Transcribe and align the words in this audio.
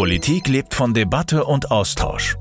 Politik 0.00 0.48
lebt 0.48 0.72
von 0.72 0.94
Debatte 0.94 1.44
und 1.44 1.70
Austausch. 1.70 2.38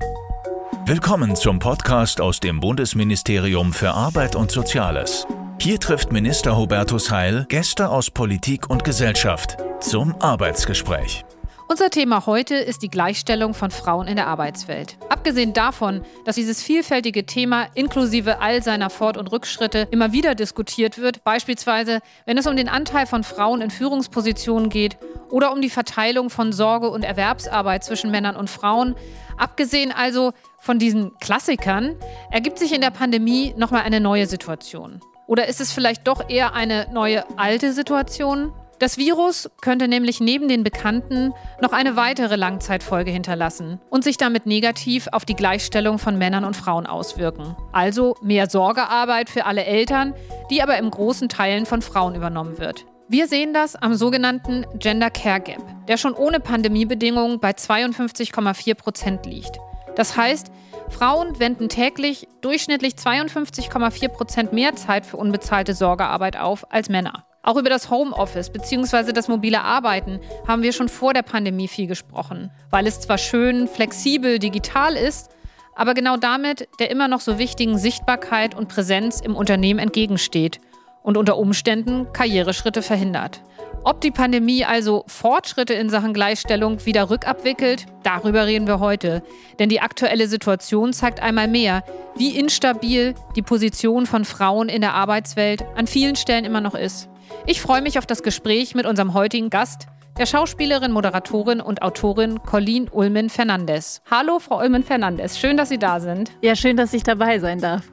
Willkommen 0.85 1.35
zum 1.35 1.59
Podcast 1.59 2.21
aus 2.21 2.39
dem 2.39 2.61
Bundesministerium 2.61 3.73
für 3.73 3.91
Arbeit 3.91 4.37
und 4.37 4.49
Soziales. 4.49 5.27
Hier 5.59 5.77
trifft 5.77 6.13
Minister 6.13 6.55
Hubertus 6.55 7.11
Heil 7.11 7.45
Gäste 7.49 7.89
aus 7.89 8.11
Politik 8.11 8.69
und 8.69 8.85
Gesellschaft 8.85 9.57
zum 9.81 10.15
Arbeitsgespräch. 10.21 11.25
Unser 11.71 11.91
Thema 11.91 12.25
heute 12.25 12.55
ist 12.55 12.81
die 12.81 12.89
Gleichstellung 12.89 13.53
von 13.53 13.69
Frauen 13.69 14.07
in 14.07 14.15
der 14.15 14.25
Arbeitswelt. 14.25 14.97
Abgesehen 15.07 15.53
davon, 15.53 16.03
dass 16.25 16.33
dieses 16.33 16.63
vielfältige 16.63 17.27
Thema 17.27 17.67
inklusive 17.75 18.41
all 18.41 18.63
seiner 18.63 18.89
Fort- 18.89 19.17
und 19.17 19.31
Rückschritte 19.31 19.87
immer 19.91 20.11
wieder 20.11 20.33
diskutiert 20.33 20.97
wird, 20.97 21.23
beispielsweise 21.23 21.99
wenn 22.25 22.39
es 22.39 22.47
um 22.47 22.55
den 22.55 22.69
Anteil 22.69 23.05
von 23.05 23.23
Frauen 23.23 23.61
in 23.61 23.69
Führungspositionen 23.69 24.69
geht 24.69 24.97
oder 25.29 25.51
um 25.53 25.61
die 25.61 25.69
Verteilung 25.69 26.31
von 26.31 26.53
Sorge- 26.53 26.89
und 26.89 27.03
Erwerbsarbeit 27.03 27.83
zwischen 27.83 28.09
Männern 28.09 28.35
und 28.35 28.49
Frauen, 28.49 28.95
abgesehen 29.37 29.91
also 29.91 30.33
von 30.59 30.79
diesen 30.79 31.15
Klassikern, 31.19 31.95
ergibt 32.31 32.57
sich 32.57 32.73
in 32.73 32.81
der 32.81 32.89
Pandemie 32.89 33.53
nochmal 33.57 33.83
eine 33.83 33.99
neue 33.99 34.25
Situation. 34.25 35.01
Oder 35.27 35.47
ist 35.47 35.61
es 35.61 35.71
vielleicht 35.71 36.07
doch 36.07 36.31
eher 36.31 36.55
eine 36.55 36.87
neue 36.91 37.23
alte 37.37 37.73
Situation? 37.73 38.53
Das 38.79 38.97
Virus 38.97 39.49
könnte 39.61 39.89
nämlich 39.89 40.21
neben 40.21 40.47
den 40.47 40.63
Bekannten 40.63 41.33
noch 41.61 41.73
eine 41.73 41.97
weitere 41.97 42.37
Langzeitfolge 42.37 43.11
hinterlassen 43.11 43.81
und 43.89 44.05
sich 44.05 44.15
damit 44.15 44.45
negativ 44.45 45.09
auf 45.11 45.25
die 45.25 45.35
Gleichstellung 45.35 45.99
von 45.99 46.17
Männern 46.17 46.45
und 46.45 46.55
Frauen 46.55 46.87
auswirken. 46.87 47.57
Also 47.73 48.15
mehr 48.21 48.49
Sorgearbeit 48.49 49.29
für 49.29 49.45
alle 49.45 49.65
Eltern, 49.65 50.13
die 50.49 50.63
aber 50.63 50.77
im 50.77 50.89
großen 50.89 51.27
Teilen 51.27 51.65
von 51.65 51.81
Frauen 51.81 52.15
übernommen 52.15 52.57
wird. 52.57 52.85
Wir 53.09 53.27
sehen 53.27 53.53
das 53.53 53.75
am 53.75 53.95
sogenannten 53.95 54.65
Gender 54.75 55.09
Care 55.09 55.41
Gap, 55.41 55.61
der 55.87 55.97
schon 55.97 56.13
ohne 56.13 56.39
Pandemiebedingungen 56.39 57.41
bei 57.41 57.51
52,4 57.51 58.75
Prozent 58.75 59.25
liegt. 59.25 59.59
Das 59.97 60.15
heißt, 60.15 60.51
Frauen 60.87 61.37
wenden 61.37 61.67
täglich 61.67 62.29
durchschnittlich 62.39 62.93
52,4 62.93 64.07
Prozent 64.07 64.53
mehr 64.53 64.75
Zeit 64.75 65.05
für 65.05 65.17
unbezahlte 65.17 65.73
Sorgearbeit 65.73 66.37
auf 66.37 66.71
als 66.71 66.87
Männer. 66.87 67.25
Auch 67.49 67.57
über 67.57 67.71
das 67.71 67.89
Homeoffice 67.89 68.51
bzw. 68.51 69.11
das 69.11 69.27
mobile 69.27 69.61
Arbeiten 69.61 70.19
haben 70.47 70.61
wir 70.61 70.71
schon 70.71 70.87
vor 70.87 71.15
der 71.15 71.23
Pandemie 71.23 71.67
viel 71.67 71.87
gesprochen, 71.87 72.51
weil 72.69 72.85
es 72.85 72.99
zwar 72.99 73.17
schön, 73.17 73.67
flexibel, 73.67 74.37
digital 74.37 74.93
ist, 74.93 75.31
aber 75.73 75.95
genau 75.95 76.15
damit 76.15 76.69
der 76.79 76.91
immer 76.91 77.07
noch 77.07 77.21
so 77.21 77.39
wichtigen 77.39 77.79
Sichtbarkeit 77.79 78.55
und 78.55 78.69
Präsenz 78.69 79.19
im 79.19 79.35
Unternehmen 79.35 79.79
entgegensteht 79.79 80.59
und 81.01 81.17
unter 81.17 81.37
Umständen 81.39 82.13
Karriereschritte 82.13 82.83
verhindert. 82.83 83.41
Ob 83.83 83.99
die 83.99 84.11
Pandemie 84.11 84.63
also 84.63 85.03
Fortschritte 85.07 85.73
in 85.73 85.89
Sachen 85.89 86.13
Gleichstellung 86.13 86.85
wieder 86.85 87.09
rückabwickelt, 87.09 87.87
darüber 88.03 88.45
reden 88.45 88.67
wir 88.67 88.79
heute. 88.79 89.23
Denn 89.57 89.69
die 89.69 89.81
aktuelle 89.81 90.27
Situation 90.27 90.93
zeigt 90.93 91.19
einmal 91.19 91.47
mehr, 91.47 91.83
wie 92.15 92.37
instabil 92.37 93.15
die 93.35 93.41
Position 93.41 94.05
von 94.05 94.23
Frauen 94.23 94.69
in 94.69 94.81
der 94.81 94.93
Arbeitswelt 94.93 95.65
an 95.75 95.87
vielen 95.87 96.15
Stellen 96.15 96.45
immer 96.45 96.61
noch 96.61 96.75
ist. 96.75 97.08
Ich 97.45 97.61
freue 97.61 97.81
mich 97.81 97.97
auf 97.97 98.05
das 98.05 98.23
Gespräch 98.23 98.75
mit 98.75 98.85
unserem 98.85 99.13
heutigen 99.13 99.49
Gast, 99.49 99.87
der 100.17 100.25
Schauspielerin, 100.25 100.91
Moderatorin 100.91 101.61
und 101.61 101.81
Autorin 101.81 102.43
Colleen 102.43 102.89
Ulmen 102.91 103.29
Fernandes. 103.29 104.01
Hallo, 104.11 104.39
Frau 104.39 104.59
Ulmen 104.59 104.83
Fernandes, 104.83 105.39
schön, 105.39 105.57
dass 105.57 105.69
Sie 105.69 105.79
da 105.79 105.99
sind. 105.99 106.31
Ja, 106.41 106.55
schön, 106.55 106.77
dass 106.77 106.93
ich 106.93 107.03
dabei 107.03 107.39
sein 107.39 107.59
darf. 107.59 107.83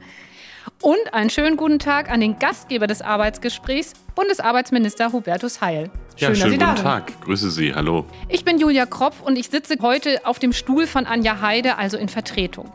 Und 0.82 1.14
einen 1.14 1.30
schönen 1.30 1.56
guten 1.56 1.78
Tag 1.78 2.10
an 2.10 2.20
den 2.20 2.38
Gastgeber 2.38 2.86
des 2.86 3.00
Arbeitsgesprächs, 3.00 3.94
Bundesarbeitsminister 4.14 5.10
Hubertus 5.10 5.62
Heil. 5.62 5.90
Schön, 6.16 6.28
ja, 6.28 6.34
schönen 6.34 6.58
guten 6.58 6.76
Tag. 6.76 7.18
Grüße 7.22 7.50
Sie. 7.50 7.74
Hallo. 7.74 8.04
Ich 8.28 8.44
bin 8.44 8.58
Julia 8.58 8.84
Kropf 8.84 9.22
und 9.22 9.36
ich 9.36 9.48
sitze 9.48 9.76
heute 9.80 10.26
auf 10.26 10.38
dem 10.38 10.52
Stuhl 10.52 10.86
von 10.86 11.06
Anja 11.06 11.40
Heide, 11.40 11.78
also 11.78 11.96
in 11.96 12.08
Vertretung. 12.08 12.72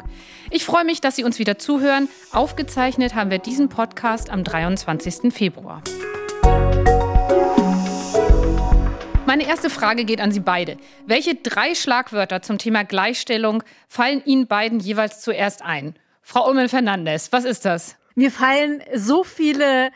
Ich 0.49 0.65
freue 0.65 0.83
mich, 0.83 0.99
dass 0.99 1.15
Sie 1.15 1.23
uns 1.23 1.37
wieder 1.37 1.59
zuhören. 1.59 2.09
Aufgezeichnet 2.31 3.13
haben 3.13 3.29
wir 3.29 3.37
diesen 3.37 3.69
Podcast 3.69 4.31
am 4.31 4.43
23. 4.43 5.31
Februar. 5.31 5.83
Meine 9.27 9.47
erste 9.47 9.69
Frage 9.69 10.05
geht 10.05 10.19
an 10.21 10.31
Sie 10.31 10.41
beide. 10.41 10.77
Welche 11.05 11.35
drei 11.35 11.75
Schlagwörter 11.75 12.41
zum 12.41 12.57
Thema 12.57 12.83
Gleichstellung 12.83 13.63
fallen 13.87 14.23
Ihnen 14.25 14.47
beiden 14.47 14.79
jeweils 14.79 15.21
zuerst 15.21 15.61
ein? 15.61 15.95
Frau 16.21 16.47
Ullmann 16.47 16.69
Fernandes, 16.69 17.31
was 17.31 17.45
ist 17.45 17.65
das? 17.65 17.97
Mir 18.15 18.31
fallen 18.31 18.81
so 18.95 19.23
viele 19.23 19.91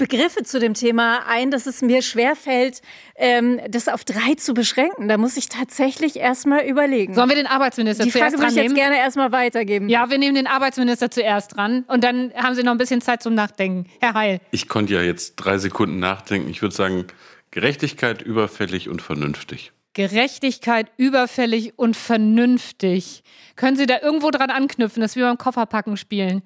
Begriffe 0.00 0.44
zu 0.44 0.58
dem 0.58 0.72
Thema 0.72 1.26
ein, 1.28 1.50
dass 1.50 1.66
es 1.66 1.82
mir 1.82 2.00
schwerfällt, 2.00 2.80
ähm, 3.16 3.60
das 3.68 3.86
auf 3.86 4.02
drei 4.02 4.34
zu 4.34 4.54
beschränken. 4.54 5.08
Da 5.08 5.18
muss 5.18 5.36
ich 5.36 5.50
tatsächlich 5.50 6.16
erstmal 6.16 6.64
überlegen. 6.64 7.12
Sollen 7.12 7.28
wir 7.28 7.36
den 7.36 7.46
Arbeitsminister 7.46 8.04
Die 8.04 8.10
zuerst 8.10 8.36
Frage 8.36 8.42
würde 8.42 8.58
ich 8.60 8.64
jetzt 8.66 8.74
gerne 8.74 8.96
erstmal 8.96 9.30
weitergeben. 9.30 9.90
Ja, 9.90 10.08
wir 10.08 10.16
nehmen 10.16 10.34
den 10.34 10.46
Arbeitsminister 10.46 11.10
zuerst 11.10 11.54
dran 11.54 11.84
und 11.86 12.02
dann 12.02 12.32
haben 12.34 12.54
Sie 12.54 12.62
noch 12.62 12.72
ein 12.72 12.78
bisschen 12.78 13.02
Zeit 13.02 13.22
zum 13.22 13.34
Nachdenken. 13.34 13.90
Herr 14.00 14.14
Heil. 14.14 14.40
Ich 14.52 14.68
konnte 14.68 14.94
ja 14.94 15.02
jetzt 15.02 15.36
drei 15.36 15.58
Sekunden 15.58 15.98
nachdenken. 15.98 16.48
Ich 16.48 16.62
würde 16.62 16.74
sagen, 16.74 17.06
Gerechtigkeit 17.50 18.22
überfällig 18.22 18.88
und 18.88 19.02
vernünftig. 19.02 19.72
Gerechtigkeit 19.94 20.90
überfällig 20.96 21.78
und 21.78 21.96
vernünftig. 21.96 23.22
Können 23.56 23.76
Sie 23.76 23.86
da 23.86 24.00
irgendwo 24.00 24.30
dran 24.30 24.50
anknüpfen, 24.50 25.00
dass 25.00 25.16
wir 25.16 25.24
beim 25.24 25.38
Kofferpacken 25.38 25.96
spielen? 25.96 26.42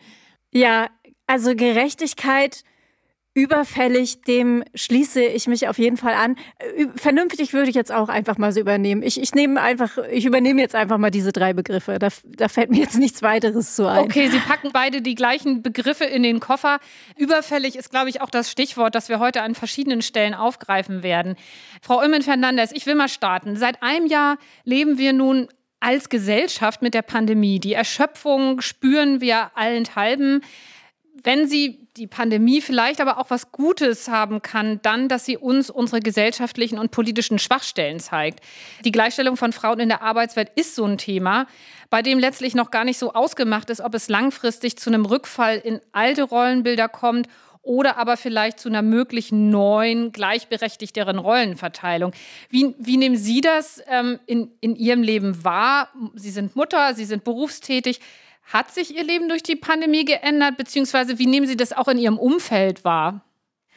Ja, 0.51 0.89
also 1.27 1.55
Gerechtigkeit 1.55 2.65
überfällig, 3.35 4.23
dem 4.23 4.63
schließe 4.77 5.21
ich 5.21 5.49
mich 5.49 5.67
auf 5.67 5.77
jeden 5.79 5.97
Fall 5.97 6.15
an. 6.15 6.37
Vernünftig 6.95 7.53
würde 7.53 7.69
ich 7.69 7.75
jetzt 7.75 7.91
auch 7.91 8.09
einfach 8.09 8.39
mal 8.39 8.53
so 8.53 8.61
übernehmen. 8.61 9.03
Ich, 9.03 9.21
ich 9.21 9.35
nehme 9.35 9.61
einfach, 9.61 9.99
ich 10.11 10.25
übernehme 10.25 10.61
jetzt 10.61 10.77
einfach 10.77 10.99
mal 10.99 11.11
diese 11.11 11.33
drei 11.33 11.53
Begriffe. 11.53 11.99
Da, 11.99 12.09
da 12.25 12.49
fällt 12.49 12.71
mir 12.71 12.79
jetzt 12.79 12.97
nichts 12.97 13.23
weiteres 13.23 13.75
zu 13.75 13.89
ein. 13.89 14.05
Okay, 14.05 14.29
Sie 14.29 14.39
packen 14.39 14.71
beide 14.73 15.03
die 15.03 15.17
gleichen 15.17 15.63
Begriffe 15.63 16.05
in 16.05 16.23
den 16.23 16.39
Koffer. 16.39 16.79
Überfällig 17.17 17.75
ist, 17.75 17.91
glaube 17.91 18.09
ich, 18.09 18.21
auch 18.21 18.31
das 18.31 18.53
Stichwort, 18.53 18.95
das 18.95 19.09
wir 19.09 19.19
heute 19.19 19.43
an 19.43 19.57
verschiedenen 19.57 20.01
Stellen 20.01 20.35
aufgreifen 20.35 21.03
werden. 21.03 21.35
Frau 21.83 21.99
Ulmen 21.99 22.23
Fernandes, 22.23 22.71
ich 22.71 22.87
will 22.87 22.95
mal 22.95 23.09
starten. 23.09 23.57
Seit 23.57 23.83
einem 23.83 24.07
Jahr 24.07 24.39
leben 24.63 24.97
wir 24.97 25.13
nun 25.13 25.49
als 25.81 26.09
Gesellschaft 26.09 26.83
mit 26.83 26.95
der 26.95 27.03
Pandemie. 27.03 27.59
Die 27.59 27.75
Erschöpfung 27.75 28.61
spüren 28.61 29.21
wir 29.21 29.51
allenthalben. 29.57 30.41
Wenn 31.23 31.49
Sie 31.49 31.84
die 31.97 32.07
Pandemie 32.09 32.61
vielleicht 32.61 33.01
aber 33.01 33.19
auch 33.19 33.31
was 33.31 33.53
Gutes 33.53 34.09
haben 34.09 34.43
kann, 34.43 34.81
dann, 34.83 35.09
dass 35.09 35.25
sie 35.25 35.37
uns 35.37 35.71
unsere 35.71 36.01
gesellschaftlichen 36.01 36.79
und 36.79 36.91
politischen 36.91 37.39
Schwachstellen 37.39 38.01
zeigt. 38.01 38.41
Die 38.85 38.91
Gleichstellung 38.91 39.37
von 39.37 39.53
Frauen 39.53 39.79
in 39.79 39.89
der 39.89 40.03
Arbeitswelt 40.03 40.51
ist 40.57 40.75
so 40.75 40.85
ein 40.85 40.99
Thema, 40.99 41.47
bei 41.91 42.03
dem 42.03 42.19
letztlich 42.19 42.57
noch 42.57 42.73
gar 42.73 42.85
nicht 42.85 42.99
so 42.99 43.13
ausgemacht 43.13 43.71
ist, 43.71 43.81
ob 43.81 43.95
es 43.95 44.09
langfristig 44.09 44.77
zu 44.77 44.91
einem 44.91 45.07
Rückfall 45.07 45.59
in 45.59 45.81
alte 45.93 46.25
Rollenbilder 46.25 46.89
kommt 46.89 47.29
oder 47.63 47.97
aber 47.97 48.17
vielleicht 48.17 48.59
zu 48.59 48.69
einer 48.69 48.83
möglichen 48.83 49.51
neuen, 49.51 50.11
gleichberechtigteren 50.13 51.19
Rollenverteilung. 51.19 52.13
Wie, 52.51 52.75
wie 52.79 52.97
nehmen 52.97 53.17
Sie 53.17 53.41
das 53.41 53.83
ähm, 53.87 54.19
in, 54.27 54.51
in 54.61 54.77
Ihrem 54.77 55.03
Leben 55.03 55.45
wahr? 55.45 55.89
Sie 56.15 56.31
sind 56.31 56.57
Mutter, 56.57 56.95
Sie 56.95 57.05
sind 57.05 57.25
berufstätig. 57.25 58.01
Hat 58.45 58.73
sich 58.73 58.95
Ihr 58.95 59.05
Leben 59.05 59.29
durch 59.29 59.43
die 59.43 59.57
Pandemie 59.57 60.05
geändert, 60.05 60.57
beziehungsweise 60.57 61.19
wie 61.19 61.27
nehmen 61.27 61.47
Sie 61.47 61.57
das 61.57 61.73
auch 61.73 61.89
in 61.89 61.99
Ihrem 61.99 62.19
Umfeld 62.19 62.85
wahr? 62.85 63.25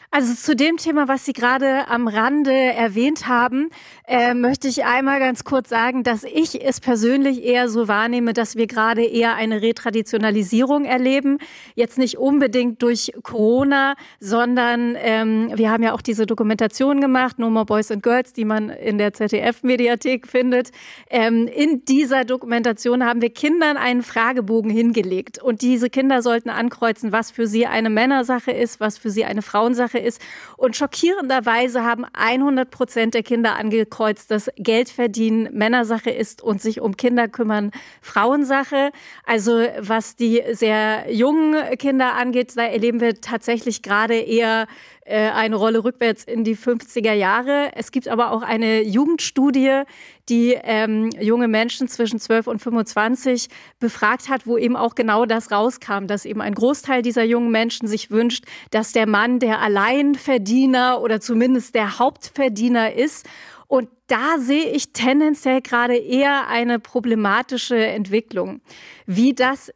Also 0.10 0.34
zu 0.34 0.56
dem 0.56 0.78
Thema, 0.78 1.10
was 1.10 1.26
Sie 1.26 1.34
gerade 1.34 1.90
am 1.90 2.08
Rande 2.08 2.54
erwähnt 2.54 3.28
haben, 3.28 3.70
äh, 4.08 4.34
möchte 4.34 4.70
ich 4.70 4.86
einmal 4.86 5.20
ganz 5.20 5.44
kurz 5.44 5.68
sagen, 5.68 6.04
dass 6.04 6.24
ich 6.24 6.64
es 6.64 6.80
persönlich 6.80 7.44
eher 7.44 7.68
so 7.68 7.90
wahrnehme, 7.90 8.32
dass 8.32 8.56
wir 8.56 8.68
gerade 8.68 9.04
eher 9.04 9.36
eine 9.36 9.62
Retraditionalisierung 9.62 10.86
erleben. 10.86 11.40
Jetzt 11.76 11.98
nicht 11.98 12.18
unbedingt 12.18 12.82
durch 12.82 13.12
Corona, 13.22 13.96
sondern 14.22 14.96
ähm, 14.98 15.52
wir 15.54 15.70
haben 15.70 15.84
ja 15.84 15.94
auch 15.94 16.02
diese 16.02 16.26
Dokumentation 16.26 17.02
gemacht, 17.02 17.38
No 17.38 17.50
More 17.50 17.66
Boys 17.66 17.92
and 17.92 18.02
Girls, 18.02 18.32
die 18.32 18.46
man 18.46 18.70
in 18.70 18.98
der 18.98 19.12
ZDF-Mediathek 19.12 20.26
findet. 20.26 20.72
Ähm, 21.10 21.48
in 21.48 21.84
dieser 21.84 22.24
Dokumentation 22.24 23.04
haben 23.04 23.22
wir 23.22 23.30
Kindern 23.30 23.76
einen 23.76 24.04
Fragebogen 24.04 24.72
hingelegt 24.72 25.44
und 25.44 25.62
diese 25.62 25.90
Kinder 25.90 26.22
sollten 26.22 26.50
ankreuzen, 26.50 27.12
was 27.12 27.30
für 27.30 27.46
sie 27.46 27.68
eine 27.68 27.90
Männersache 27.90 28.52
ist, 28.52 28.80
was 28.80 28.98
für 28.98 29.10
sie 29.10 29.26
eine 29.26 29.42
Frauensache 29.42 29.97
Sache 29.98 30.06
ist. 30.06 30.22
Und 30.56 30.76
schockierenderweise 30.76 31.84
haben 31.84 32.06
100 32.14 32.70
Prozent 32.70 33.14
der 33.14 33.24
Kinder 33.24 33.56
angekreuzt, 33.56 34.32
dass 34.32 34.50
Geld 34.58 34.90
verdienen 34.90 35.50
Männersache 35.54 36.10
ist 36.10 36.42
und 36.42 36.62
sich 36.62 36.82
um 36.82 36.98
Kinder 36.98 37.28
kümmern 37.28 37.72
Frauensache. 38.02 38.92
Also 39.26 39.66
was 39.80 40.16
die 40.16 40.44
sehr 40.52 41.12
jungen 41.12 41.56
Kinder 41.78 42.16
angeht, 42.16 42.54
da 42.56 42.64
erleben 42.64 43.02
wir 43.02 43.22
tatsächlich 43.22 43.82
gerade 43.82 44.16
eher 44.16 44.68
eine 45.14 45.56
Rolle 45.56 45.84
rückwärts 45.84 46.24
in 46.24 46.44
die 46.44 46.56
50er 46.56 47.14
Jahre. 47.14 47.72
Es 47.76 47.92
gibt 47.92 48.08
aber 48.08 48.32
auch 48.32 48.42
eine 48.42 48.82
Jugendstudie, 48.82 49.84
die 50.30 50.58
ähm, 50.62 51.10
junge 51.20 51.48
Menschen 51.48 51.88
zwischen 51.88 52.20
12 52.20 52.48
und 52.48 52.62
25 52.62 53.48
befragt 53.80 54.30
hat, 54.30 54.46
wo 54.46 54.58
eben 54.58 54.76
auch 54.76 54.96
genau 54.96 55.26
das 55.26 55.52
rauskam, 55.52 56.08
dass 56.08 56.26
eben 56.26 56.42
ein 56.42 56.54
Großteil 56.54 57.02
dieser 57.02 57.24
jungen 57.24 57.52
Menschen 57.52 57.88
sich 57.88 58.12
wünscht, 58.12 58.44
dass 58.72 58.92
der 58.92 59.08
Mann 59.08 59.40
der 59.40 59.62
Alleinverdiener 59.62 61.02
oder 61.02 61.22
zumindest 61.22 61.76
der 61.76 62.00
Hauptverdiener 62.00 62.94
ist 62.94 63.26
Und 63.68 63.90
da 64.08 64.40
sehe 64.40 64.70
ich 64.72 64.94
tendenziell 64.94 65.62
gerade 65.62 65.98
eher 65.98 66.48
eine 66.48 66.80
problematische 66.80 67.76
Entwicklung. 67.76 68.62
Wie 69.06 69.34
das 69.34 69.72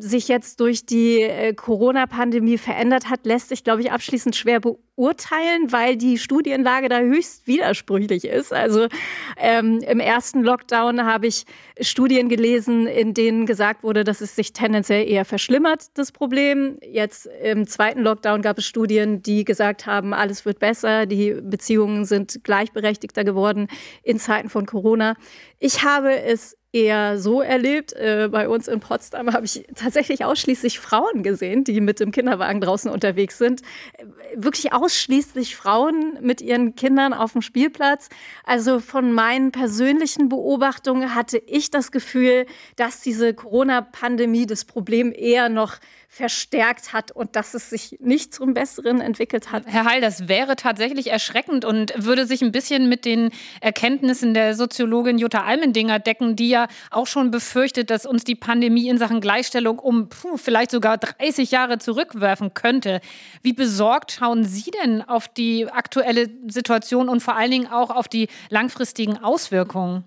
sich 0.00 0.28
jetzt 0.28 0.60
durch 0.60 0.86
die 0.86 1.22
äh, 1.22 1.54
Corona-Pandemie 1.54 2.58
verändert 2.58 3.08
hat, 3.08 3.26
lässt 3.26 3.48
sich, 3.48 3.64
glaube 3.64 3.82
ich, 3.82 3.92
abschließend 3.92 4.34
schwer 4.34 4.60
beurteilen, 4.60 5.70
weil 5.72 5.96
die 5.96 6.18
Studienlage 6.18 6.88
da 6.88 7.00
höchst 7.00 7.46
widersprüchlich 7.46 8.24
ist. 8.24 8.52
Also 8.52 8.88
ähm, 9.36 9.80
im 9.86 10.00
ersten 10.00 10.42
Lockdown 10.42 11.04
habe 11.04 11.26
ich 11.26 11.44
Studien 11.80 12.28
gelesen, 12.28 12.86
in 12.86 13.14
denen 13.14 13.46
gesagt 13.46 13.82
wurde, 13.82 14.04
dass 14.04 14.20
es 14.20 14.34
sich 14.34 14.52
tendenziell 14.52 15.08
eher 15.08 15.24
verschlimmert, 15.24 15.86
das 15.94 16.12
Problem. 16.12 16.78
Jetzt 16.82 17.28
im 17.42 17.66
zweiten 17.66 18.00
Lockdown 18.00 18.42
gab 18.42 18.58
es 18.58 18.66
Studien, 18.66 19.22
die 19.22 19.44
gesagt 19.44 19.86
haben, 19.86 20.14
alles 20.14 20.44
wird 20.44 20.58
besser, 20.58 21.06
die 21.06 21.36
Beziehungen 21.42 22.04
sind 22.04 22.42
gleichberechtigter 22.44 23.24
geworden 23.24 23.68
in 24.02 24.18
Zeiten 24.18 24.48
von 24.48 24.66
Corona. 24.66 25.14
Ich 25.58 25.84
habe 25.84 26.18
es 26.20 26.56
eher 26.72 27.18
so 27.18 27.40
erlebt. 27.40 27.92
Äh, 27.92 28.28
bei 28.30 28.48
uns 28.48 28.68
in 28.68 28.80
Potsdam 28.80 29.32
habe 29.32 29.44
ich 29.44 29.66
tatsächlich 29.74 30.24
ausschließlich 30.24 30.78
Frauen 30.78 31.22
gesehen, 31.22 31.64
die 31.64 31.80
mit 31.80 32.00
dem 32.00 32.12
Kinderwagen 32.12 32.60
draußen 32.60 32.90
unterwegs 32.90 33.38
sind. 33.38 33.62
Äh, 33.98 34.04
wirklich 34.36 34.72
ausschließlich 34.72 35.56
Frauen 35.56 36.18
mit 36.20 36.40
ihren 36.40 36.76
Kindern 36.76 37.12
auf 37.12 37.32
dem 37.32 37.42
Spielplatz. 37.42 38.08
Also 38.44 38.78
von 38.78 39.12
meinen 39.12 39.50
persönlichen 39.50 40.28
Beobachtungen 40.28 41.14
hatte 41.14 41.38
ich 41.38 41.70
das 41.70 41.90
Gefühl, 41.90 42.46
dass 42.76 43.00
diese 43.00 43.34
Corona-Pandemie 43.34 44.46
das 44.46 44.64
Problem 44.64 45.12
eher 45.12 45.48
noch 45.48 45.74
verstärkt 46.12 46.92
hat 46.92 47.12
und 47.12 47.36
dass 47.36 47.54
es 47.54 47.70
sich 47.70 47.96
nicht 48.00 48.34
zum 48.34 48.52
Besseren 48.52 49.00
entwickelt 49.00 49.52
hat. 49.52 49.62
Herr 49.66 49.84
Heil, 49.84 50.00
das 50.00 50.26
wäre 50.26 50.56
tatsächlich 50.56 51.06
erschreckend 51.06 51.64
und 51.64 51.92
würde 51.96 52.26
sich 52.26 52.42
ein 52.42 52.50
bisschen 52.50 52.88
mit 52.88 53.04
den 53.04 53.30
Erkenntnissen 53.60 54.34
der 54.34 54.56
Soziologin 54.56 55.18
Jutta 55.18 55.44
Almendinger 55.44 56.00
decken, 56.00 56.34
die 56.34 56.48
ja 56.48 56.66
auch 56.90 57.06
schon 57.06 57.30
befürchtet, 57.30 57.90
dass 57.90 58.06
uns 58.06 58.24
die 58.24 58.34
Pandemie 58.34 58.88
in 58.88 58.98
Sachen 58.98 59.20
Gleichstellung 59.20 59.78
um 59.78 60.08
puh, 60.08 60.36
vielleicht 60.36 60.72
sogar 60.72 60.98
30 60.98 61.52
Jahre 61.52 61.78
zurückwerfen 61.78 62.54
könnte. 62.54 63.00
Wie 63.42 63.52
besorgt 63.52 64.10
schauen 64.10 64.44
Sie 64.44 64.72
denn 64.82 65.02
auf 65.02 65.28
die 65.28 65.70
aktuelle 65.70 66.28
Situation 66.48 67.08
und 67.08 67.20
vor 67.20 67.36
allen 67.36 67.52
Dingen 67.52 67.68
auch 67.68 67.90
auf 67.90 68.08
die 68.08 68.26
langfristigen 68.48 69.16
Auswirkungen? 69.16 70.02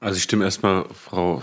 Also 0.00 0.16
ich 0.16 0.22
stimme 0.22 0.46
erstmal 0.46 0.86
Frau 0.94 1.42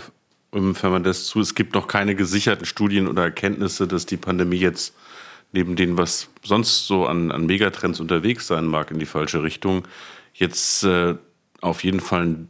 Fernandes 0.52 1.26
zu. 1.26 1.40
Es 1.40 1.54
gibt 1.54 1.74
noch 1.74 1.86
keine 1.86 2.14
gesicherten 2.14 2.66
Studien 2.66 3.08
oder 3.08 3.24
Erkenntnisse, 3.24 3.86
dass 3.86 4.06
die 4.06 4.16
Pandemie 4.16 4.56
jetzt 4.56 4.94
neben 5.52 5.76
dem, 5.76 5.96
was 5.98 6.28
sonst 6.42 6.86
so 6.86 7.06
an, 7.06 7.30
an 7.30 7.46
Megatrends 7.46 8.00
unterwegs 8.00 8.46
sein 8.46 8.66
mag 8.66 8.90
in 8.90 8.98
die 8.98 9.06
falsche 9.06 9.42
Richtung, 9.42 9.86
jetzt 10.34 10.84
äh, 10.84 11.16
auf 11.60 11.84
jeden 11.84 12.00
Fall 12.00 12.22
einen, 12.22 12.48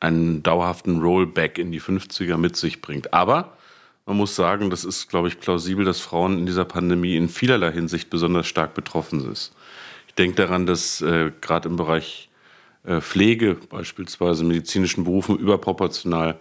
einen 0.00 0.42
dauerhaften 0.42 1.00
Rollback 1.00 1.58
in 1.58 1.72
die 1.72 1.80
50er 1.80 2.36
mit 2.36 2.56
sich 2.56 2.80
bringt. 2.80 3.12
Aber 3.12 3.56
man 4.06 4.16
muss 4.16 4.34
sagen, 4.34 4.70
das 4.70 4.84
ist, 4.84 5.08
glaube 5.08 5.28
ich, 5.28 5.38
plausibel, 5.38 5.84
dass 5.84 6.00
Frauen 6.00 6.38
in 6.38 6.46
dieser 6.46 6.64
Pandemie 6.64 7.16
in 7.16 7.28
vielerlei 7.28 7.72
Hinsicht 7.72 8.10
besonders 8.10 8.46
stark 8.46 8.74
betroffen 8.74 9.20
sind. 9.20 9.52
Ich 10.08 10.14
denke 10.14 10.36
daran, 10.36 10.66
dass 10.66 11.00
äh, 11.00 11.30
gerade 11.40 11.68
im 11.68 11.76
Bereich 11.76 12.28
äh, 12.84 13.00
Pflege, 13.00 13.54
beispielsweise 13.54 14.44
medizinischen 14.44 15.04
Berufen, 15.04 15.38
überproportional 15.38 16.38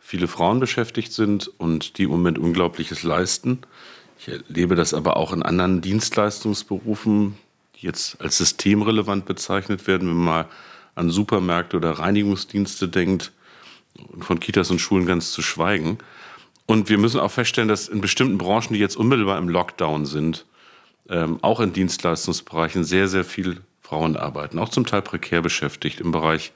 viele 0.00 0.26
Frauen 0.26 0.58
beschäftigt 0.58 1.12
sind 1.12 1.48
und 1.58 1.98
die 1.98 2.04
im 2.04 2.10
Moment 2.10 2.38
Unglaubliches 2.38 3.02
leisten. 3.02 3.60
Ich 4.18 4.28
erlebe 4.28 4.74
das 4.74 4.92
aber 4.92 5.16
auch 5.16 5.32
in 5.32 5.42
anderen 5.42 5.80
Dienstleistungsberufen, 5.80 7.36
die 7.76 7.86
jetzt 7.86 8.20
als 8.20 8.38
systemrelevant 8.38 9.24
bezeichnet 9.24 9.86
werden, 9.86 10.08
wenn 10.08 10.16
man 10.16 10.24
mal 10.24 10.48
an 10.94 11.10
Supermärkte 11.10 11.76
oder 11.76 11.92
Reinigungsdienste 11.92 12.88
denkt 12.88 13.32
und 14.08 14.24
von 14.24 14.40
Kitas 14.40 14.70
und 14.70 14.80
Schulen 14.80 15.06
ganz 15.06 15.32
zu 15.32 15.42
schweigen. 15.42 15.98
Und 16.66 16.88
wir 16.88 16.98
müssen 16.98 17.20
auch 17.20 17.30
feststellen, 17.30 17.68
dass 17.68 17.88
in 17.88 18.00
bestimmten 18.00 18.38
Branchen, 18.38 18.74
die 18.74 18.78
jetzt 18.78 18.96
unmittelbar 18.96 19.38
im 19.38 19.48
Lockdown 19.48 20.06
sind, 20.06 20.44
ähm, 21.08 21.38
auch 21.42 21.60
in 21.60 21.72
Dienstleistungsbereichen 21.72 22.84
sehr, 22.84 23.08
sehr 23.08 23.24
viel 23.24 23.60
Frauen 23.80 24.16
arbeiten, 24.16 24.58
auch 24.58 24.68
zum 24.68 24.86
Teil 24.86 25.02
prekär 25.02 25.42
beschäftigt 25.42 26.00
im 26.00 26.12
Bereich 26.12 26.52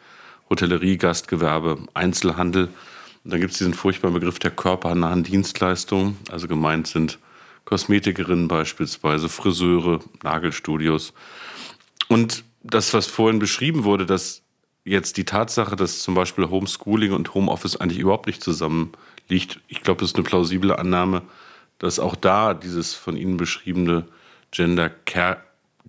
Hotellerie, 0.50 0.98
Gastgewerbe, 0.98 1.78
Einzelhandel. 1.94 2.68
Und 3.24 3.32
dann 3.32 3.40
gibt 3.40 3.52
es 3.52 3.58
diesen 3.58 3.74
furchtbaren 3.74 4.14
Begriff 4.14 4.38
der 4.38 4.50
körpernahen 4.50 5.24
Dienstleistungen. 5.24 6.18
Also 6.30 6.46
gemeint 6.46 6.86
sind 6.86 7.18
Kosmetikerinnen 7.64 8.48
beispielsweise, 8.48 9.30
Friseure, 9.30 10.00
Nagelstudios. 10.22 11.14
Und 12.08 12.44
das, 12.62 12.92
was 12.92 13.06
vorhin 13.06 13.38
beschrieben 13.38 13.84
wurde, 13.84 14.04
dass 14.04 14.42
jetzt 14.84 15.16
die 15.16 15.24
Tatsache, 15.24 15.74
dass 15.74 16.00
zum 16.00 16.14
Beispiel 16.14 16.50
Homeschooling 16.50 17.12
und 17.12 17.32
Homeoffice 17.32 17.76
eigentlich 17.76 17.98
überhaupt 17.98 18.26
nicht 18.26 18.42
zusammen 18.42 18.92
liegt, 19.28 19.60
ich 19.68 19.82
glaube, 19.82 20.00
das 20.00 20.10
ist 20.10 20.16
eine 20.16 20.24
plausible 20.24 20.78
Annahme, 20.78 21.22
dass 21.78 21.98
auch 21.98 22.16
da 22.16 22.52
dieses 22.52 22.92
von 22.92 23.16
Ihnen 23.16 23.38
beschriebene 23.38 24.04
Gender 24.50 24.90
Care 24.90 25.42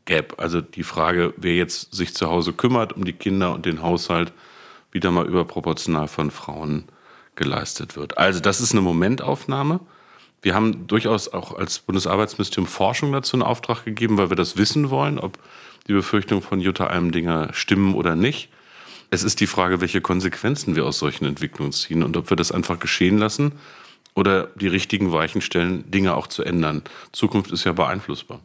Gap, 0.05 0.35
also 0.37 0.61
die 0.61 0.83
Frage, 0.83 1.33
wer 1.35 1.55
jetzt 1.55 1.93
sich 1.93 2.13
zu 2.13 2.27
Hause 2.27 2.53
kümmert 2.53 2.93
um 2.93 3.05
die 3.05 3.13
Kinder 3.13 3.53
und 3.53 3.65
den 3.65 3.81
Haushalt, 3.81 4.31
wieder 4.91 5.11
mal 5.11 5.25
überproportional 5.25 6.07
von 6.07 6.31
Frauen 6.31 6.85
geleistet 7.35 7.95
wird. 7.95 8.17
Also 8.17 8.39
das 8.39 8.61
ist 8.61 8.71
eine 8.71 8.81
Momentaufnahme. 8.81 9.79
Wir 10.41 10.53
haben 10.53 10.87
durchaus 10.87 11.27
auch 11.27 11.57
als 11.57 11.79
Bundesarbeitsministerium 11.79 12.67
Forschung 12.67 13.11
dazu 13.11 13.35
in 13.35 13.41
Auftrag 13.41 13.83
gegeben, 13.83 14.17
weil 14.17 14.29
wir 14.29 14.35
das 14.35 14.57
wissen 14.57 14.89
wollen, 14.89 15.17
ob 15.17 15.39
die 15.87 15.93
Befürchtungen 15.93 16.43
von 16.43 16.59
Jutta 16.59 16.87
Almdinger 16.87 17.49
stimmen 17.53 17.95
oder 17.95 18.15
nicht. 18.15 18.49
Es 19.09 19.23
ist 19.23 19.39
die 19.39 19.47
Frage, 19.47 19.81
welche 19.81 20.01
Konsequenzen 20.01 20.75
wir 20.75 20.85
aus 20.85 20.99
solchen 20.99 21.25
Entwicklungen 21.25 21.71
ziehen 21.71 22.03
und 22.03 22.17
ob 22.17 22.29
wir 22.29 22.37
das 22.37 22.51
einfach 22.51 22.79
geschehen 22.79 23.17
lassen 23.17 23.53
oder 24.13 24.47
die 24.55 24.67
richtigen 24.67 25.11
Weichen 25.11 25.41
stellen, 25.41 25.89
Dinge 25.89 26.15
auch 26.15 26.27
zu 26.27 26.43
ändern. 26.43 26.83
Zukunft 27.11 27.51
ist 27.51 27.63
ja 27.65 27.71
beeinflussbar. 27.71 28.39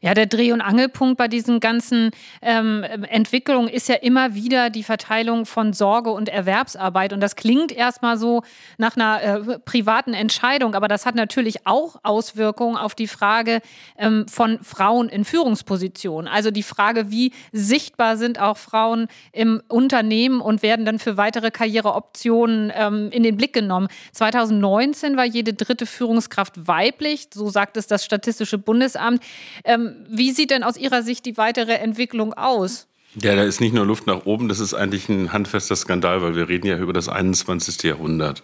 Ja, 0.00 0.14
der 0.14 0.26
Dreh- 0.26 0.52
und 0.52 0.60
Angelpunkt 0.60 1.16
bei 1.16 1.28
diesen 1.28 1.60
ganzen 1.60 2.10
ähm, 2.42 2.82
Entwicklungen 2.82 3.68
ist 3.68 3.88
ja 3.88 3.96
immer 3.96 4.34
wieder 4.34 4.70
die 4.70 4.82
Verteilung 4.82 5.46
von 5.46 5.72
Sorge 5.72 6.10
und 6.10 6.28
Erwerbsarbeit. 6.28 7.12
Und 7.12 7.20
das 7.20 7.36
klingt 7.36 7.72
erstmal 7.72 8.18
so 8.18 8.42
nach 8.78 8.96
einer 8.96 9.22
äh, 9.22 9.58
privaten 9.58 10.14
Entscheidung, 10.14 10.74
aber 10.74 10.88
das 10.88 11.06
hat 11.06 11.14
natürlich 11.14 11.66
auch 11.66 11.96
Auswirkungen 12.02 12.76
auf 12.76 12.94
die 12.94 13.08
Frage 13.08 13.60
ähm, 13.98 14.26
von 14.28 14.58
Frauen 14.62 15.08
in 15.08 15.24
Führungspositionen. 15.24 16.30
Also 16.30 16.50
die 16.50 16.62
Frage, 16.62 17.10
wie 17.10 17.32
sichtbar 17.52 18.16
sind 18.16 18.40
auch 18.40 18.56
Frauen 18.56 19.08
im 19.32 19.62
Unternehmen 19.68 20.40
und 20.40 20.62
werden 20.62 20.84
dann 20.84 20.98
für 20.98 21.16
weitere 21.16 21.50
Karriereoptionen 21.50 22.72
ähm, 22.74 23.10
in 23.10 23.22
den 23.22 23.36
Blick 23.36 23.52
genommen. 23.52 23.88
2019 24.12 25.16
war 25.16 25.24
jede 25.24 25.54
dritte 25.54 25.86
Führungskraft 25.86 26.66
weiblich, 26.66 27.28
so 27.32 27.48
sagt 27.48 27.76
es 27.76 27.86
das 27.86 28.04
Statistische 28.04 28.58
Bundesamt. 28.58 29.22
Ähm, 29.64 29.95
wie 30.08 30.32
sieht 30.32 30.50
denn 30.50 30.62
aus 30.62 30.76
Ihrer 30.76 31.02
Sicht 31.02 31.26
die 31.26 31.36
weitere 31.36 31.74
Entwicklung 31.74 32.34
aus? 32.34 32.86
Ja, 33.18 33.34
da 33.34 33.44
ist 33.44 33.60
nicht 33.60 33.72
nur 33.72 33.86
Luft 33.86 34.06
nach 34.06 34.26
oben, 34.26 34.48
das 34.48 34.60
ist 34.60 34.74
eigentlich 34.74 35.08
ein 35.08 35.32
handfester 35.32 35.74
Skandal, 35.74 36.20
weil 36.20 36.36
wir 36.36 36.50
reden 36.50 36.66
ja 36.66 36.76
über 36.76 36.92
das 36.92 37.08
21. 37.08 37.82
Jahrhundert. 37.82 38.42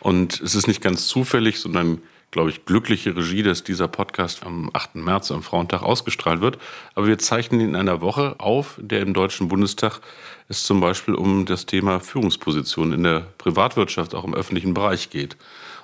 Und 0.00 0.40
es 0.40 0.56
ist 0.56 0.66
nicht 0.66 0.82
ganz 0.82 1.06
zufällig, 1.06 1.60
sondern, 1.60 2.00
glaube 2.32 2.50
ich, 2.50 2.64
glückliche 2.64 3.14
Regie, 3.14 3.44
dass 3.44 3.62
dieser 3.62 3.86
Podcast 3.86 4.44
am 4.44 4.70
8. 4.72 4.96
März, 4.96 5.30
am 5.30 5.44
Frauentag, 5.44 5.82
ausgestrahlt 5.82 6.40
wird. 6.40 6.58
Aber 6.96 7.06
wir 7.06 7.18
zeichnen 7.18 7.60
ihn 7.60 7.68
in 7.70 7.76
einer 7.76 8.00
Woche 8.00 8.34
auf, 8.38 8.74
der 8.78 9.02
im 9.02 9.14
Deutschen 9.14 9.46
Bundestag 9.46 10.00
es 10.48 10.64
zum 10.64 10.80
Beispiel 10.80 11.14
um 11.14 11.46
das 11.46 11.66
Thema 11.66 12.00
Führungsposition 12.00 12.92
in 12.92 13.04
der 13.04 13.20
Privatwirtschaft, 13.38 14.16
auch 14.16 14.24
im 14.24 14.34
öffentlichen 14.34 14.74
Bereich 14.74 15.10
geht. 15.10 15.36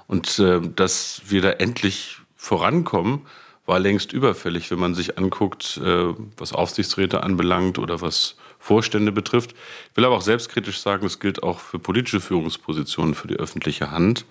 Und 0.08 0.40
äh, 0.40 0.60
dass 0.74 1.22
wir 1.26 1.40
da 1.40 1.50
endlich 1.50 2.16
vorankommen, 2.36 3.22
war 3.66 3.78
längst 3.78 4.12
überfällig, 4.12 4.70
wenn 4.70 4.78
man 4.78 4.94
sich 4.94 5.18
anguckt, 5.18 5.80
äh, 5.82 6.14
was 6.36 6.52
Aufsichtsräte 6.52 7.22
anbelangt 7.22 7.78
oder 7.78 8.00
was 8.00 8.36
Vorstände 8.58 9.12
betrifft. 9.12 9.54
Ich 9.90 9.96
will 9.96 10.04
aber 10.04 10.16
auch 10.16 10.22
selbstkritisch 10.22 10.80
sagen, 10.80 11.06
es 11.06 11.20
gilt 11.20 11.42
auch 11.42 11.60
für 11.60 11.78
politische 11.78 12.20
Führungspositionen 12.20 13.14
für 13.14 13.28
die 13.28 13.36
öffentliche 13.36 13.90
Hand. 13.90 14.24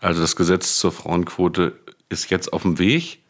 Also 0.00 0.20
das 0.20 0.36
Gesetz 0.36 0.78
zur 0.78 0.92
Frauenquote 0.92 1.76
ist 2.08 2.30
jetzt 2.30 2.52
auf 2.52 2.62
dem 2.62 2.78
Weg. 2.78 3.20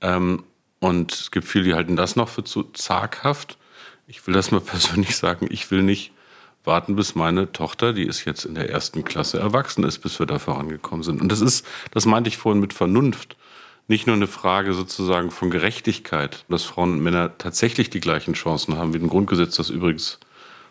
Ähm, 0.00 0.44
und 0.78 1.12
es 1.12 1.30
gibt 1.30 1.46
viele, 1.46 1.64
die 1.64 1.74
halten 1.74 1.96
das 1.96 2.16
noch 2.16 2.28
für 2.28 2.44
zu 2.44 2.64
zaghaft. 2.64 3.58
Ich 4.06 4.26
will 4.26 4.34
das 4.34 4.50
mal 4.50 4.60
persönlich 4.62 5.16
sagen, 5.16 5.48
ich 5.50 5.70
will 5.70 5.82
nicht 5.82 6.12
warten, 6.64 6.96
bis 6.96 7.14
meine 7.14 7.52
Tochter, 7.52 7.92
die 7.92 8.04
ist 8.04 8.24
jetzt 8.24 8.44
in 8.44 8.56
der 8.56 8.70
ersten 8.70 9.04
Klasse, 9.04 9.38
erwachsen 9.38 9.84
ist, 9.84 9.98
bis 9.98 10.18
wir 10.18 10.26
da 10.26 10.38
vorangekommen 10.38 11.04
sind. 11.04 11.20
Und 11.20 11.30
das 11.30 11.40
ist, 11.40 11.64
das 11.92 12.06
meinte 12.06 12.28
ich 12.28 12.38
vorhin 12.38 12.60
mit 12.60 12.72
Vernunft 12.72 13.36
nicht 13.88 14.06
nur 14.06 14.16
eine 14.16 14.26
Frage 14.26 14.74
sozusagen 14.74 15.30
von 15.30 15.50
Gerechtigkeit, 15.50 16.44
dass 16.48 16.64
Frauen 16.64 16.92
und 16.94 17.00
Männer 17.00 17.38
tatsächlich 17.38 17.90
die 17.90 18.00
gleichen 18.00 18.34
Chancen 18.34 18.76
haben, 18.76 18.94
wie 18.94 18.98
ein 18.98 19.08
Grundgesetz 19.08 19.56
das 19.56 19.70
übrigens 19.70 20.18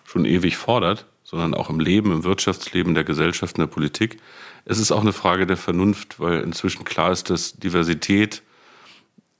schon 0.04 0.26
ewig 0.26 0.58
fordert, 0.58 1.06
sondern 1.24 1.54
auch 1.54 1.70
im 1.70 1.80
Leben, 1.80 2.12
im 2.12 2.24
Wirtschaftsleben, 2.24 2.94
der 2.94 3.04
Gesellschaft, 3.04 3.58
in 3.58 3.62
der 3.62 3.68
Politik. 3.68 4.18
Es 4.66 4.80
ist 4.80 4.92
auch 4.92 5.02
eine 5.02 5.14
Frage 5.14 5.48
der 5.48 5.58
Vernunft, 5.58 6.20
weil 6.20 6.42
inzwischen 6.42 6.86
klar 6.86 7.12
ist, 7.12 7.30
dass 7.30 7.54
Diversität 7.54 8.44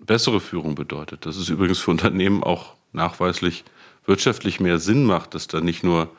bessere 0.02 0.40
Führung 0.40 0.76
bedeutet. 0.76 1.26
Das 1.26 1.38
ist 1.38 1.50
übrigens 1.50 1.80
für 1.80 1.92
Unternehmen 1.92 2.44
auch 2.44 2.76
nachweislich 2.94 3.64
wirtschaftlich 4.06 4.60
mehr 4.60 4.78
Sinn 4.78 5.04
macht, 5.06 5.34
dass 5.34 5.48
da 5.48 5.62
nicht 5.62 5.84
nur 5.84 6.10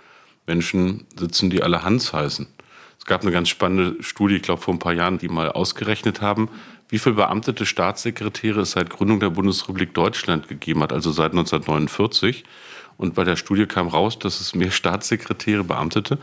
Menschen 0.46 1.06
sitzen, 1.18 1.50
die 1.50 1.62
alle 1.62 1.82
Hans 1.82 2.12
heißen. 2.12 2.46
Es 2.98 3.04
gab 3.04 3.22
eine 3.22 3.30
ganz 3.30 3.48
spannende 3.48 4.02
Studie, 4.02 4.36
ich 4.36 4.42
glaube 4.42 4.62
vor 4.62 4.74
ein 4.74 4.78
paar 4.78 4.92
Jahren, 4.92 5.18
die 5.18 5.28
mal 5.28 5.50
ausgerechnet 5.50 6.20
haben, 6.20 6.48
wie 6.88 6.98
viele 6.98 7.16
beamtete 7.16 7.66
Staatssekretäre 7.66 8.60
es 8.60 8.72
seit 8.72 8.90
Gründung 8.90 9.20
der 9.20 9.30
Bundesrepublik 9.30 9.94
Deutschland 9.94 10.48
gegeben 10.48 10.82
hat, 10.82 10.92
also 10.92 11.10
seit 11.10 11.32
1949. 11.32 12.44
Und 12.96 13.14
bei 13.14 13.24
der 13.24 13.36
Studie 13.36 13.66
kam 13.66 13.88
raus, 13.88 14.18
dass 14.18 14.40
es 14.40 14.54
mehr 14.54 14.70
Staatssekretäre, 14.70 15.64
Beamtete 15.64 16.18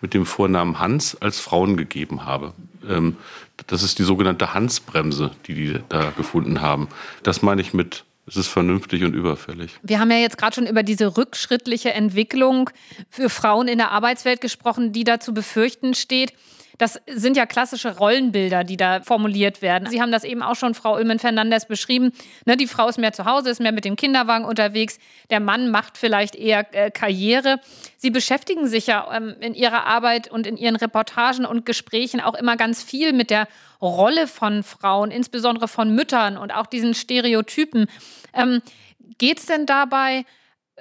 mit 0.00 0.14
dem 0.14 0.26
Vornamen 0.26 0.78
Hans 0.78 1.16
als 1.20 1.40
Frauen 1.40 1.76
gegeben 1.76 2.24
habe. 2.24 2.52
Ähm, 2.88 3.16
das 3.66 3.82
ist 3.82 3.98
die 3.98 4.04
sogenannte 4.04 4.54
Hansbremse, 4.54 5.32
die 5.46 5.54
die 5.54 5.80
da 5.88 6.10
gefunden 6.10 6.60
haben. 6.60 6.88
Das 7.22 7.42
meine 7.42 7.60
ich 7.60 7.74
mit 7.74 8.04
es 8.28 8.36
ist 8.36 8.48
vernünftig 8.48 9.04
und 9.04 9.14
überfällig. 9.14 9.70
Wir 9.82 10.00
haben 10.00 10.10
ja 10.10 10.18
jetzt 10.18 10.36
gerade 10.36 10.54
schon 10.54 10.66
über 10.66 10.82
diese 10.82 11.16
rückschrittliche 11.16 11.94
Entwicklung 11.94 12.68
für 13.08 13.30
Frauen 13.30 13.68
in 13.68 13.78
der 13.78 13.90
Arbeitswelt 13.90 14.42
gesprochen, 14.42 14.92
die 14.92 15.02
da 15.02 15.18
zu 15.18 15.32
befürchten 15.32 15.94
steht. 15.94 16.34
Das 16.78 17.00
sind 17.06 17.36
ja 17.36 17.44
klassische 17.44 17.96
Rollenbilder, 17.98 18.64
die 18.64 18.76
da 18.76 19.02
formuliert 19.02 19.62
werden. 19.62 19.90
Sie 19.90 20.00
haben 20.00 20.12
das 20.12 20.24
eben 20.24 20.42
auch 20.42 20.54
schon, 20.54 20.74
Frau 20.74 20.94
Ullmann-Fernandes, 20.94 21.66
beschrieben. 21.66 22.12
Ne, 22.46 22.56
die 22.56 22.68
Frau 22.68 22.88
ist 22.88 22.98
mehr 22.98 23.12
zu 23.12 23.24
Hause, 23.24 23.50
ist 23.50 23.60
mehr 23.60 23.72
mit 23.72 23.84
dem 23.84 23.96
Kinderwagen 23.96 24.44
unterwegs. 24.44 24.98
Der 25.30 25.40
Mann 25.40 25.70
macht 25.70 25.98
vielleicht 25.98 26.36
eher 26.36 26.66
äh, 26.72 26.90
Karriere. 26.90 27.60
Sie 27.96 28.10
beschäftigen 28.10 28.68
sich 28.68 28.86
ja 28.86 29.08
ähm, 29.12 29.34
in 29.40 29.54
Ihrer 29.54 29.84
Arbeit 29.86 30.30
und 30.30 30.46
in 30.46 30.56
Ihren 30.56 30.76
Reportagen 30.76 31.44
und 31.44 31.66
Gesprächen 31.66 32.20
auch 32.20 32.34
immer 32.34 32.56
ganz 32.56 32.82
viel 32.82 33.12
mit 33.12 33.30
der 33.30 33.48
Rolle 33.82 34.26
von 34.26 34.62
Frauen, 34.62 35.10
insbesondere 35.10 35.68
von 35.68 35.94
Müttern 35.94 36.36
und 36.36 36.52
auch 36.52 36.66
diesen 36.66 36.94
Stereotypen. 36.94 37.86
Ähm, 38.32 38.62
Geht 39.18 39.38
es 39.38 39.46
denn 39.46 39.66
dabei 39.66 40.24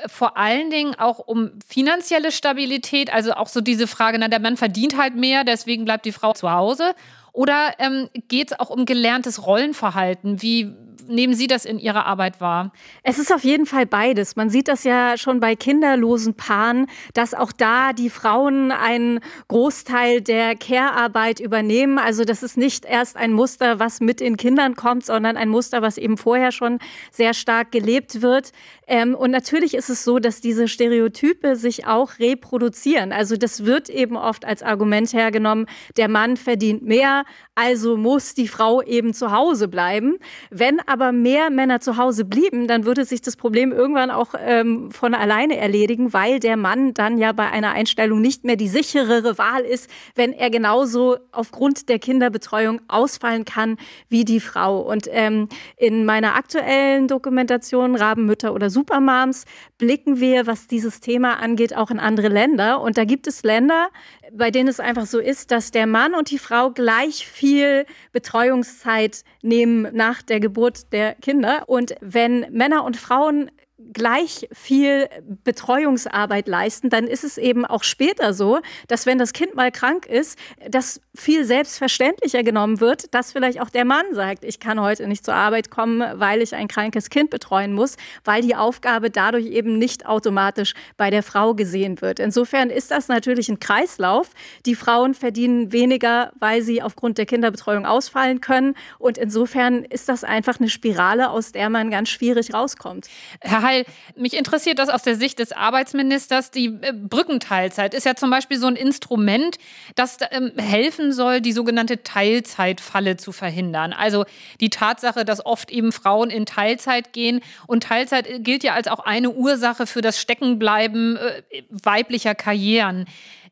vor 0.05 0.37
allen 0.37 0.69
Dingen 0.69 0.95
auch 0.95 1.19
um 1.19 1.51
finanzielle 1.67 2.31
Stabilität, 2.31 3.11
also 3.11 3.33
auch 3.33 3.47
so 3.47 3.61
diese 3.61 3.87
Frage, 3.87 4.19
na, 4.19 4.27
der 4.27 4.39
Mann 4.39 4.57
verdient 4.57 4.97
halt 4.97 5.15
mehr, 5.15 5.43
deswegen 5.43 5.85
bleibt 5.85 6.05
die 6.05 6.11
Frau 6.11 6.33
zu 6.33 6.51
Hause. 6.51 6.93
Oder 7.33 7.73
ähm, 7.79 8.09
geht 8.27 8.51
es 8.51 8.59
auch 8.59 8.69
um 8.69 8.85
gelerntes 8.85 9.45
Rollenverhalten? 9.45 10.41
Wie 10.41 10.73
nehmen 11.07 11.33
Sie 11.33 11.47
das 11.47 11.65
in 11.65 11.79
Ihrer 11.79 12.05
Arbeit 12.05 12.41
wahr? 12.41 12.71
Es 13.03 13.19
ist 13.19 13.33
auf 13.33 13.43
jeden 13.43 13.65
Fall 13.65 13.85
beides. 13.85 14.35
Man 14.35 14.49
sieht 14.49 14.67
das 14.67 14.83
ja 14.83 15.17
schon 15.17 15.39
bei 15.39 15.55
kinderlosen 15.55 16.33
Paaren, 16.35 16.87
dass 17.13 17.33
auch 17.33 17.51
da 17.51 17.93
die 17.93 18.09
Frauen 18.09 18.71
einen 18.71 19.19
Großteil 19.47 20.21
der 20.21 20.55
Care-Arbeit 20.55 21.39
übernehmen. 21.39 21.99
Also 21.99 22.23
das 22.23 22.43
ist 22.43 22.57
nicht 22.57 22.85
erst 22.85 23.17
ein 23.17 23.33
Muster, 23.33 23.79
was 23.79 23.99
mit 23.99 24.19
den 24.19 24.37
Kindern 24.37 24.75
kommt, 24.75 25.05
sondern 25.05 25.37
ein 25.37 25.49
Muster, 25.49 25.81
was 25.81 25.97
eben 25.97 26.17
vorher 26.17 26.51
schon 26.51 26.79
sehr 27.11 27.33
stark 27.33 27.71
gelebt 27.71 28.21
wird. 28.21 28.51
Ähm, 28.87 29.15
und 29.15 29.31
natürlich 29.31 29.73
ist 29.73 29.89
es 29.89 30.03
so, 30.03 30.19
dass 30.19 30.41
diese 30.41 30.67
Stereotype 30.67 31.55
sich 31.55 31.85
auch 31.87 32.19
reproduzieren. 32.19 33.11
Also 33.11 33.35
das 33.37 33.65
wird 33.65 33.89
eben 33.89 34.15
oft 34.15 34.45
als 34.45 34.63
Argument 34.63 35.11
hergenommen, 35.13 35.67
der 35.97 36.07
Mann 36.07 36.37
verdient 36.37 36.83
mehr, 36.83 37.25
also 37.55 37.97
muss 37.97 38.33
die 38.33 38.47
Frau 38.47 38.81
eben 38.81 39.13
zu 39.13 39.31
Hause 39.31 39.67
bleiben. 39.67 40.17
Wenn 40.49 40.79
aber 40.87 41.11
mehr 41.11 41.49
Männer 41.49 41.81
zu 41.81 41.97
Hause 41.97 42.25
blieben, 42.25 42.67
dann 42.67 42.85
würde 42.85 43.05
sich 43.05 43.21
das 43.21 43.35
Problem 43.35 43.71
irgendwann 43.71 44.09
auch 44.09 44.33
ähm, 44.39 44.89
von 44.91 45.13
alleine 45.13 45.57
erledigen, 45.57 46.13
weil 46.13 46.39
der 46.39 46.55
Mann 46.55 46.93
dann 46.93 47.17
ja 47.17 47.33
bei 47.33 47.49
einer 47.49 47.71
Einstellung 47.71 48.21
nicht 48.21 48.45
mehr 48.45 48.55
die 48.55 48.69
sicherere 48.69 49.37
Wahl 49.37 49.61
ist, 49.61 49.89
wenn 50.15 50.31
er 50.31 50.49
genauso 50.49 51.17
aufgrund 51.31 51.89
der 51.89 51.99
Kinderbetreuung 51.99 52.79
ausfallen 52.87 53.43
kann 53.43 53.77
wie 54.07 54.23
die 54.23 54.39
Frau. 54.39 54.79
Und 54.79 55.07
ähm, 55.11 55.49
in 55.75 56.05
meiner 56.05 56.35
aktuellen 56.35 57.07
Dokumentation 57.07 57.95
Rabenmütter 57.95 58.53
oder 58.53 58.69
Supermoms 58.69 59.43
blicken 59.77 60.19
wir, 60.21 60.47
was 60.47 60.67
dieses 60.67 61.01
Thema 61.01 61.39
angeht, 61.39 61.75
auch 61.75 61.91
in 61.91 61.99
andere 61.99 62.29
Länder. 62.29 62.81
Und 62.81 62.97
da 62.97 63.03
gibt 63.03 63.27
es 63.27 63.43
Länder, 63.43 63.89
bei 64.31 64.51
denen 64.51 64.69
es 64.69 64.79
einfach 64.79 65.05
so 65.05 65.19
ist, 65.19 65.51
dass 65.51 65.71
der 65.71 65.87
Mann 65.87 66.13
und 66.13 66.31
die 66.31 66.39
Frau 66.39 66.71
gleich 66.71 67.27
viel 67.27 67.85
Betreuungszeit 68.11 69.23
nehmen 69.41 69.87
nach 69.93 70.21
der 70.21 70.39
Geburt 70.39 70.76
der 70.85 71.15
Kinder. 71.15 71.63
Und 71.67 71.95
wenn 72.01 72.45
Männer 72.51 72.83
und 72.83 72.97
Frauen 72.97 73.51
gleich 73.93 74.47
viel 74.51 75.07
Betreuungsarbeit 75.43 76.47
leisten, 76.47 76.89
dann 76.89 77.05
ist 77.05 77.23
es 77.23 77.37
eben 77.37 77.63
auch 77.63 77.83
später 77.83 78.33
so, 78.33 78.59
dass 78.87 79.05
wenn 79.05 79.19
das 79.19 79.33
Kind 79.33 79.53
mal 79.55 79.71
krank 79.71 80.07
ist, 80.07 80.37
das 80.67 80.99
viel 81.13 81.45
selbstverständlicher 81.45 82.43
genommen 82.43 82.79
wird, 82.79 83.13
dass 83.13 83.31
vielleicht 83.31 83.61
auch 83.61 83.69
der 83.69 83.85
Mann 83.85 84.05
sagt, 84.13 84.43
ich 84.43 84.59
kann 84.59 84.81
heute 84.81 85.07
nicht 85.07 85.23
zur 85.23 85.35
Arbeit 85.35 85.69
kommen, 85.69 86.03
weil 86.19 86.41
ich 86.41 86.55
ein 86.55 86.67
krankes 86.67 87.09
Kind 87.11 87.29
betreuen 87.29 87.73
muss, 87.73 87.97
weil 88.23 88.41
die 88.41 88.55
Aufgabe 88.55 89.11
dadurch 89.11 89.45
eben 89.45 89.77
nicht 89.77 90.07
automatisch 90.07 90.73
bei 90.97 91.11
der 91.11 91.21
Frau 91.21 91.53
gesehen 91.53 92.01
wird. 92.01 92.19
Insofern 92.19 92.71
ist 92.71 92.89
das 92.89 93.07
natürlich 93.07 93.47
ein 93.47 93.59
Kreislauf. 93.59 94.31
Die 94.65 94.75
Frauen 94.75 95.13
verdienen 95.13 95.71
weniger, 95.71 96.31
weil 96.39 96.63
sie 96.63 96.81
aufgrund 96.81 97.19
der 97.19 97.27
Kinderbetreuung 97.27 97.85
ausfallen 97.85 98.41
können. 98.41 98.73
Und 98.97 99.19
insofern 99.19 99.83
ist 99.83 100.09
das 100.09 100.23
einfach 100.23 100.59
eine 100.59 100.69
Spirale, 100.69 101.29
aus 101.29 101.51
der 101.51 101.69
man 101.69 101.91
ganz 101.91 102.09
schwierig 102.09 102.53
rauskommt. 102.53 103.07
Herr 103.41 103.66
Heil, 103.67 103.85
mich 104.15 104.33
interessiert 104.33 104.79
das 104.79 104.89
aus 104.89 105.03
der 105.03 105.15
Sicht 105.15 105.39
des 105.39 105.51
Arbeitsministers. 105.51 106.51
Die 106.51 106.67
äh, 106.67 106.93
Brückenteilzeit 106.93 107.93
ist 107.93 108.05
ja 108.05 108.15
zum 108.15 108.29
Beispiel 108.29 108.57
so 108.57 108.67
ein 108.67 108.75
Instrument, 108.75 109.57
das 109.95 110.17
ähm, 110.31 110.53
helfen 110.57 111.11
soll, 111.11 111.41
die 111.41 111.51
sogenannte 111.51 112.03
Teilzeitfalle 112.03 113.17
zu 113.17 113.31
verhindern. 113.31 113.93
Also 113.93 114.25
die 114.61 114.69
Tatsache, 114.69 115.25
dass 115.25 115.45
oft 115.45 115.69
eben 115.69 115.91
Frauen 115.91 116.29
in 116.29 116.45
Teilzeit 116.45 117.13
gehen. 117.13 117.41
Und 117.67 117.83
Teilzeit 117.83 118.27
äh, 118.27 118.39
gilt 118.39 118.63
ja 118.63 118.73
als 118.73 118.87
auch 118.87 118.99
eine 118.99 119.31
Ursache 119.31 119.85
für 119.85 120.01
das 120.01 120.19
Steckenbleiben 120.19 121.17
äh, 121.17 121.63
weiblicher 121.69 122.35
Karrieren. 122.35 123.05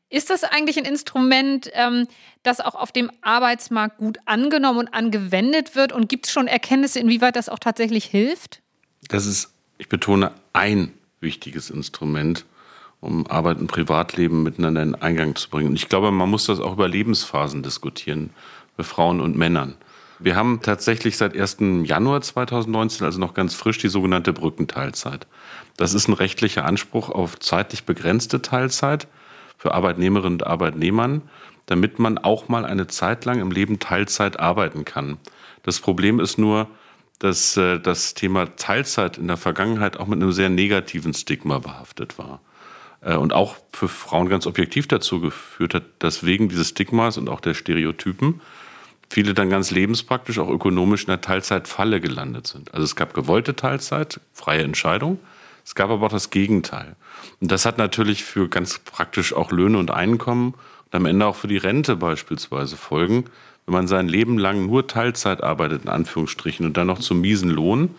Ist 0.10 0.30
das 0.30 0.44
eigentlich 0.44 0.78
ein 0.78 0.86
Instrument, 0.86 1.70
ähm, 1.74 2.08
das 2.44 2.62
auch 2.62 2.76
auf 2.76 2.92
dem 2.92 3.12
Arbeitsmarkt 3.22 3.98
gut 3.98 4.20
angenommen 4.26 4.80
und 4.80 4.94
angewendet 4.94 5.76
wird? 5.76 5.92
Und 5.92 6.08
gibt 6.10 6.28
es 6.28 6.32
schon 6.32 6.48
Erkenntnisse, 6.48 7.00
inwieweit 7.00 7.36
das 7.36 7.50
auch 7.50 7.60
tatsächlich 7.60 8.06
hilft? 8.06 8.62
Das 9.10 9.26
ist 9.26 9.55
ich 9.78 9.90
betone, 9.90 10.32
ein 10.54 10.94
wichtiges 11.20 11.70
Instrument, 11.70 12.46
um 13.02 13.28
Arbeit 13.28 13.60
und 13.60 13.68
Privatleben 13.68 14.44
miteinander 14.44 14.82
in 14.82 14.96
Eingang 14.96 15.36
zu 15.36 15.50
bringen. 15.50 15.70
Und 15.70 15.76
ich 15.76 15.90
glaube, 15.90 16.12
man 16.12 16.30
muss 16.30 16.46
das 16.46 16.60
auch 16.60 16.74
über 16.74 16.88
Lebensphasen 16.88 17.62
diskutieren, 17.62 18.32
bei 18.78 18.84
Frauen 18.84 19.22
und 19.22 19.38
Männern. 19.38 19.76
Wir 20.20 20.36
haben 20.36 20.62
tatsächlich 20.62 21.18
seit 21.18 21.38
1. 21.38 21.58
Januar 21.84 22.22
2019, 22.22 23.06
also 23.06 23.20
noch 23.20 23.34
ganz 23.34 23.54
frisch, 23.54 23.80
die 23.80 23.90
sogenannte 23.90 24.32
Brückenteilzeit. 24.32 25.28
Das 25.76 25.94
ist 25.94 26.08
ein 26.08 26.14
rechtlicher 26.14 26.66
Anspruch 26.66 27.10
auf 27.10 27.38
zeitlich 27.40 27.84
begrenzte 27.84 28.42
Teilzeit 28.42 29.08
für 29.58 29.74
Arbeitnehmerinnen 29.74 30.40
und 30.40 30.48
Arbeitnehmern, 30.48 31.22
damit 31.66 32.00
man 32.00 32.18
auch 32.18 32.48
mal 32.48 32.66
eine 32.66 32.88
Zeit 32.88 33.26
lang 33.26 33.40
im 33.40 33.52
Leben 33.52 33.80
Teilzeit 33.80 34.40
arbeiten 34.40 34.86
kann. 34.86 35.18
Das 35.64 35.80
Problem 35.80 36.20
ist 36.20 36.38
nur, 36.38 36.70
dass 37.20 37.58
äh, 37.58 37.80
das 37.80 38.14
Thema 38.14 38.56
Teilzeit 38.56 39.18
in 39.18 39.28
der 39.28 39.38
Vergangenheit 39.38 39.98
auch 39.98 40.08
mit 40.08 40.22
einem 40.22 40.32
sehr 40.32 40.50
negativen 40.50 41.14
Stigma 41.14 41.60
behaftet 41.60 42.18
war. 42.18 42.42
Äh, 43.02 43.16
und 43.16 43.34
auch 43.34 43.56
für 43.72 43.88
Frauen 43.88 44.30
ganz 44.30 44.46
objektiv 44.48 44.88
dazu 44.88 45.22
geführt 45.22 45.74
hat, 45.74 45.84
dass 46.00 46.26
wegen 46.26 46.50
dieses 46.50 46.70
Stigmas 46.70 47.18
und 47.18 47.30
auch 47.30 47.40
der 47.40 47.54
Stereotypen 47.54 48.42
viele 49.10 49.34
dann 49.34 49.50
ganz 49.50 49.72
lebenspraktisch, 49.72 50.40
auch 50.40 50.50
ökonomisch 50.50 51.04
in 51.04 51.08
der 51.08 51.22
Teilzeitfalle 51.22 52.02
gelandet 52.02 52.48
sind. 52.48 52.74
Also 52.74 52.84
es 52.84 52.96
gab 52.96 53.14
gewollte 53.14 53.56
Teilzeit, 53.56 54.20
freie 54.34 54.64
Entscheidung. 54.64 55.20
Es 55.64 55.76
gab 55.76 55.90
aber 55.90 56.08
auch 56.08 56.12
das 56.12 56.30
Gegenteil. 56.30 56.96
Und 57.40 57.52
das 57.52 57.66
hat 57.66 57.78
natürlich 57.78 58.24
für 58.24 58.50
ganz 58.50 58.80
praktisch 58.80 59.34
auch 59.34 59.52
Löhne 59.52 59.78
und 59.78 59.92
Einkommen 59.92 60.54
und 60.86 60.96
am 60.96 61.06
Ende 61.06 61.26
auch 61.26 61.36
für 61.36 61.48
die 61.48 61.58
Rente 61.58 61.96
beispielsweise 61.96 62.78
Folgen, 62.78 63.26
wenn 63.66 63.74
man 63.74 63.88
sein 63.88 64.08
Leben 64.08 64.38
lang 64.38 64.66
nur 64.66 64.88
Teilzeit 64.88 65.44
arbeitet, 65.44 65.84
in 65.84 65.90
Anführungsstrichen, 65.90 66.66
und 66.66 66.78
dann 66.78 66.88
noch 66.88 67.00
zum 67.00 67.22
miesen 67.22 67.50
Lohn, 67.50 67.96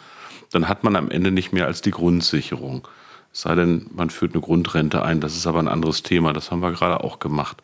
dann 0.53 0.69
hat 0.69 0.85
man 0.85 0.97
am 0.97 1.11
Ende 1.11 1.31
nicht 1.31 1.53
mehr 1.53 1.67
als 1.67 1.83
die 1.83 1.91
Grundsicherung. 1.91 2.87
Es 3.33 3.43
sei 3.43 3.55
denn, 3.55 3.91
man 3.95 4.11
führt 4.11 4.33
eine 4.33 4.41
Grundrente 4.41 5.03
ein. 5.03 5.21
Das 5.21 5.37
ist 5.37 5.47
aber 5.47 5.59
ein 5.59 5.69
anderes 5.69 6.03
Thema. 6.03 6.33
Das 6.33 6.51
haben 6.51 6.61
wir 6.61 6.73
gerade 6.73 7.03
auch 7.03 7.19
gemacht. 7.19 7.63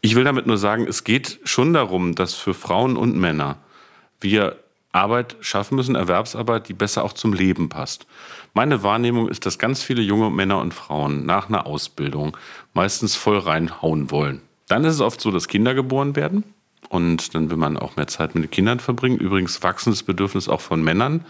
Ich 0.00 0.14
will 0.14 0.24
damit 0.24 0.46
nur 0.46 0.56
sagen, 0.56 0.86
es 0.88 1.04
geht 1.04 1.40
schon 1.44 1.72
darum, 1.74 2.14
dass 2.14 2.34
für 2.34 2.54
Frauen 2.54 2.96
und 2.96 3.16
Männer 3.16 3.58
wir 4.20 4.56
Arbeit 4.92 5.36
schaffen 5.40 5.76
müssen, 5.76 5.94
Erwerbsarbeit, 5.94 6.68
die 6.68 6.72
besser 6.72 7.04
auch 7.04 7.12
zum 7.12 7.32
Leben 7.32 7.68
passt. 7.68 8.06
Meine 8.54 8.82
Wahrnehmung 8.82 9.28
ist, 9.28 9.46
dass 9.46 9.58
ganz 9.58 9.82
viele 9.82 10.02
junge 10.02 10.30
Männer 10.30 10.58
und 10.60 10.74
Frauen 10.74 11.24
nach 11.26 11.48
einer 11.48 11.66
Ausbildung 11.66 12.36
meistens 12.74 13.14
voll 13.14 13.38
reinhauen 13.38 14.10
wollen. 14.10 14.40
Dann 14.66 14.84
ist 14.84 14.94
es 14.94 15.00
oft 15.00 15.20
so, 15.20 15.30
dass 15.30 15.48
Kinder 15.48 15.74
geboren 15.74 16.16
werden. 16.16 16.44
Und 16.88 17.34
dann 17.34 17.50
will 17.50 17.56
man 17.56 17.76
auch 17.76 17.96
mehr 17.96 18.08
Zeit 18.08 18.34
mit 18.34 18.44
den 18.44 18.50
Kindern 18.50 18.80
verbringen. 18.80 19.18
Übrigens 19.18 19.62
wachsendes 19.62 20.02
Bedürfnis 20.02 20.48
auch 20.48 20.60
von 20.60 20.82
Männern. 20.82 21.24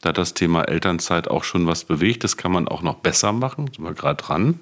Da 0.00 0.10
hat 0.10 0.18
das 0.18 0.34
Thema 0.34 0.62
Elternzeit 0.62 1.28
auch 1.28 1.44
schon 1.44 1.66
was 1.66 1.84
bewegt. 1.84 2.24
Das 2.24 2.36
kann 2.36 2.52
man 2.52 2.66
auch 2.68 2.82
noch 2.82 2.96
besser 2.96 3.32
machen. 3.32 3.70
Sind 3.74 3.84
wir 3.84 3.94
gerade 3.94 4.22
dran. 4.22 4.60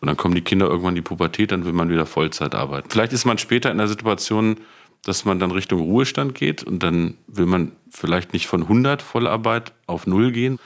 Und 0.00 0.06
dann 0.06 0.16
kommen 0.16 0.34
die 0.34 0.42
Kinder 0.42 0.66
irgendwann 0.66 0.92
in 0.92 0.96
die 0.96 1.02
Pubertät, 1.02 1.52
dann 1.52 1.64
will 1.64 1.72
man 1.72 1.90
wieder 1.90 2.06
Vollzeit 2.06 2.54
arbeiten. 2.54 2.88
Vielleicht 2.90 3.12
ist 3.12 3.26
man 3.26 3.38
später 3.38 3.70
in 3.70 3.78
der 3.78 3.88
Situation, 3.88 4.56
dass 5.04 5.24
man 5.24 5.38
dann 5.38 5.50
Richtung 5.50 5.80
Ruhestand 5.80 6.34
geht 6.34 6.62
und 6.62 6.82
dann 6.82 7.16
will 7.26 7.46
man 7.46 7.72
vielleicht 7.90 8.32
nicht 8.32 8.46
von 8.46 8.62
100 8.62 9.02
Vollarbeit 9.02 9.72
auf 9.86 10.06
Null 10.06 10.32
gehen. 10.32 10.58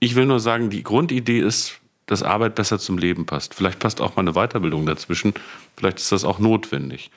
Ich 0.00 0.14
will 0.14 0.26
nur 0.26 0.40
sagen, 0.40 0.70
die 0.70 0.82
Grundidee 0.82 1.40
ist, 1.40 1.80
dass 2.06 2.22
Arbeit 2.22 2.56
besser 2.56 2.78
zum 2.78 2.98
Leben 2.98 3.26
passt. 3.26 3.54
Vielleicht 3.54 3.78
passt 3.78 4.00
auch 4.00 4.16
mal 4.16 4.22
eine 4.22 4.32
Weiterbildung 4.32 4.84
dazwischen. 4.84 5.32
Vielleicht 5.76 5.98
ist 5.98 6.10
das 6.10 6.24
auch 6.24 6.40
notwendig. 6.40 7.10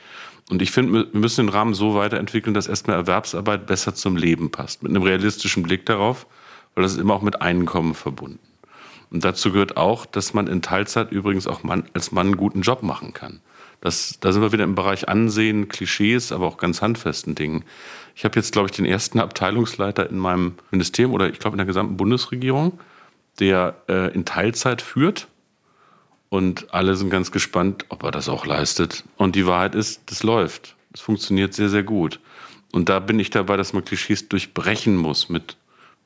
Und 0.50 0.62
ich 0.62 0.72
finde, 0.72 1.08
wir 1.12 1.20
müssen 1.20 1.48
den 1.48 1.54
Rahmen 1.54 1.74
so 1.74 1.96
weiterentwickeln, 1.96 2.54
dass 2.54 2.68
erstmal 2.68 2.98
Erwerbsarbeit 2.98 3.66
besser 3.66 3.96
zum 3.96 4.16
Leben 4.16 4.52
passt. 4.52 4.84
Mit 4.84 4.92
einem 4.92 5.02
realistischen 5.02 5.64
Blick 5.64 5.86
darauf, 5.86 6.28
weil 6.76 6.84
das 6.84 6.94
ist 6.94 7.00
immer 7.00 7.16
auch 7.16 7.24
mit 7.24 7.42
Einkommen 7.42 7.96
verbunden. 7.96 8.40
Und 9.10 9.24
dazu 9.24 9.52
gehört 9.52 9.78
auch, 9.78 10.06
dass 10.06 10.34
man 10.34 10.48
in 10.48 10.62
Teilzeit 10.62 11.12
übrigens 11.12 11.48
auch 11.48 11.64
Mann, 11.64 11.86
als 11.94 12.12
Mann 12.12 12.28
einen 12.28 12.38
guten 12.38 12.62
Job 12.62 12.84
machen 12.84 13.14
kann. 13.14 13.40
Das, 13.82 14.18
da 14.20 14.32
sind 14.32 14.42
wir 14.42 14.52
wieder 14.52 14.64
im 14.64 14.76
Bereich 14.76 15.10
Ansehen, 15.10 15.68
Klischees, 15.68 16.32
aber 16.32 16.48
auch 16.48 16.58
ganz 16.58 16.82
handfesten 16.82 17.36
Dingen. 17.36 17.64
Ich 18.16 18.26
habe 18.26 18.36
jetzt, 18.36 18.52
glaube 18.52 18.68
ich, 18.70 18.76
den 18.76 18.86
ersten 18.86 19.20
Abteilungsleiter 19.20 20.10
in 20.10 20.18
meinem 20.18 20.56
Ministerium 20.72 21.14
oder 21.14 21.30
ich 21.30 21.40
glaube 21.40 21.56
in 21.56 21.60
der 21.60 21.66
gesamten 21.66 21.98
Bundesregierung, 21.98 22.80
der 23.40 23.76
äh, 23.88 24.14
in 24.14 24.26
Teilzeit 24.26 24.82
führt. 24.82 25.28
Und 26.36 26.74
alle 26.74 26.98
sind 26.98 27.10
ganz 27.10 27.32
gespannt, 27.32 27.86
ob 27.88 28.04
er 28.04 28.12
das 28.12 28.28
auch 28.28 28.46
leistet. 28.46 29.06
Und 29.16 29.38
die 29.38 29.48
Wahrheit 29.48 29.74
ist, 29.74 30.02
das 30.08 30.22
läuft. 30.22 30.76
Es 30.94 31.00
funktioniert 31.00 31.54
sehr, 31.54 31.70
sehr 31.70 31.84
gut. 31.84 32.20
Und 32.74 32.90
da 32.90 33.00
bin 33.00 33.22
ich 33.22 33.30
dabei, 33.30 33.56
dass 33.56 33.72
man 33.72 33.86
Klischees 33.86 34.28
durchbrechen 34.28 34.98
muss 34.98 35.30
mit 35.30 35.56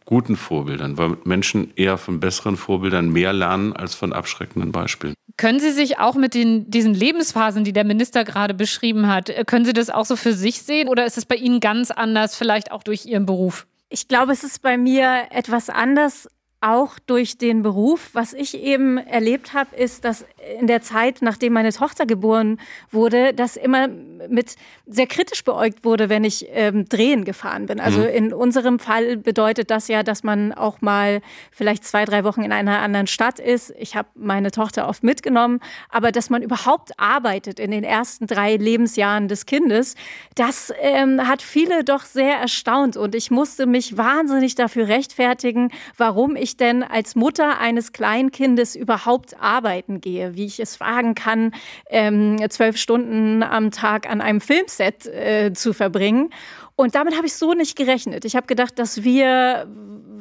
guten 0.05 0.35
Vorbildern, 0.35 0.99
weil 0.99 1.17
Menschen 1.23 1.73
eher 1.75 1.97
von 1.97 2.19
besseren 2.19 2.57
Vorbildern 2.57 3.09
mehr 3.09 3.33
lernen 3.33 3.73
als 3.73 3.95
von 3.95 4.13
abschreckenden 4.13 4.71
Beispielen. 4.71 5.15
Können 5.35 5.59
Sie 5.59 5.71
sich 5.71 5.97
auch 5.97 6.13
mit 6.13 6.35
den, 6.35 6.69
diesen 6.69 6.93
Lebensphasen, 6.93 7.63
die 7.63 7.73
der 7.73 7.83
Minister 7.83 8.23
gerade 8.23 8.53
beschrieben 8.53 9.07
hat, 9.07 9.31
äh, 9.31 9.43
können 9.47 9.65
Sie 9.65 9.73
das 9.73 9.89
auch 9.89 10.05
so 10.05 10.15
für 10.15 10.33
sich 10.33 10.61
sehen 10.61 10.89
oder 10.89 11.07
ist 11.07 11.17
es 11.17 11.25
bei 11.25 11.37
Ihnen 11.37 11.59
ganz 11.59 11.89
anders, 11.89 12.35
vielleicht 12.35 12.71
auch 12.71 12.83
durch 12.83 13.07
Ihren 13.07 13.25
Beruf? 13.25 13.65
Ich 13.89 14.07
glaube, 14.07 14.31
es 14.33 14.43
ist 14.43 14.61
bei 14.61 14.77
mir 14.77 15.23
etwas 15.31 15.71
anders, 15.71 16.27
auch 16.61 16.99
durch 16.99 17.37
den 17.37 17.63
Beruf. 17.63 18.09
Was 18.13 18.33
ich 18.33 18.57
eben 18.57 18.97
erlebt 18.97 19.53
habe, 19.53 19.75
ist, 19.75 20.03
dass 20.03 20.25
in 20.59 20.67
der 20.67 20.81
Zeit, 20.81 21.21
nachdem 21.21 21.53
meine 21.53 21.71
Tochter 21.71 22.05
geboren 22.05 22.59
wurde, 22.91 23.33
das 23.33 23.55
immer 23.55 23.87
mit 23.87 24.55
sehr 24.85 25.07
kritisch 25.07 25.43
beäugt 25.43 25.85
wurde, 25.85 26.09
wenn 26.09 26.23
ich 26.23 26.47
ähm, 26.49 26.87
drehen 26.89 27.23
gefahren 27.23 27.67
bin. 27.67 27.79
Also 27.79 27.99
mhm. 27.99 28.07
in 28.07 28.33
unserem 28.33 28.79
Fall 28.79 29.17
bedeutet 29.17 29.71
das 29.71 29.87
ja, 29.87 30.03
dass 30.03 30.23
man 30.23 30.51
auch 30.51 30.81
mal 30.81 31.21
vielleicht 31.51 31.85
zwei, 31.85 32.05
drei 32.05 32.23
Wochen 32.23 32.41
in 32.41 32.51
einer 32.51 32.79
anderen 32.79 33.07
Stadt 33.07 33.39
ist. 33.39 33.73
Ich 33.77 33.95
habe 33.95 34.09
meine 34.15 34.51
Tochter 34.51 34.87
oft 34.87 35.03
mitgenommen, 35.03 35.59
aber 35.89 36.11
dass 36.11 36.29
man 36.29 36.41
überhaupt 36.41 36.99
arbeitet 36.99 37.59
in 37.59 37.71
den 37.71 37.83
ersten 37.83 38.27
drei 38.27 38.55
Lebensjahren 38.55 39.27
des 39.27 39.45
Kindes, 39.45 39.95
das 40.35 40.73
ähm, 40.81 41.27
hat 41.27 41.41
viele 41.41 41.83
doch 41.83 42.03
sehr 42.03 42.35
erstaunt 42.37 42.97
und 42.97 43.15
ich 43.15 43.31
musste 43.31 43.65
mich 43.65 43.97
wahnsinnig 43.97 44.55
dafür 44.55 44.87
rechtfertigen, 44.87 45.71
warum 45.97 46.35
ich 46.35 46.48
denn 46.57 46.83
als 46.83 47.15
Mutter 47.15 47.59
eines 47.59 47.91
Kleinkindes 47.91 48.75
überhaupt 48.75 49.39
arbeiten 49.39 50.01
gehe, 50.01 50.35
wie 50.35 50.45
ich 50.45 50.59
es 50.59 50.79
wagen 50.79 51.15
kann, 51.15 51.53
ähm, 51.89 52.37
zwölf 52.49 52.77
Stunden 52.77 53.43
am 53.43 53.71
Tag 53.71 54.09
an 54.09 54.21
einem 54.21 54.41
Filmset 54.41 55.05
äh, 55.07 55.53
zu 55.53 55.73
verbringen. 55.73 56.29
Und 56.75 56.95
damit 56.95 57.17
habe 57.17 57.27
ich 57.27 57.33
so 57.33 57.53
nicht 57.53 57.75
gerechnet. 57.75 58.23
Ich 58.23 58.35
habe 58.35 58.47
gedacht, 58.47 58.79
dass 58.79 59.03
wir, 59.03 59.67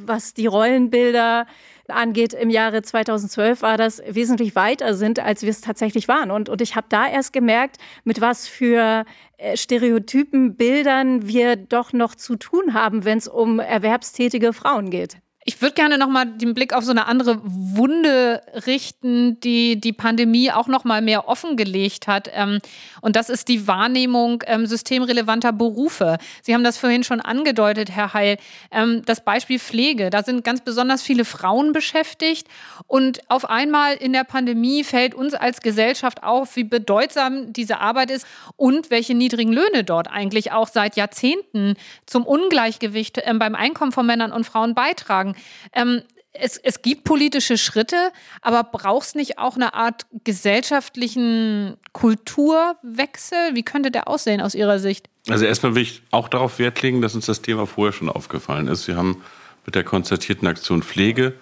was 0.04 0.34
die 0.34 0.46
Rollenbilder 0.46 1.46
angeht, 1.88 2.32
im 2.34 2.50
Jahre 2.50 2.82
2012 2.82 3.62
war 3.62 3.76
das 3.76 4.02
wesentlich 4.08 4.54
weiter 4.54 4.94
sind, 4.94 5.20
als 5.20 5.42
wir 5.42 5.50
es 5.50 5.60
tatsächlich 5.60 6.08
waren. 6.08 6.30
Und, 6.30 6.48
und 6.48 6.60
ich 6.60 6.76
habe 6.76 6.86
da 6.88 7.08
erst 7.08 7.32
gemerkt, 7.32 7.78
mit 8.04 8.20
was 8.20 8.46
für 8.46 9.04
äh, 9.36 9.56
Stereotypen, 9.56 10.56
Bildern 10.56 11.26
wir 11.26 11.56
doch 11.56 11.92
noch 11.92 12.14
zu 12.14 12.36
tun 12.36 12.74
haben, 12.74 13.04
wenn 13.04 13.18
es 13.18 13.28
um 13.28 13.60
erwerbstätige 13.60 14.52
Frauen 14.52 14.90
geht. 14.90 15.18
Ich 15.48 15.62
würde 15.62 15.72
gerne 15.72 15.96
noch 15.96 16.10
mal 16.10 16.26
den 16.26 16.52
Blick 16.52 16.74
auf 16.74 16.84
so 16.84 16.90
eine 16.90 17.06
andere 17.06 17.40
Wunde 17.42 18.42
richten, 18.66 19.40
die 19.40 19.80
die 19.80 19.94
Pandemie 19.94 20.52
auch 20.52 20.66
noch 20.66 20.84
mal 20.84 21.00
mehr 21.00 21.26
offengelegt 21.26 22.06
hat. 22.06 22.28
Ähm, 22.34 22.58
und 23.00 23.16
das 23.16 23.30
ist 23.30 23.48
die 23.48 23.66
Wahrnehmung 23.66 24.44
ähm, 24.46 24.66
systemrelevanter 24.66 25.54
Berufe. 25.54 26.18
Sie 26.42 26.52
haben 26.52 26.64
das 26.64 26.76
vorhin 26.76 27.02
schon 27.02 27.22
angedeutet, 27.22 27.90
Herr 27.90 28.12
Heil. 28.12 28.36
Ähm, 28.70 29.00
das 29.06 29.24
Beispiel 29.24 29.58
Pflege. 29.58 30.10
Da 30.10 30.22
sind 30.22 30.44
ganz 30.44 30.60
besonders 30.60 31.00
viele 31.00 31.24
Frauen 31.24 31.72
beschäftigt. 31.72 32.46
Und 32.86 33.20
auf 33.30 33.48
einmal 33.48 33.94
in 33.94 34.12
der 34.12 34.24
Pandemie 34.24 34.84
fällt 34.84 35.14
uns 35.14 35.32
als 35.32 35.62
Gesellschaft 35.62 36.24
auf, 36.24 36.56
wie 36.56 36.64
bedeutsam 36.64 37.54
diese 37.54 37.78
Arbeit 37.80 38.10
ist 38.10 38.26
und 38.56 38.90
welche 38.90 39.14
niedrigen 39.14 39.54
Löhne 39.54 39.82
dort 39.82 40.10
eigentlich 40.10 40.52
auch 40.52 40.68
seit 40.68 40.96
Jahrzehnten 40.96 41.76
zum 42.04 42.26
Ungleichgewicht 42.26 43.22
beim 43.38 43.54
Einkommen 43.54 43.92
von 43.92 44.04
Männern 44.04 44.30
und 44.30 44.44
Frauen 44.44 44.74
beitragen. 44.74 45.36
Ähm, 45.72 46.02
es, 46.32 46.56
es, 46.56 46.82
gibt 46.82 47.04
politische 47.04 47.58
Schritte, 47.58 48.12
aber 48.42 48.62
braucht 48.64 49.08
es 49.08 49.14
nicht 49.14 49.38
auch 49.38 49.56
eine 49.56 49.74
Art 49.74 50.06
gesellschaftlichen 50.24 51.76
Kulturwechsel? 51.92 53.54
Wie 53.54 53.62
könnte 53.62 53.90
der 53.90 54.08
aussehen 54.08 54.40
aus 54.40 54.54
Ihrer 54.54 54.78
Sicht? 54.78 55.08
Also 55.28 55.44
erstmal 55.44 55.74
will 55.74 55.82
ich 55.82 56.02
auch 56.10 56.28
darauf 56.28 56.58
Wert 56.58 56.80
legen, 56.82 57.02
dass 57.02 57.14
uns 57.14 57.26
das 57.26 57.42
Thema 57.42 57.66
vorher 57.66 57.92
schon 57.92 58.08
aufgefallen 58.08 58.68
ist. 58.68 58.86
Wir 58.86 58.96
haben 58.96 59.22
mit 59.66 59.74
der 59.74 59.84
konzertierten 59.84 60.46
Aktion 60.46 60.82
Pflege 60.82 61.34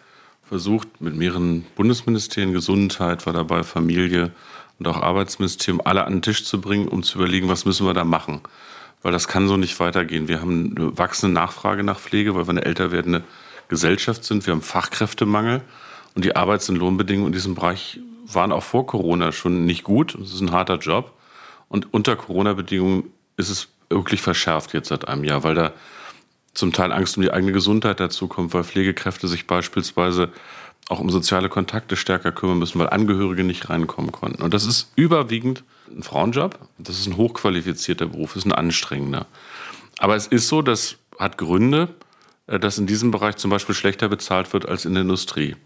versucht, 0.45 1.01
mit 1.01 1.15
mehreren 1.17 1.67
Bundesministerien, 1.75 2.53
Gesundheit 2.53 3.27
war 3.27 3.33
dabei, 3.33 3.63
Familie 3.63 4.31
und 4.79 4.89
auch 4.89 5.01
Arbeitsministerium, 5.01 5.81
alle 5.85 6.05
an 6.05 6.15
den 6.15 6.23
Tisch 6.23 6.45
zu 6.45 6.61
bringen, 6.61 6.89
um 6.89 7.03
zu 7.03 7.19
überlegen, 7.19 7.49
was 7.49 7.65
müssen 7.65 7.87
wir 7.87 7.95
da 7.95 8.05
machen. 8.05 8.41
Weil 9.03 9.13
das 9.13 9.29
kann 9.29 9.49
so 9.49 9.57
nicht 9.57 9.79
weitergehen. 9.79 10.29
Wir 10.29 10.41
haben 10.41 10.75
eine 10.77 10.99
wachsende 10.99 11.35
Nachfrage 11.35 11.83
nach 11.83 11.99
Pflege, 11.99 12.35
weil 12.35 12.47
wir 12.47 12.51
eine 12.51 12.65
älter 12.65 12.93
werdende 12.93 13.23
Gesellschaft 13.69 14.25
sind. 14.25 14.47
Wir 14.47 14.53
haben 14.53 14.63
Fachkräftemangel 14.63 15.63
und 16.15 16.25
die 16.25 16.37
Arbeits- 16.37 16.69
und 16.69 16.77
Lohnbedingungen 16.77 17.29
in 17.29 17.33
diesem 17.33 17.55
Bereich 17.55 18.01
waren 18.27 18.53
auch 18.53 18.63
vor 18.63 18.87
Corona 18.87 19.33
schon 19.33 19.67
nicht 19.67 19.85
gut. 19.85 20.15
Es 20.15 20.35
ist 20.35 20.41
ein 20.41 20.53
harter 20.53 20.79
Job. 20.79 21.13
Und 21.69 21.93
unter 21.93 22.17
Corona-Bedingungen 22.17 23.11
ist 23.37 23.51
es 23.51 23.69
wirklich 23.91 24.21
verschärft 24.21 24.73
jetzt 24.73 24.89
seit 24.89 25.09
einem 25.09 25.25
Jahr, 25.25 25.45
weil 25.45 25.55
da 25.55 25.73
zum 26.55 26.73
Teil 26.73 26.93
Angst 26.93 27.17
um 27.17 27.23
die 27.23 27.33
eigene 27.33 27.53
Gesundheit 27.53 28.01
dazukommt, 28.01 28.55
weil 28.55 28.65
Pflegekräfte 28.65 29.29
sich 29.29 29.47
beispielsweise 29.47 30.31
auch 30.89 31.01
um 31.01 31.11
soziale 31.11 31.49
Kontakte 31.49 31.97
stärker 31.97 32.33
kümmern 32.33 32.59
müssen, 32.59 32.79
weil 32.79 32.89
Angehörige 32.89 33.45
nicht 33.45 33.69
reinkommen 33.69 34.13
konnten. 34.13 34.43
Und 34.43 34.55
das 34.55 34.65
ist 34.65 34.93
überwiegend 34.95 35.65
ein 35.89 36.03
Frauenjob. 36.03 36.59
Das 36.79 36.99
ist 36.99 37.07
ein 37.07 37.17
hochqualifizierter 37.17 38.07
Beruf, 38.07 38.37
ist 38.37 38.47
ein 38.47 38.53
anstrengender. 38.53 39.27
Aber 39.99 40.17
es 40.17 40.27
ist 40.27 40.49
so, 40.49 40.63
das 40.63 40.97
hat 41.19 41.39
Gründe. 41.39 41.89
Äh, 42.47 42.59
dass 42.59 42.79
in 42.79 42.87
diesem 42.87 43.11
Bereich 43.11 43.37
zum 43.37 43.51
Beispiel 43.51 43.75
schlechter 43.75 44.09
bezahlt 44.09 44.53
wird 44.53 44.69
als 44.69 44.85
in 44.85 44.95
der 44.95 45.03
Industrie. 45.03 45.57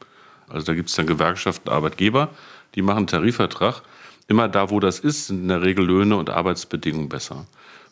Also 0.49 0.67
da 0.67 0.75
gibt 0.75 0.89
es 0.89 0.97
dann 0.97 1.07
Gewerkschaften, 1.07 1.69
Arbeitgeber, 1.69 2.31
die 2.75 2.83
machen 2.83 2.99
einen 2.99 3.07
Tarifvertrag. 3.07 3.83
Immer 4.27 4.49
da, 4.49 4.71
wo 4.71 4.81
das 4.81 5.01
ist, 5.01 5.27
sind 5.27 5.43
in 5.43 5.49
der 5.49 5.63
Regel 5.63 5.85
Löhne 5.85 6.17
und 6.17 6.31
Arbeitsbedingungen 6.31 7.09
besser. 7.09 7.47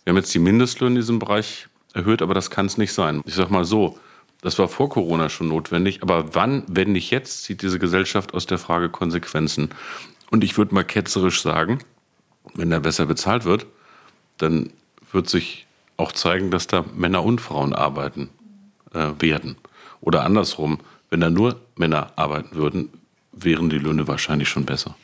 Wir 0.05 0.13
haben 0.13 0.17
jetzt 0.17 0.33
die 0.35 0.39
Mindestlöhne 0.39 0.95
in 0.95 1.01
diesem 1.01 1.19
Bereich 1.19 1.69
erhöht, 1.95 2.23
aber 2.23 2.35
das 2.35 2.51
kann 2.51 2.67
es 2.67 2.79
nicht 2.79 2.93
sein. 2.93 3.23
Ich 3.25 3.35
sage 3.35 3.53
mal 3.53 3.65
so, 3.65 3.99
das 4.41 4.59
war 4.59 4.69
vor 4.69 4.89
Corona 4.89 5.29
schon 5.29 5.49
notwendig, 5.49 6.03
aber 6.03 6.35
wann, 6.35 6.63
wenn 6.69 6.93
nicht 6.93 7.11
jetzt, 7.11 7.43
zieht 7.43 7.63
diese 7.63 7.81
Gesellschaft 7.81 8.35
aus 8.35 8.47
der 8.47 8.59
Frage 8.59 8.89
Konsequenzen. 8.89 9.71
Und 10.31 10.45
ich 10.45 10.57
würde 10.57 10.75
mal 10.75 10.85
ketzerisch 10.85 11.43
sagen, 11.43 11.81
wenn 12.55 12.71
da 12.71 12.79
besser 12.79 13.07
bezahlt 13.07 13.45
wird, 13.45 13.67
dann 14.37 14.73
wird 15.11 15.29
sich 15.29 15.67
auch 15.97 16.13
zeigen, 16.13 16.53
dass 16.53 16.69
da 16.69 16.85
Männer 16.95 17.25
und 17.25 17.41
Frauen 17.41 17.73
arbeiten 17.73 18.31
äh, 18.93 19.11
werden. 19.19 19.57
Oder 20.01 20.25
andersrum, 20.25 20.79
wenn 21.11 21.21
da 21.21 21.31
nur 21.31 21.61
Männer 21.77 22.13
arbeiten 22.17 22.55
würden, 22.55 22.91
wären 23.33 23.71
die 23.71 23.79
Löhne 23.79 24.09
wahrscheinlich 24.09 24.49
schon 24.49 24.65
besser. 24.65 24.97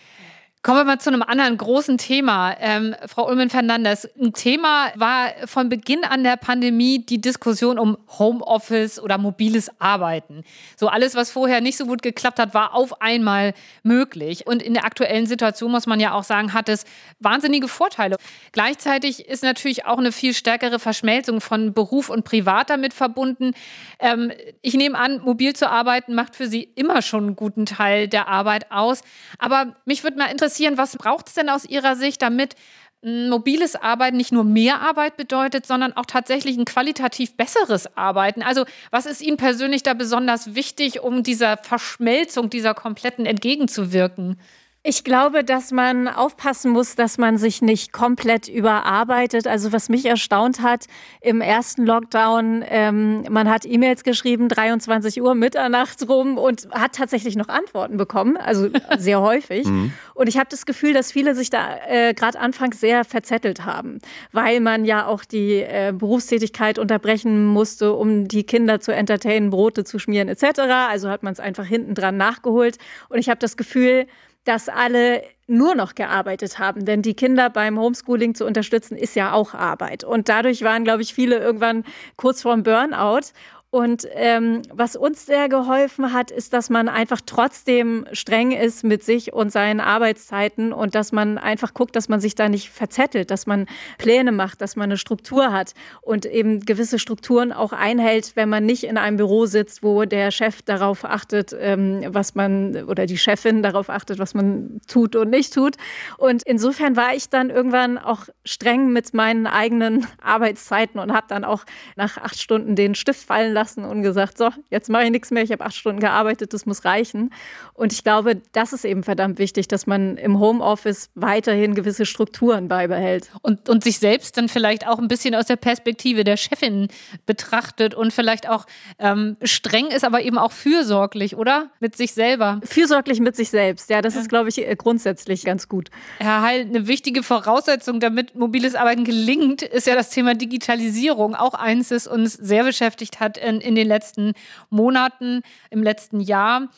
Kommen 0.64 0.78
wir 0.78 0.84
mal 0.84 0.98
zu 0.98 1.10
einem 1.10 1.20
anderen 1.20 1.58
großen 1.58 1.98
Thema. 1.98 2.56
Ähm, 2.58 2.96
Frau 3.06 3.28
Ulmen-Fernandes, 3.28 4.08
ein 4.18 4.32
Thema 4.32 4.92
war 4.94 5.28
von 5.44 5.68
Beginn 5.68 6.04
an 6.04 6.24
der 6.24 6.38
Pandemie 6.38 7.04
die 7.04 7.20
Diskussion 7.20 7.78
um 7.78 7.98
Homeoffice 8.18 8.98
oder 8.98 9.18
mobiles 9.18 9.70
Arbeiten. 9.78 10.42
So 10.78 10.88
alles, 10.88 11.16
was 11.16 11.30
vorher 11.30 11.60
nicht 11.60 11.76
so 11.76 11.84
gut 11.84 12.00
geklappt 12.00 12.38
hat, 12.38 12.54
war 12.54 12.72
auf 12.72 13.02
einmal 13.02 13.52
möglich. 13.82 14.46
Und 14.46 14.62
in 14.62 14.72
der 14.72 14.86
aktuellen 14.86 15.26
Situation 15.26 15.70
muss 15.70 15.86
man 15.86 16.00
ja 16.00 16.14
auch 16.14 16.24
sagen, 16.24 16.54
hat 16.54 16.70
es 16.70 16.86
wahnsinnige 17.20 17.68
Vorteile. 17.68 18.16
Gleichzeitig 18.52 19.28
ist 19.28 19.42
natürlich 19.42 19.84
auch 19.84 19.98
eine 19.98 20.12
viel 20.12 20.32
stärkere 20.32 20.78
Verschmelzung 20.78 21.42
von 21.42 21.74
Beruf 21.74 22.08
und 22.08 22.24
Privat 22.24 22.70
damit 22.70 22.94
verbunden. 22.94 23.52
Ähm, 23.98 24.32
ich 24.62 24.72
nehme 24.72 24.96
an, 24.96 25.20
mobil 25.20 25.52
zu 25.52 25.70
arbeiten 25.70 26.14
macht 26.14 26.34
für 26.34 26.46
Sie 26.46 26.62
immer 26.74 27.02
schon 27.02 27.24
einen 27.24 27.36
guten 27.36 27.66
Teil 27.66 28.08
der 28.08 28.28
Arbeit 28.28 28.72
aus. 28.72 29.02
Aber 29.38 29.76
mich 29.84 30.02
würde 30.04 30.16
mal 30.16 30.30
interessieren, 30.30 30.53
interessieren, 30.54 30.78
was 30.78 30.96
braucht 30.96 31.28
es 31.28 31.34
denn 31.34 31.48
aus 31.48 31.64
Ihrer 31.64 31.96
Sicht, 31.96 32.22
damit 32.22 32.54
mobiles 33.02 33.76
Arbeiten 33.76 34.16
nicht 34.16 34.32
nur 34.32 34.44
mehr 34.44 34.80
Arbeit 34.80 35.16
bedeutet, 35.16 35.66
sondern 35.66 35.92
auch 35.94 36.06
tatsächlich 36.06 36.56
ein 36.56 36.64
qualitativ 36.64 37.36
besseres 37.36 37.96
Arbeiten. 37.98 38.42
Also 38.42 38.64
was 38.90 39.04
ist 39.04 39.20
Ihnen 39.20 39.36
persönlich 39.36 39.82
da 39.82 39.92
besonders 39.92 40.54
wichtig, 40.54 41.00
um 41.00 41.22
dieser 41.22 41.58
Verschmelzung, 41.58 42.48
dieser 42.48 42.72
kompletten 42.72 43.26
entgegenzuwirken? 43.26 44.40
Ich 44.86 45.02
glaube, 45.02 45.44
dass 45.44 45.72
man 45.72 46.08
aufpassen 46.08 46.70
muss, 46.70 46.94
dass 46.94 47.16
man 47.16 47.38
sich 47.38 47.62
nicht 47.62 47.94
komplett 47.94 48.48
überarbeitet. 48.48 49.46
Also 49.46 49.72
was 49.72 49.88
mich 49.88 50.04
erstaunt 50.04 50.60
hat 50.60 50.88
im 51.22 51.40
ersten 51.40 51.86
Lockdown, 51.86 52.62
ähm, 52.68 53.24
man 53.30 53.48
hat 53.48 53.64
E-Mails 53.64 54.04
geschrieben, 54.04 54.50
23 54.50 55.22
Uhr 55.22 55.34
Mitternachts 55.34 56.06
rum 56.06 56.36
und 56.36 56.68
hat 56.70 56.96
tatsächlich 56.96 57.34
noch 57.34 57.48
Antworten 57.48 57.96
bekommen, 57.96 58.36
also 58.36 58.68
sehr 58.98 59.22
häufig. 59.22 59.66
Mhm. 59.66 59.94
Und 60.12 60.28
ich 60.28 60.36
habe 60.36 60.48
das 60.50 60.66
Gefühl, 60.66 60.92
dass 60.92 61.12
viele 61.12 61.34
sich 61.34 61.48
da 61.48 61.78
äh, 61.88 62.12
gerade 62.12 62.38
anfangs 62.38 62.78
sehr 62.78 63.06
verzettelt 63.06 63.64
haben, 63.64 64.00
weil 64.32 64.60
man 64.60 64.84
ja 64.84 65.06
auch 65.06 65.24
die 65.24 65.62
äh, 65.62 65.94
Berufstätigkeit 65.96 66.78
unterbrechen 66.78 67.46
musste, 67.46 67.94
um 67.94 68.28
die 68.28 68.44
Kinder 68.44 68.80
zu 68.80 68.92
entertainen, 68.92 69.48
Brote 69.48 69.84
zu 69.84 69.98
schmieren 69.98 70.28
etc. 70.28 70.60
Also 70.90 71.08
hat 71.08 71.22
man 71.22 71.32
es 71.32 71.40
einfach 71.40 71.64
hinten 71.64 71.94
dran 71.94 72.18
nachgeholt. 72.18 72.76
Und 73.08 73.16
ich 73.16 73.30
habe 73.30 73.38
das 73.38 73.56
Gefühl, 73.56 74.06
dass 74.44 74.68
alle 74.68 75.22
nur 75.46 75.74
noch 75.74 75.94
gearbeitet 75.94 76.58
haben. 76.58 76.84
Denn 76.84 77.02
die 77.02 77.14
Kinder 77.14 77.50
beim 77.50 77.78
Homeschooling 77.78 78.34
zu 78.34 78.46
unterstützen, 78.46 78.96
ist 78.96 79.14
ja 79.14 79.32
auch 79.32 79.54
Arbeit. 79.54 80.04
Und 80.04 80.28
dadurch 80.28 80.62
waren, 80.62 80.84
glaube 80.84 81.02
ich, 81.02 81.14
viele 81.14 81.38
irgendwann 81.38 81.84
kurz 82.16 82.42
vorm 82.42 82.62
Burnout. 82.62 83.32
Und 83.74 84.06
ähm, 84.12 84.62
was 84.72 84.94
uns 84.94 85.26
sehr 85.26 85.48
geholfen 85.48 86.12
hat, 86.12 86.30
ist, 86.30 86.52
dass 86.52 86.70
man 86.70 86.88
einfach 86.88 87.20
trotzdem 87.26 88.06
streng 88.12 88.52
ist 88.52 88.84
mit 88.84 89.02
sich 89.02 89.32
und 89.32 89.50
seinen 89.50 89.80
Arbeitszeiten 89.80 90.72
und 90.72 90.94
dass 90.94 91.10
man 91.10 91.38
einfach 91.38 91.74
guckt, 91.74 91.96
dass 91.96 92.08
man 92.08 92.20
sich 92.20 92.36
da 92.36 92.48
nicht 92.48 92.70
verzettelt, 92.70 93.32
dass 93.32 93.48
man 93.48 93.66
Pläne 93.98 94.30
macht, 94.30 94.60
dass 94.60 94.76
man 94.76 94.84
eine 94.84 94.96
Struktur 94.96 95.52
hat 95.52 95.74
und 96.02 96.24
eben 96.24 96.60
gewisse 96.60 97.00
Strukturen 97.00 97.52
auch 97.52 97.72
einhält, 97.72 98.36
wenn 98.36 98.48
man 98.48 98.64
nicht 98.64 98.84
in 98.84 98.96
einem 98.96 99.16
Büro 99.16 99.46
sitzt, 99.46 99.82
wo 99.82 100.04
der 100.04 100.30
Chef 100.30 100.62
darauf 100.62 101.04
achtet, 101.04 101.52
ähm, 101.58 102.04
was 102.06 102.36
man 102.36 102.84
oder 102.84 103.06
die 103.06 103.18
Chefin 103.18 103.64
darauf 103.64 103.90
achtet, 103.90 104.20
was 104.20 104.34
man 104.34 104.82
tut 104.86 105.16
und 105.16 105.30
nicht 105.30 105.52
tut. 105.52 105.78
Und 106.16 106.44
insofern 106.46 106.94
war 106.94 107.12
ich 107.16 107.28
dann 107.28 107.50
irgendwann 107.50 107.98
auch 107.98 108.28
streng 108.44 108.92
mit 108.92 109.14
meinen 109.14 109.48
eigenen 109.48 110.06
Arbeitszeiten 110.22 111.00
und 111.00 111.12
habe 111.12 111.26
dann 111.28 111.42
auch 111.42 111.64
nach 111.96 112.18
acht 112.18 112.40
Stunden 112.40 112.76
den 112.76 112.94
Stift 112.94 113.26
fallen 113.26 113.52
lassen 113.52 113.63
gelassen 113.64 113.84
und 113.84 114.02
gesagt, 114.02 114.38
so, 114.38 114.50
jetzt 114.70 114.90
mache 114.90 115.04
ich 115.04 115.10
nichts 115.10 115.30
mehr, 115.30 115.42
ich 115.42 115.52
habe 115.52 115.64
acht 115.64 115.74
Stunden 115.74 116.00
gearbeitet, 116.00 116.52
das 116.52 116.66
muss 116.66 116.84
reichen. 116.84 117.30
Und 117.72 117.92
ich 117.92 118.04
glaube, 118.04 118.40
das 118.52 118.72
ist 118.72 118.84
eben 118.84 119.02
verdammt 119.02 119.38
wichtig, 119.38 119.68
dass 119.68 119.86
man 119.86 120.16
im 120.16 120.38
Homeoffice 120.38 121.10
weiterhin 121.14 121.74
gewisse 121.74 122.06
Strukturen 122.06 122.68
beibehält. 122.68 123.30
Und, 123.42 123.68
und 123.68 123.82
sich 123.82 123.98
selbst 123.98 124.36
dann 124.36 124.48
vielleicht 124.48 124.86
auch 124.86 124.98
ein 124.98 125.08
bisschen 125.08 125.34
aus 125.34 125.46
der 125.46 125.56
Perspektive 125.56 126.24
der 126.24 126.36
Chefin 126.36 126.88
betrachtet 127.26 127.94
und 127.94 128.12
vielleicht 128.12 128.48
auch 128.48 128.66
ähm, 128.98 129.36
streng 129.42 129.86
ist, 129.86 130.04
aber 130.04 130.22
eben 130.22 130.38
auch 130.38 130.52
fürsorglich, 130.52 131.36
oder? 131.36 131.70
Mit 131.80 131.96
sich 131.96 132.12
selber. 132.12 132.60
Fürsorglich 132.64 133.20
mit 133.20 133.36
sich 133.36 133.50
selbst, 133.50 133.90
ja, 133.90 134.02
das 134.02 134.16
ist, 134.16 134.28
glaube 134.28 134.48
ich, 134.48 134.58
äh, 134.58 134.76
grundsätzlich 134.76 135.44
ganz 135.44 135.68
gut. 135.68 135.90
Herr 136.18 136.42
Heil, 136.42 136.62
eine 136.62 136.86
wichtige 136.86 137.22
Voraussetzung, 137.22 138.00
damit 138.00 138.34
mobiles 138.34 138.74
Arbeiten 138.74 139.04
gelingt, 139.04 139.62
ist 139.62 139.86
ja 139.86 139.94
das 139.94 140.10
Thema 140.10 140.34
Digitalisierung. 140.34 141.34
Auch 141.34 141.54
eins, 141.54 141.88
das 141.88 142.06
uns 142.06 142.34
sehr 142.34 142.64
beschäftigt 142.64 143.20
hat 143.20 143.38
in, 143.38 143.53
in 143.60 143.74
den 143.74 143.88
letzten 143.88 144.32
Monaten, 144.70 145.42
im 145.70 145.82
letzten 145.82 146.20
Jahr. 146.20 146.68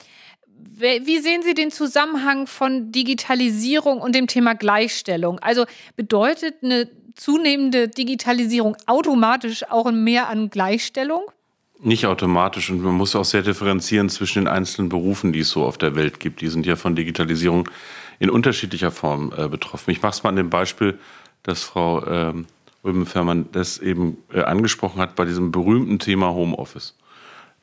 Wie 0.58 1.18
sehen 1.18 1.42
Sie 1.42 1.54
den 1.54 1.70
Zusammenhang 1.70 2.46
von 2.46 2.92
Digitalisierung 2.92 4.00
und 4.00 4.14
dem 4.14 4.26
Thema 4.26 4.54
Gleichstellung? 4.54 5.38
Also 5.38 5.64
bedeutet 5.96 6.56
eine 6.62 6.88
zunehmende 7.14 7.88
Digitalisierung 7.88 8.76
automatisch 8.86 9.68
auch 9.70 9.86
ein 9.86 10.04
Mehr 10.04 10.28
an 10.28 10.50
Gleichstellung? 10.50 11.22
Nicht 11.80 12.06
automatisch 12.06 12.70
und 12.70 12.82
man 12.82 12.94
muss 12.94 13.14
auch 13.14 13.24
sehr 13.24 13.42
differenzieren 13.42 14.08
zwischen 14.08 14.44
den 14.44 14.48
einzelnen 14.48 14.88
Berufen, 14.88 15.32
die 15.32 15.40
es 15.40 15.50
so 15.50 15.64
auf 15.64 15.76
der 15.76 15.94
Welt 15.94 16.20
gibt. 16.20 16.40
Die 16.40 16.48
sind 16.48 16.64
ja 16.64 16.76
von 16.76 16.96
Digitalisierung 16.96 17.68
in 18.18 18.30
unterschiedlicher 18.30 18.90
Form 18.90 19.32
äh, 19.36 19.48
betroffen. 19.48 19.90
Ich 19.90 20.00
mache 20.00 20.12
es 20.12 20.22
mal 20.22 20.30
an 20.30 20.36
dem 20.36 20.48
Beispiel, 20.48 20.98
dass 21.42 21.62
Frau 21.62 22.06
ähm, 22.06 22.46
Rübenfermann 22.86 23.46
das 23.52 23.78
eben 23.78 24.18
äh, 24.32 24.40
angesprochen 24.40 25.00
hat 25.00 25.14
bei 25.16 25.24
diesem 25.24 25.52
berühmten 25.52 25.98
Thema 25.98 26.30
Homeoffice. 26.30 26.94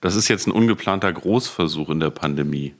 Das 0.02 0.16
ist 0.16 0.28
jetzt 0.28 0.48
ein 0.48 0.52
ungeplanter 0.52 1.12
Großversuch 1.12 1.90
in 1.90 2.00
der 2.00 2.10
Pandemie. 2.10 2.76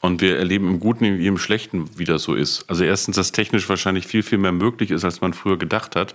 Und 0.00 0.20
wir 0.20 0.38
erleben 0.38 0.68
im 0.68 0.80
Guten 0.80 1.18
wie 1.18 1.26
im 1.26 1.38
Schlechten, 1.38 1.88
wie 1.96 2.04
das 2.04 2.22
so 2.22 2.34
ist. 2.34 2.68
Also 2.68 2.84
erstens, 2.84 3.16
dass 3.16 3.32
technisch 3.32 3.68
wahrscheinlich 3.68 4.06
viel, 4.06 4.22
viel 4.22 4.38
mehr 4.38 4.52
möglich 4.52 4.90
ist, 4.90 5.04
als 5.04 5.20
man 5.20 5.32
früher 5.32 5.56
gedacht 5.56 5.96
hat. 5.96 6.14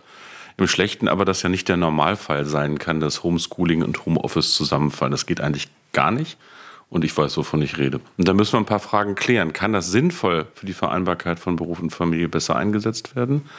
Im 0.58 0.68
Schlechten 0.68 1.08
aber, 1.08 1.26
dass 1.26 1.42
ja 1.42 1.50
nicht 1.50 1.68
der 1.68 1.78
Normalfall 1.78 2.46
sein 2.46 2.78
kann, 2.78 3.00
dass 3.00 3.24
Homeschooling 3.24 3.84
und 3.84 4.06
Homeoffice 4.06 4.54
zusammenfallen. 4.54 5.12
Das 5.12 5.26
geht 5.26 5.42
eigentlich 5.42 5.68
gar 5.92 6.12
nicht. 6.12 6.38
Und 6.94 7.04
ich 7.04 7.18
weiß, 7.18 7.38
wovon 7.38 7.64
ich 7.64 7.80
rede. 7.80 8.02
Und 8.20 8.28
da 8.28 8.36
müssen 8.36 8.54
wir 8.54 8.60
ein 8.60 8.68
paar 8.68 8.80
Fragen 8.80 9.16
klären. 9.16 9.52
Kann 9.52 9.74
das 9.74 9.90
sinnvoll 9.90 10.46
für 10.54 10.68
die 10.68 10.74
Vereinbarkeit 10.74 11.40
von 11.40 11.56
Beruf 11.56 11.80
und 11.80 11.90
Familie 11.90 12.30
besser 12.30 12.56
eingesetzt 12.56 13.16
werden? 13.16 13.50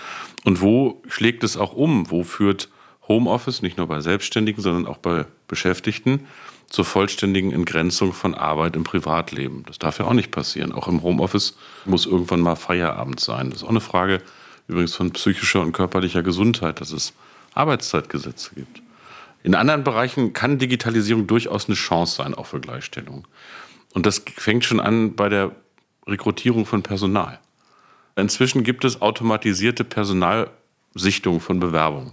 Und 0.44 0.60
wo 0.60 1.02
schlägt 1.08 1.42
es 1.42 1.56
auch 1.56 1.72
um? 1.72 2.08
Wo 2.12 2.22
führt 2.22 2.68
Homeoffice, 3.08 3.60
nicht 3.60 3.76
nur 3.76 3.88
bei 3.88 4.00
Selbstständigen, 4.00 4.62
sondern 4.62 4.86
auch 4.86 4.98
bei 4.98 5.26
Beschäftigten, 5.48 6.28
zur 6.68 6.84
vollständigen 6.84 7.50
Entgrenzung 7.50 8.12
von 8.12 8.36
Arbeit 8.36 8.76
im 8.76 8.84
Privatleben? 8.84 9.64
Das 9.66 9.80
darf 9.80 9.98
ja 9.98 10.04
auch 10.04 10.12
nicht 10.12 10.30
passieren. 10.30 10.70
Auch 10.70 10.86
im 10.86 11.02
Homeoffice 11.02 11.56
muss 11.86 12.06
irgendwann 12.06 12.40
mal 12.40 12.54
Feierabend 12.54 13.18
sein. 13.18 13.50
Das 13.50 13.62
ist 13.62 13.64
auch 13.64 13.70
eine 13.70 13.80
Frage 13.80 14.22
übrigens 14.68 14.94
von 14.94 15.10
psychischer 15.10 15.60
und 15.60 15.72
körperlicher 15.72 16.22
Gesundheit, 16.22 16.80
dass 16.80 16.92
es 16.92 17.12
Arbeitszeitgesetze 17.52 18.54
gibt. 18.54 18.83
In 19.44 19.54
anderen 19.54 19.84
Bereichen 19.84 20.32
kann 20.32 20.58
Digitalisierung 20.58 21.26
durchaus 21.26 21.66
eine 21.66 21.76
Chance 21.76 22.16
sein, 22.16 22.34
auch 22.34 22.46
für 22.46 22.60
Gleichstellung. 22.60 23.28
Und 23.92 24.06
das 24.06 24.22
fängt 24.36 24.64
schon 24.64 24.80
an 24.80 25.14
bei 25.14 25.28
der 25.28 25.52
Rekrutierung 26.06 26.64
von 26.64 26.82
Personal. 26.82 27.38
Inzwischen 28.16 28.64
gibt 28.64 28.86
es 28.86 29.02
automatisierte 29.02 29.84
Personalsichtung 29.84 31.40
von 31.40 31.60
Bewerbungen. 31.60 32.12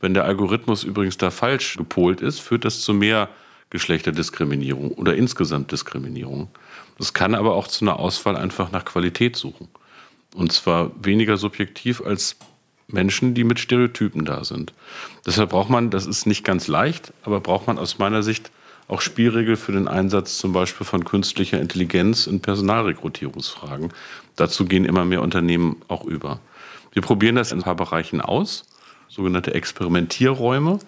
Wenn 0.00 0.12
der 0.12 0.26
Algorithmus 0.26 0.84
übrigens 0.84 1.16
da 1.16 1.30
falsch 1.30 1.78
gepolt 1.78 2.20
ist, 2.20 2.40
führt 2.40 2.66
das 2.66 2.82
zu 2.82 2.92
mehr 2.92 3.30
Geschlechterdiskriminierung 3.70 4.90
oder 4.92 5.16
insgesamt 5.16 5.72
Diskriminierung. 5.72 6.50
Das 6.98 7.14
kann 7.14 7.34
aber 7.34 7.54
auch 7.54 7.66
zu 7.66 7.86
einer 7.86 7.98
Auswahl 7.98 8.36
einfach 8.36 8.70
nach 8.72 8.84
Qualität 8.84 9.36
suchen. 9.36 9.68
Und 10.34 10.52
zwar 10.52 10.90
weniger 11.02 11.38
subjektiv 11.38 12.02
als 12.02 12.36
Menschen, 12.92 13.34
die 13.34 13.44
mit 13.44 13.58
Stereotypen 13.58 14.24
da 14.24 14.44
sind. 14.44 14.72
Deshalb 15.26 15.50
braucht 15.50 15.70
man, 15.70 15.90
das 15.90 16.06
ist 16.06 16.26
nicht 16.26 16.44
ganz 16.44 16.68
leicht, 16.68 17.12
aber 17.22 17.40
braucht 17.40 17.66
man 17.66 17.78
aus 17.78 17.98
meiner 17.98 18.22
Sicht 18.22 18.50
auch 18.88 19.00
Spielregeln 19.00 19.56
für 19.56 19.72
den 19.72 19.88
Einsatz 19.88 20.38
zum 20.38 20.52
Beispiel 20.52 20.86
von 20.86 21.04
künstlicher 21.04 21.60
Intelligenz 21.60 22.26
in 22.26 22.40
Personalrekrutierungsfragen. 22.40 23.92
Dazu 24.36 24.64
gehen 24.64 24.84
immer 24.84 25.04
mehr 25.04 25.22
Unternehmen 25.22 25.76
auch 25.88 26.04
über. 26.04 26.40
Wir 26.92 27.02
probieren 27.02 27.36
das 27.36 27.52
in 27.52 27.60
ein 27.60 27.64
paar 27.64 27.76
Bereichen 27.76 28.20
aus, 28.20 28.66
sogenannte 29.08 29.54
Experimentierräume, 29.54 30.78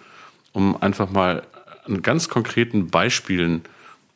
um 0.53 0.81
einfach 0.83 1.11
mal 1.11 1.45
an 1.87 2.03
ganz 2.03 2.29
konkreten 2.29 2.89
Beispielen 2.89 3.63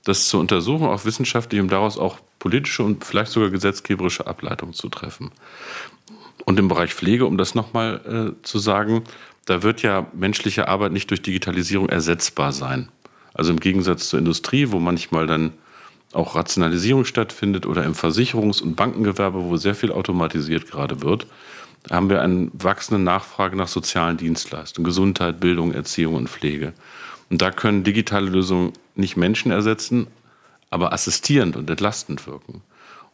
das 0.05 0.29
zu 0.29 0.39
untersuchen, 0.39 0.87
auch 0.87 1.05
wissenschaftlich, 1.05 1.61
um 1.61 1.69
daraus 1.69 1.99
auch 1.99 2.19
politische 2.39 2.83
und 2.83 3.05
vielleicht 3.05 3.33
sogar 3.33 3.51
gesetzgeberische 3.51 4.27
Ableitungen 4.27 4.75
zu 4.75 4.89
treffen. 4.89 5.31
Und 6.49 6.59
im 6.59 6.69
Bereich 6.69 6.95
Pflege, 6.95 7.27
um 7.27 7.37
das 7.37 7.55
nochmal 7.55 8.01
äh, 8.39 8.43
zu 8.43 8.59
sagen, 8.59 9.05
da 9.45 9.63
wird 9.63 9.83
ja 9.83 10.07
menschliche 10.15 10.67
Arbeit 10.67 10.93
nicht 10.93 11.11
durch 11.11 11.21
Digitalisierung 11.21 11.91
ersetzbar 11.91 12.53
sein. 12.53 12.89
Also 13.35 13.51
im 13.53 13.61
Gegensatz 13.61 14.09
zur 14.09 14.19
Industrie, 14.19 14.73
wo 14.73 14.79
manchmal 14.79 15.27
dann 15.27 15.53
auch 16.15 16.37
Rationalisierung 16.37 17.05
stattfindet 17.05 17.67
oder 17.67 17.85
im 17.85 17.93
Versicherungs- 17.93 18.63
und 18.63 18.77
Bankengewerbe, 18.77 19.45
wo 19.45 19.59
sehr 19.59 19.75
viel 19.75 19.93
automatisiert 19.93 20.71
gerade 20.71 21.03
wird, 21.03 21.27
haben 21.91 22.09
wir 22.09 22.23
eine 22.23 22.49
wachsende 22.55 23.03
Nachfrage 23.03 23.55
nach 23.55 23.69
sozialen 23.69 24.17
Dienstleistungen, 24.17 24.87
Gesundheit, 24.87 25.41
Bildung, 25.41 25.75
Erziehung 25.75 26.15
und 26.15 26.31
Pflege. 26.31 26.73
Und 27.29 27.43
da 27.43 27.51
können 27.51 27.85
digitale 27.85 28.31
Lösungen 28.31 28.73
nicht 28.95 29.19
Menschen 29.19 29.53
ersetzen, 29.53 30.07
aber 30.71 30.95
assistierend 30.95 31.57
und 31.57 31.69
entlastend 31.69 32.27
wirken. 32.27 32.63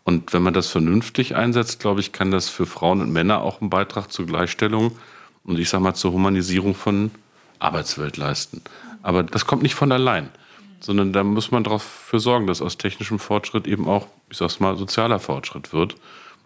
Und 0.04 0.32
wenn 0.34 0.42
man 0.42 0.54
das 0.54 0.68
vernünftig 0.68 1.34
einsetzt, 1.34 1.80
glaube 1.80 2.00
ich, 2.00 2.12
kann 2.12 2.30
das 2.30 2.48
für 2.48 2.66
Frauen 2.66 3.00
und 3.00 3.10
Männer 3.10 3.40
auch 3.40 3.60
einen 3.60 3.70
Beitrag 3.70 4.12
zur 4.12 4.26
Gleichstellung 4.26 4.92
und 5.44 5.58
ich 5.58 5.70
sage 5.70 5.82
mal 5.82 5.94
zur 5.94 6.12
Humanisierung 6.12 6.74
von 6.74 7.10
Arbeitswelt 7.58 8.18
leisten. 8.18 8.62
Aber 9.02 9.22
das 9.22 9.46
kommt 9.46 9.62
nicht 9.62 9.74
von 9.74 9.92
allein, 9.92 10.28
sondern 10.80 11.12
da 11.12 11.24
muss 11.24 11.50
man 11.50 11.64
dafür 11.64 12.20
sorgen, 12.20 12.46
dass 12.46 12.60
aus 12.60 12.76
technischem 12.76 13.18
Fortschritt 13.18 13.66
eben 13.66 13.88
auch, 13.88 14.06
ich 14.30 14.36
sag's 14.36 14.60
mal, 14.60 14.76
sozialer 14.76 15.20
Fortschritt 15.20 15.72
wird. 15.72 15.96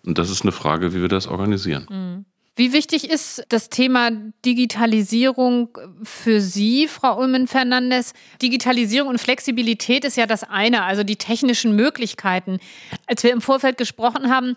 Und 0.04 0.18
das 0.18 0.30
ist 0.30 0.42
eine 0.42 0.52
Frage, 0.52 0.94
wie 0.94 1.00
wir 1.00 1.08
das 1.08 1.26
organisieren. 1.26 1.86
Mhm. 1.90 2.24
Wie 2.58 2.72
wichtig 2.72 3.08
ist 3.08 3.44
das 3.50 3.68
Thema 3.68 4.10
Digitalisierung 4.44 5.78
für 6.02 6.40
Sie, 6.40 6.88
Frau 6.88 7.16
Ulmen-Fernandes? 7.20 8.14
Digitalisierung 8.42 9.10
und 9.10 9.20
Flexibilität 9.20 10.04
ist 10.04 10.16
ja 10.16 10.26
das 10.26 10.42
eine, 10.42 10.82
also 10.82 11.04
die 11.04 11.14
technischen 11.14 11.76
Möglichkeiten. 11.76 12.58
Als 13.06 13.22
wir 13.22 13.30
im 13.30 13.42
Vorfeld 13.42 13.78
gesprochen 13.78 14.28
haben, 14.28 14.56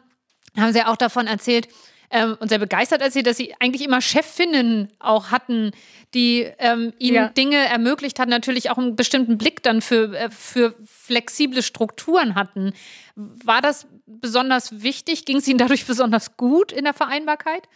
haben 0.58 0.74
Sie 0.74 0.82
auch 0.82 0.98
davon 0.98 1.28
erzählt, 1.28 1.68
ähm, 2.10 2.38
und 2.40 2.50
sehr 2.50 2.58
begeistert 2.58 3.02
erzählt, 3.02 3.28
dass 3.28 3.38
sie 3.38 3.54
eigentlich 3.60 3.88
immer 3.88 4.02
Chefinnen 4.02 4.90
auch 5.00 5.32
hatten, 5.32 5.72
die 6.14 6.48
ähm, 6.60 6.94
ihnen 6.98 7.16
ja. 7.16 7.30
Dinge 7.30 7.58
ermöglicht 7.58 8.20
hatten, 8.20 8.30
natürlich 8.30 8.70
auch 8.70 8.78
einen 8.78 8.96
bestimmten 8.96 9.38
Blick 9.38 9.64
dann 9.64 9.82
für, 9.82 10.14
äh, 10.14 10.30
für 10.30 10.76
flexible 10.86 11.62
Strukturen 11.62 12.36
hatten. 12.36 12.74
War 13.16 13.62
das 13.62 13.88
besonders 14.06 14.82
wichtig? 14.82 15.26
Ging 15.26 15.38
es 15.38 15.48
Ihnen 15.48 15.58
dadurch 15.58 15.86
besonders 15.86 16.38
gut 16.38 16.72
in 16.72 16.84
der 16.84 16.94
Vereinbarkeit? 16.94 17.68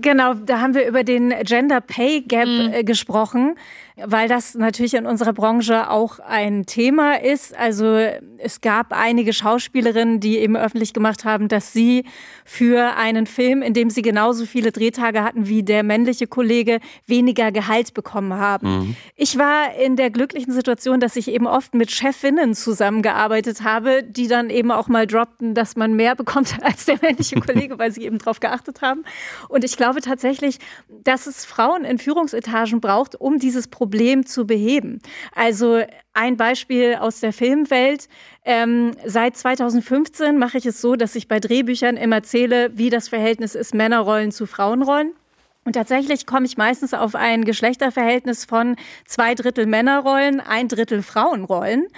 Genau, 0.00 0.34
da 0.34 0.60
haben 0.60 0.74
wir 0.74 0.86
über 0.86 1.02
den 1.02 1.32
Gender 1.44 1.80
Pay 1.80 2.22
Gap 2.22 2.46
mhm. 2.46 2.72
äh, 2.72 2.84
gesprochen 2.84 3.56
weil 4.04 4.28
das 4.28 4.54
natürlich 4.54 4.94
in 4.94 5.06
unserer 5.06 5.32
Branche 5.32 5.90
auch 5.90 6.18
ein 6.20 6.66
Thema 6.66 7.20
ist. 7.20 7.56
Also 7.56 7.98
es 8.38 8.60
gab 8.60 8.92
einige 8.92 9.32
Schauspielerinnen, 9.32 10.20
die 10.20 10.38
eben 10.38 10.56
öffentlich 10.56 10.92
gemacht 10.92 11.24
haben, 11.24 11.48
dass 11.48 11.72
sie 11.72 12.04
für 12.44 12.96
einen 12.96 13.26
Film, 13.26 13.62
in 13.62 13.74
dem 13.74 13.90
sie 13.90 14.02
genauso 14.02 14.46
viele 14.46 14.72
Drehtage 14.72 15.22
hatten 15.22 15.48
wie 15.48 15.62
der 15.62 15.82
männliche 15.82 16.26
Kollege, 16.26 16.80
weniger 17.06 17.50
Gehalt 17.68 17.92
bekommen 17.92 18.32
haben. 18.34 18.68
Mhm. 18.68 18.96
Ich 19.14 19.36
war 19.36 19.74
in 19.74 19.96
der 19.96 20.10
glücklichen 20.10 20.52
Situation, 20.52 21.00
dass 21.00 21.16
ich 21.16 21.28
eben 21.28 21.46
oft 21.46 21.74
mit 21.74 21.90
Chefinnen 21.90 22.54
zusammengearbeitet 22.54 23.62
habe, 23.62 24.02
die 24.02 24.26
dann 24.26 24.48
eben 24.48 24.70
auch 24.70 24.88
mal 24.88 25.06
droppten, 25.06 25.54
dass 25.54 25.76
man 25.76 25.94
mehr 25.94 26.14
bekommt 26.16 26.56
als 26.62 26.86
der 26.86 26.98
männliche 27.02 27.38
Kollege, 27.40 27.78
weil 27.78 27.92
sie 27.92 28.04
eben 28.04 28.18
darauf 28.18 28.40
geachtet 28.40 28.80
haben. 28.80 29.04
Und 29.48 29.64
ich 29.64 29.76
glaube 29.76 30.00
tatsächlich, 30.00 30.58
dass 30.88 31.26
es 31.26 31.44
Frauen 31.44 31.84
in 31.84 31.98
Führungsetagen 31.98 32.80
braucht, 32.80 33.20
um 33.20 33.38
dieses 33.38 33.68
Problem 33.68 34.24
zu 34.24 34.46
beheben. 34.46 35.00
Also 35.34 35.82
ein 36.14 36.36
Beispiel 36.38 36.96
aus 36.98 37.20
der 37.20 37.34
Filmwelt. 37.34 38.08
Ähm, 38.44 38.96
seit 39.04 39.36
2015 39.36 40.38
mache 40.38 40.56
ich 40.56 40.64
es 40.64 40.80
so, 40.80 40.96
dass 40.96 41.14
ich 41.14 41.28
bei 41.28 41.38
Drehbüchern 41.38 41.98
immer 41.98 42.16
erzähle, 42.16 42.70
wie 42.74 42.88
das 42.88 43.08
Verhältnis 43.08 43.54
ist 43.54 43.74
Männerrollen 43.74 44.32
zu 44.32 44.46
Frauenrollen. 44.46 45.12
Und 45.68 45.74
tatsächlich 45.74 46.24
komme 46.24 46.46
ich 46.46 46.56
meistens 46.56 46.94
auf 46.94 47.14
ein 47.14 47.44
Geschlechterverhältnis 47.44 48.46
von 48.46 48.76
zwei 49.04 49.34
Drittel 49.34 49.66
Männerrollen, 49.66 50.40
ein 50.40 50.66
Drittel 50.66 51.02
Frauenrollen. 51.02 51.88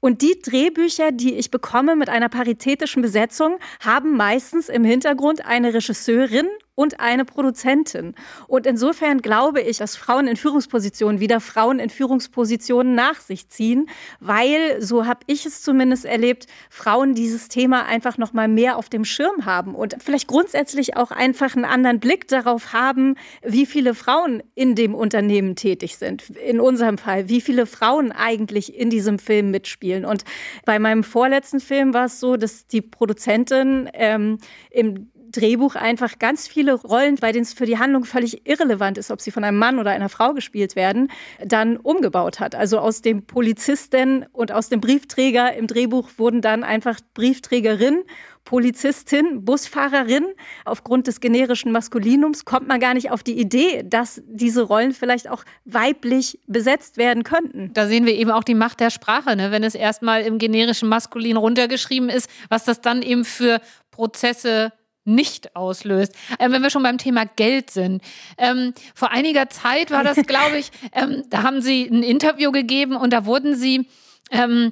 Und 0.00 0.22
die 0.22 0.40
Drehbücher, 0.40 1.12
die 1.12 1.34
ich 1.34 1.50
bekomme 1.50 1.94
mit 1.94 2.08
einer 2.08 2.30
paritätischen 2.30 3.02
Besetzung, 3.02 3.58
haben 3.80 4.16
meistens 4.16 4.70
im 4.70 4.82
Hintergrund 4.82 5.44
eine 5.44 5.74
Regisseurin 5.74 6.48
und 6.78 7.00
eine 7.00 7.24
Produzentin. 7.24 8.14
Und 8.46 8.64
insofern 8.64 9.20
glaube 9.20 9.60
ich, 9.60 9.78
dass 9.78 9.96
Frauen 9.96 10.28
in 10.28 10.36
Führungspositionen 10.36 11.18
wieder 11.18 11.40
Frauen 11.40 11.80
in 11.80 11.90
Führungspositionen 11.90 12.94
nach 12.94 13.18
sich 13.20 13.48
ziehen, 13.48 13.90
weil, 14.20 14.80
so 14.80 15.04
habe 15.04 15.18
ich 15.26 15.44
es 15.44 15.62
zumindest 15.62 16.04
erlebt, 16.04 16.46
Frauen 16.70 17.16
dieses 17.16 17.48
Thema 17.48 17.86
einfach 17.86 18.16
noch 18.16 18.32
mal 18.32 18.46
mehr 18.46 18.76
auf 18.76 18.88
dem 18.88 19.04
Schirm 19.04 19.44
haben 19.44 19.74
und 19.74 19.96
vielleicht 19.98 20.28
grundsätzlich 20.28 20.96
auch 20.96 21.10
einfach 21.10 21.56
einen 21.56 21.64
anderen 21.64 21.98
Blick 21.98 22.28
darauf 22.28 22.72
haben, 22.72 23.16
wie 23.42 23.66
viele 23.66 23.96
Frauen 23.96 24.40
in 24.54 24.76
dem 24.76 24.94
Unternehmen 24.94 25.56
tätig 25.56 25.96
sind. 25.96 26.30
In 26.30 26.60
unserem 26.60 26.96
Fall, 26.96 27.28
wie 27.28 27.40
viele 27.40 27.66
Frauen 27.66 28.12
eigentlich 28.12 28.78
in 28.78 28.88
diesem 28.88 29.18
Film 29.18 29.50
mitspielen. 29.50 30.04
Und 30.04 30.22
bei 30.64 30.78
meinem 30.78 31.02
vorletzten 31.02 31.58
Film 31.58 31.92
war 31.92 32.04
es 32.04 32.20
so, 32.20 32.36
dass 32.36 32.68
die 32.68 32.82
Produzentin 32.82 33.90
ähm, 33.94 34.38
im 34.70 35.10
Drehbuch 35.30 35.74
einfach 35.74 36.18
ganz 36.18 36.48
viele 36.48 36.74
Rollen, 36.74 37.16
bei 37.16 37.32
denen 37.32 37.44
es 37.44 37.52
für 37.52 37.66
die 37.66 37.78
Handlung 37.78 38.04
völlig 38.04 38.46
irrelevant 38.46 38.98
ist, 38.98 39.10
ob 39.10 39.20
sie 39.20 39.30
von 39.30 39.44
einem 39.44 39.58
Mann 39.58 39.78
oder 39.78 39.90
einer 39.90 40.08
Frau 40.08 40.34
gespielt 40.34 40.76
werden, 40.76 41.10
dann 41.44 41.76
umgebaut 41.76 42.40
hat. 42.40 42.54
Also 42.54 42.78
aus 42.78 43.02
dem 43.02 43.26
Polizisten 43.26 44.26
und 44.32 44.52
aus 44.52 44.68
dem 44.68 44.80
Briefträger 44.80 45.54
im 45.54 45.66
Drehbuch 45.66 46.10
wurden 46.16 46.40
dann 46.40 46.64
einfach 46.64 47.00
Briefträgerin 47.14 48.04
Polizistin, 48.48 49.44
Busfahrerin. 49.44 50.24
Aufgrund 50.64 51.06
des 51.06 51.20
generischen 51.20 51.70
Maskulinums 51.70 52.46
kommt 52.46 52.66
man 52.66 52.80
gar 52.80 52.94
nicht 52.94 53.10
auf 53.10 53.22
die 53.22 53.38
Idee, 53.38 53.82
dass 53.84 54.22
diese 54.26 54.62
Rollen 54.62 54.94
vielleicht 54.94 55.28
auch 55.28 55.44
weiblich 55.66 56.40
besetzt 56.46 56.96
werden 56.96 57.24
könnten. 57.24 57.74
Da 57.74 57.86
sehen 57.86 58.06
wir 58.06 58.14
eben 58.14 58.30
auch 58.30 58.44
die 58.44 58.54
Macht 58.54 58.80
der 58.80 58.88
Sprache, 58.88 59.36
ne? 59.36 59.50
wenn 59.50 59.64
es 59.64 59.74
erstmal 59.74 60.22
im 60.22 60.38
generischen 60.38 60.88
Maskulin 60.88 61.36
runtergeschrieben 61.36 62.08
ist, 62.08 62.30
was 62.48 62.64
das 62.64 62.80
dann 62.80 63.02
eben 63.02 63.26
für 63.26 63.60
Prozesse 63.90 64.72
nicht 65.08 65.56
auslöst. 65.56 66.14
Ähm, 66.38 66.52
wenn 66.52 66.62
wir 66.62 66.70
schon 66.70 66.82
beim 66.82 66.98
Thema 66.98 67.24
Geld 67.24 67.70
sind. 67.70 68.02
Ähm, 68.36 68.74
vor 68.94 69.10
einiger 69.10 69.48
Zeit 69.48 69.90
war 69.90 70.04
das, 70.04 70.16
glaube 70.26 70.58
ich, 70.58 70.70
ähm, 70.92 71.24
da 71.30 71.42
haben 71.42 71.60
Sie 71.60 71.86
ein 71.86 72.02
Interview 72.02 72.52
gegeben 72.52 72.96
und 72.96 73.12
da 73.12 73.24
wurden 73.24 73.56
Sie 73.56 73.88
ähm, 74.30 74.70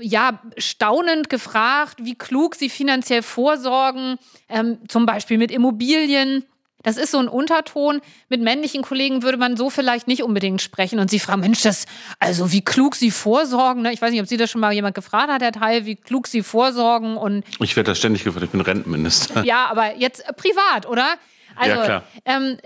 ja, 0.00 0.40
staunend 0.58 1.30
gefragt, 1.30 1.98
wie 2.02 2.16
klug 2.16 2.54
sie 2.54 2.68
finanziell 2.68 3.22
vorsorgen, 3.22 4.18
ähm, 4.48 4.78
zum 4.88 5.06
Beispiel 5.06 5.38
mit 5.38 5.50
Immobilien. 5.50 6.44
Das 6.86 6.96
ist 6.98 7.10
so 7.10 7.18
ein 7.18 7.26
Unterton. 7.26 8.00
Mit 8.28 8.40
männlichen 8.40 8.82
Kollegen 8.82 9.24
würde 9.24 9.38
man 9.38 9.56
so 9.56 9.70
vielleicht 9.70 10.06
nicht 10.06 10.22
unbedingt 10.22 10.62
sprechen. 10.62 11.00
Und 11.00 11.10
sie 11.10 11.18
fragen, 11.18 11.40
Mensch, 11.40 11.62
das, 11.62 11.86
also 12.20 12.52
wie 12.52 12.60
klug 12.60 12.94
sie 12.94 13.10
vorsorgen. 13.10 13.82
Ne? 13.82 13.92
Ich 13.92 14.00
weiß 14.00 14.12
nicht, 14.12 14.20
ob 14.20 14.28
Sie 14.28 14.36
das 14.36 14.52
schon 14.52 14.60
mal 14.60 14.72
jemand 14.72 14.94
gefragt 14.94 15.28
hat, 15.28 15.42
Herr 15.42 15.50
Teil, 15.50 15.84
wie 15.84 15.96
klug 15.96 16.28
sie 16.28 16.44
vorsorgen. 16.44 17.16
Und 17.16 17.44
ich 17.58 17.74
werde 17.74 17.90
das 17.90 17.98
ständig 17.98 18.22
gefragt, 18.22 18.44
ich 18.44 18.52
bin 18.52 18.60
Rentenminister. 18.60 19.42
Ja, 19.42 19.66
aber 19.66 19.96
jetzt 19.96 20.28
äh, 20.28 20.32
privat, 20.32 20.86
oder? 20.86 21.16
Also, 21.56 21.74
ja, 21.74 21.84
klar. 21.84 22.02
Ähm, 22.24 22.58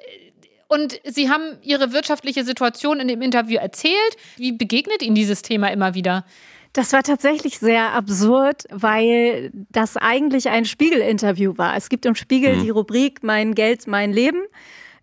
und 0.68 1.00
Sie 1.04 1.30
haben 1.30 1.56
Ihre 1.62 1.94
wirtschaftliche 1.94 2.44
Situation 2.44 3.00
in 3.00 3.08
dem 3.08 3.22
Interview 3.22 3.56
erzählt. 3.56 4.16
Wie 4.36 4.52
begegnet 4.52 5.00
Ihnen 5.00 5.14
dieses 5.14 5.40
Thema 5.40 5.68
immer 5.68 5.94
wieder? 5.94 6.26
Das 6.72 6.92
war 6.92 7.02
tatsächlich 7.02 7.58
sehr 7.58 7.92
absurd, 7.92 8.64
weil 8.70 9.50
das 9.70 9.96
eigentlich 9.96 10.50
ein 10.50 10.64
Spiegel-Interview 10.64 11.58
war. 11.58 11.76
Es 11.76 11.88
gibt 11.88 12.06
im 12.06 12.14
Spiegel 12.14 12.56
mhm. 12.56 12.62
die 12.62 12.70
Rubrik 12.70 13.22
Mein 13.22 13.54
Geld, 13.54 13.86
mein 13.88 14.12
Leben. 14.12 14.42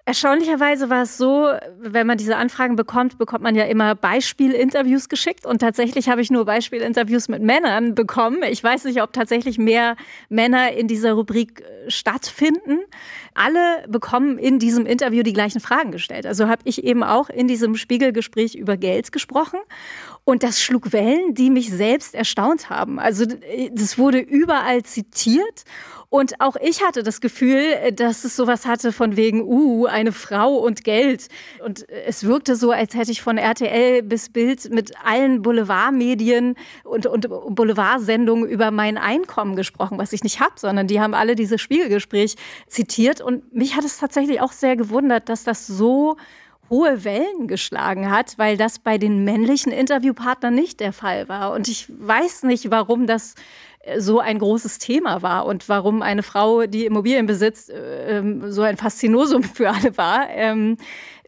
Erstaunlicherweise 0.07 0.89
war 0.89 1.01
es 1.01 1.17
so, 1.17 1.49
wenn 1.81 2.07
man 2.07 2.17
diese 2.17 2.37
Anfragen 2.37 2.77
bekommt, 2.77 3.17
bekommt 3.17 3.43
man 3.43 3.55
ja 3.55 3.65
immer 3.65 3.93
Beispielinterviews 3.93 5.09
geschickt. 5.09 5.45
Und 5.45 5.59
tatsächlich 5.59 6.07
habe 6.07 6.21
ich 6.21 6.31
nur 6.31 6.45
Beispielinterviews 6.45 7.27
mit 7.27 7.41
Männern 7.41 7.93
bekommen. 7.93 8.41
Ich 8.49 8.63
weiß 8.63 8.85
nicht, 8.85 9.01
ob 9.01 9.11
tatsächlich 9.11 9.57
mehr 9.57 9.97
Männer 10.29 10.71
in 10.71 10.87
dieser 10.87 11.11
Rubrik 11.11 11.59
äh, 11.59 11.91
stattfinden. 11.91 12.79
Alle 13.33 13.83
bekommen 13.89 14.37
in 14.37 14.59
diesem 14.59 14.85
Interview 14.85 15.23
die 15.23 15.33
gleichen 15.33 15.59
Fragen 15.59 15.91
gestellt. 15.91 16.25
Also 16.25 16.47
habe 16.47 16.61
ich 16.63 16.85
eben 16.85 17.03
auch 17.03 17.29
in 17.29 17.49
diesem 17.49 17.75
Spiegelgespräch 17.75 18.55
über 18.55 18.77
Geld 18.77 19.11
gesprochen. 19.11 19.59
Und 20.27 20.43
das 20.43 20.61
schlug 20.61 20.91
Wellen, 20.91 21.35
die 21.35 21.49
mich 21.49 21.69
selbst 21.69 22.13
erstaunt 22.13 22.69
haben. 22.69 22.99
Also 22.99 23.23
das 23.71 23.97
wurde 23.97 24.19
überall 24.19 24.83
zitiert. 24.83 25.63
Und 26.09 26.41
auch 26.41 26.57
ich 26.57 26.83
hatte 26.83 27.01
das 27.01 27.21
Gefühl, 27.21 27.93
dass 27.93 28.25
es 28.25 28.35
sowas 28.35 28.65
hatte 28.65 28.91
von 28.91 29.15
wegen, 29.15 29.41
uh, 29.43 29.85
eine 29.85 30.11
Frau 30.11 30.57
und 30.57 30.83
Geld. 30.83 31.29
Und 31.63 31.87
es 31.89 32.25
wirkte 32.25 32.57
so, 32.57 32.71
als 32.71 32.93
hätte 32.93 33.13
ich 33.13 33.21
von 33.21 33.37
RTL 33.37 34.03
bis 34.03 34.27
Bild 34.27 34.69
mit 34.69 34.91
allen 35.01 35.43
Boulevardmedien 35.43 36.55
und, 36.83 37.05
und 37.05 37.29
Boulevardsendungen 37.55 38.49
über 38.49 38.69
mein 38.69 38.97
Einkommen 38.97 39.55
gesprochen, 39.55 39.97
was 39.97 40.11
ich 40.11 40.23
nicht 40.23 40.41
habe, 40.41 40.55
sondern 40.57 40.87
die 40.87 40.99
haben 40.99 41.13
alle 41.13 41.35
dieses 41.35 41.61
Spiegelgespräch 41.61 42.35
zitiert. 42.67 43.21
Und 43.21 43.53
mich 43.53 43.77
hat 43.77 43.85
es 43.85 43.97
tatsächlich 43.97 44.41
auch 44.41 44.51
sehr 44.51 44.75
gewundert, 44.75 45.29
dass 45.29 45.45
das 45.45 45.67
so 45.67 46.17
hohe 46.69 47.03
Wellen 47.03 47.47
geschlagen 47.47 48.09
hat, 48.11 48.37
weil 48.37 48.57
das 48.57 48.79
bei 48.79 48.97
den 48.97 49.23
männlichen 49.23 49.71
Interviewpartnern 49.71 50.53
nicht 50.53 50.79
der 50.79 50.93
Fall 50.93 51.29
war. 51.29 51.53
Und 51.53 51.67
ich 51.67 51.85
weiß 51.89 52.43
nicht, 52.43 52.71
warum 52.71 53.07
das 53.07 53.35
äh, 53.81 53.99
so 53.99 54.19
ein 54.19 54.39
großes 54.39 54.79
Thema 54.79 55.21
war 55.21 55.45
und 55.45 55.69
warum 55.69 56.01
eine 56.01 56.23
Frau, 56.23 56.65
die 56.65 56.85
Immobilien 56.85 57.25
besitzt, 57.25 57.69
äh, 57.69 58.17
ähm, 58.17 58.51
so 58.51 58.61
ein 58.61 58.77
Faszinosum 58.77 59.43
für 59.55 59.69
alle 59.69 59.97
war. 59.97 60.29
Ähm, 60.29 60.77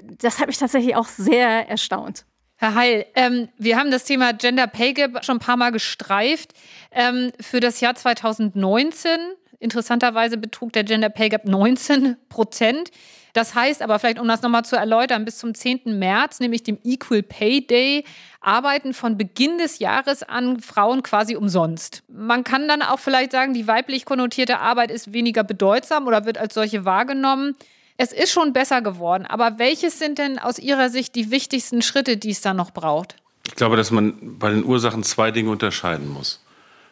das 0.02 0.40
hat 0.40 0.48
mich 0.48 0.58
tatsächlich 0.58 0.96
auch 0.96 1.08
sehr 1.08 1.68
erstaunt. 1.70 2.26
Herr 2.62 2.76
Heil, 2.76 3.06
ähm, 3.16 3.48
wir 3.58 3.78
haben 3.78 3.90
das 3.90 4.04
Thema 4.04 4.34
Gender 4.34 4.68
Pay 4.68 4.94
Gap 4.94 5.24
schon 5.24 5.38
ein 5.38 5.40
paar 5.40 5.56
Mal 5.56 5.72
gestreift. 5.72 6.52
Ähm, 6.92 7.32
für 7.40 7.62
das 7.62 7.80
Jahr 7.80 7.96
2019, 7.96 9.12
interessanterweise 9.60 10.38
betrug 10.38 10.74
der 10.74 10.84
Gender 10.84 11.08
Pay 11.08 11.30
Gap 11.30 11.46
19 11.46 12.18
Prozent. 12.28 12.92
Das 13.34 13.56
heißt 13.56 13.82
aber 13.82 14.00
vielleicht, 14.00 14.20
um 14.20 14.28
das 14.28 14.42
nochmal 14.42 14.66
zu 14.66 14.76
erläutern, 14.76 15.26
bis 15.26 15.38
zum 15.38 15.54
10. 15.54 15.98
März, 16.00 16.40
nämlich 16.40 16.64
dem 16.64 16.80
Equal 16.84 17.24
Pay 17.24 17.66
Day, 17.66 18.04
arbeiten 18.42 18.94
von 18.94 19.18
Beginn 19.18 19.58
des 19.58 19.80
Jahres 19.80 20.24
an 20.24 20.60
Frauen 20.60 21.04
quasi 21.04 21.36
umsonst. 21.36 22.04
Man 22.08 22.44
kann 22.44 22.68
dann 22.68 22.82
auch 22.82 23.00
vielleicht 23.00 23.32
sagen, 23.32 23.54
die 23.54 23.68
weiblich 23.68 24.06
konnotierte 24.06 24.60
Arbeit 24.60 24.92
ist 24.92 25.14
weniger 25.14 25.44
bedeutsam 25.44 26.08
oder 26.08 26.26
wird 26.26 26.38
als 26.38 26.54
solche 26.54 26.86
wahrgenommen. 26.86 27.56
Es 27.98 28.14
ist 28.14 28.32
schon 28.32 28.54
besser 28.54 28.82
geworden, 28.82 29.26
aber 29.26 29.60
welches 29.60 30.00
sind 30.00 30.20
denn 30.20 30.40
aus 30.40 30.58
Ihrer 30.58 30.90
Sicht 30.90 31.16
die 31.16 31.32
wichtigsten 31.32 31.82
Schritte, 31.82 32.16
die 32.16 32.30
es 32.30 32.40
da 32.42 32.54
noch 32.54 32.72
braucht? 32.72 33.16
Ich 33.46 33.56
glaube, 33.56 33.76
dass 33.76 33.92
man 33.92 34.40
bei 34.40 34.52
den 34.52 34.64
Ursachen 34.64 35.04
zwei 35.04 35.32
Dinge 35.32 35.50
unterscheiden 35.50 36.08
muss. 36.08 36.42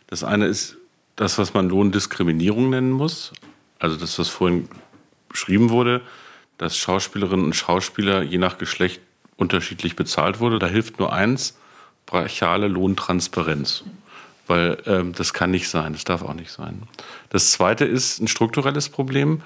Das 0.08 0.24
eine 0.24 0.48
ist 0.48 0.78
das, 1.16 1.38
was 1.38 1.54
man 1.54 1.70
Lohndiskriminierung 1.70 2.70
nennen 2.70 2.92
muss, 2.92 3.32
also 3.80 3.96
das, 3.96 4.18
was 4.20 4.28
vorhin 4.28 4.68
beschrieben 5.30 5.70
wurde, 5.70 6.02
dass 6.58 6.78
Schauspielerinnen 6.78 7.46
und 7.46 7.56
Schauspieler 7.56 8.24
je 8.24 8.38
nach 8.38 8.58
Geschlecht 8.58 9.02
unterschiedlich 9.36 9.96
bezahlt 9.96 10.40
wurde. 10.40 10.60
Da 10.60 10.68
hilft 10.68 11.00
nur 11.00 11.14
eins, 11.14 11.58
brachiale 12.06 12.68
Lohntransparenz. 12.68 13.84
Weil 14.48 14.78
ähm, 14.86 15.14
das 15.14 15.34
kann 15.34 15.52
nicht 15.52 15.70
sein, 15.70 15.94
das 15.94 16.06
darf 16.06 16.22
auch 16.22 16.34
nicht 16.34 16.52
sein. 16.52 16.84
Das 17.30 17.52
zweite 17.52 17.86
ist 17.86 18.20
ein 18.20 18.28
strukturelles 18.28 18.90
Problem. 18.90 19.42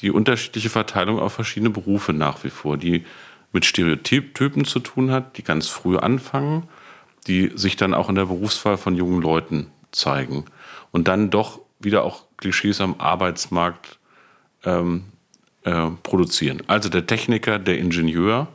die 0.00 0.10
unterschiedliche 0.10 0.70
Verteilung 0.70 1.20
auf 1.20 1.34
verschiedene 1.34 1.70
Berufe 1.70 2.12
nach 2.12 2.42
wie 2.42 2.50
vor, 2.50 2.76
die 2.76 3.04
mit 3.52 3.64
Stereotypen 3.64 4.64
zu 4.64 4.80
tun 4.80 5.12
hat, 5.12 5.38
die 5.38 5.44
ganz 5.44 5.68
früh 5.68 5.96
anfangen, 5.96 6.68
die 7.28 7.52
sich 7.54 7.76
dann 7.76 7.94
auch 7.94 8.08
in 8.08 8.16
der 8.16 8.26
Berufswahl 8.26 8.76
von 8.76 8.96
jungen 8.96 9.22
Leuten 9.22 9.68
zeigen 9.92 10.46
und 10.90 11.06
dann 11.06 11.30
doch 11.30 11.60
wieder 11.78 12.02
auch 12.02 12.24
Klischees 12.36 12.80
am 12.80 12.96
Arbeitsmarkt 12.98 13.98
ähm, 14.64 15.04
äh, 15.64 15.90
produzieren. 16.02 16.62
Also 16.66 16.88
der 16.88 17.06
Techniker, 17.06 17.58
der 17.58 17.78
Ingenieur, 17.78 18.48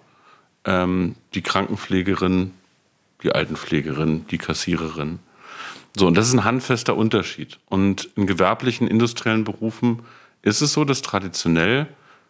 ähm, 0.66 1.16
die 1.34 1.42
Krankenpflegerin, 1.42 2.54
die 3.24 3.32
Altenpflegerin, 3.34 4.28
die 4.28 4.38
Kassiererin. 4.38 5.20
So, 5.98 6.08
und 6.08 6.16
das 6.16 6.28
ist 6.28 6.34
ein 6.34 6.44
handfester 6.44 6.96
Unterschied. 6.96 7.60
Und 7.68 8.10
in 8.16 8.28
gewerblichen, 8.28 8.88
industriellen 8.88 9.44
Berufen 9.44 10.04
ist 10.42 10.62
es 10.62 10.74
so, 10.74 10.86
dass 10.86 11.02
traditionell 11.02 11.88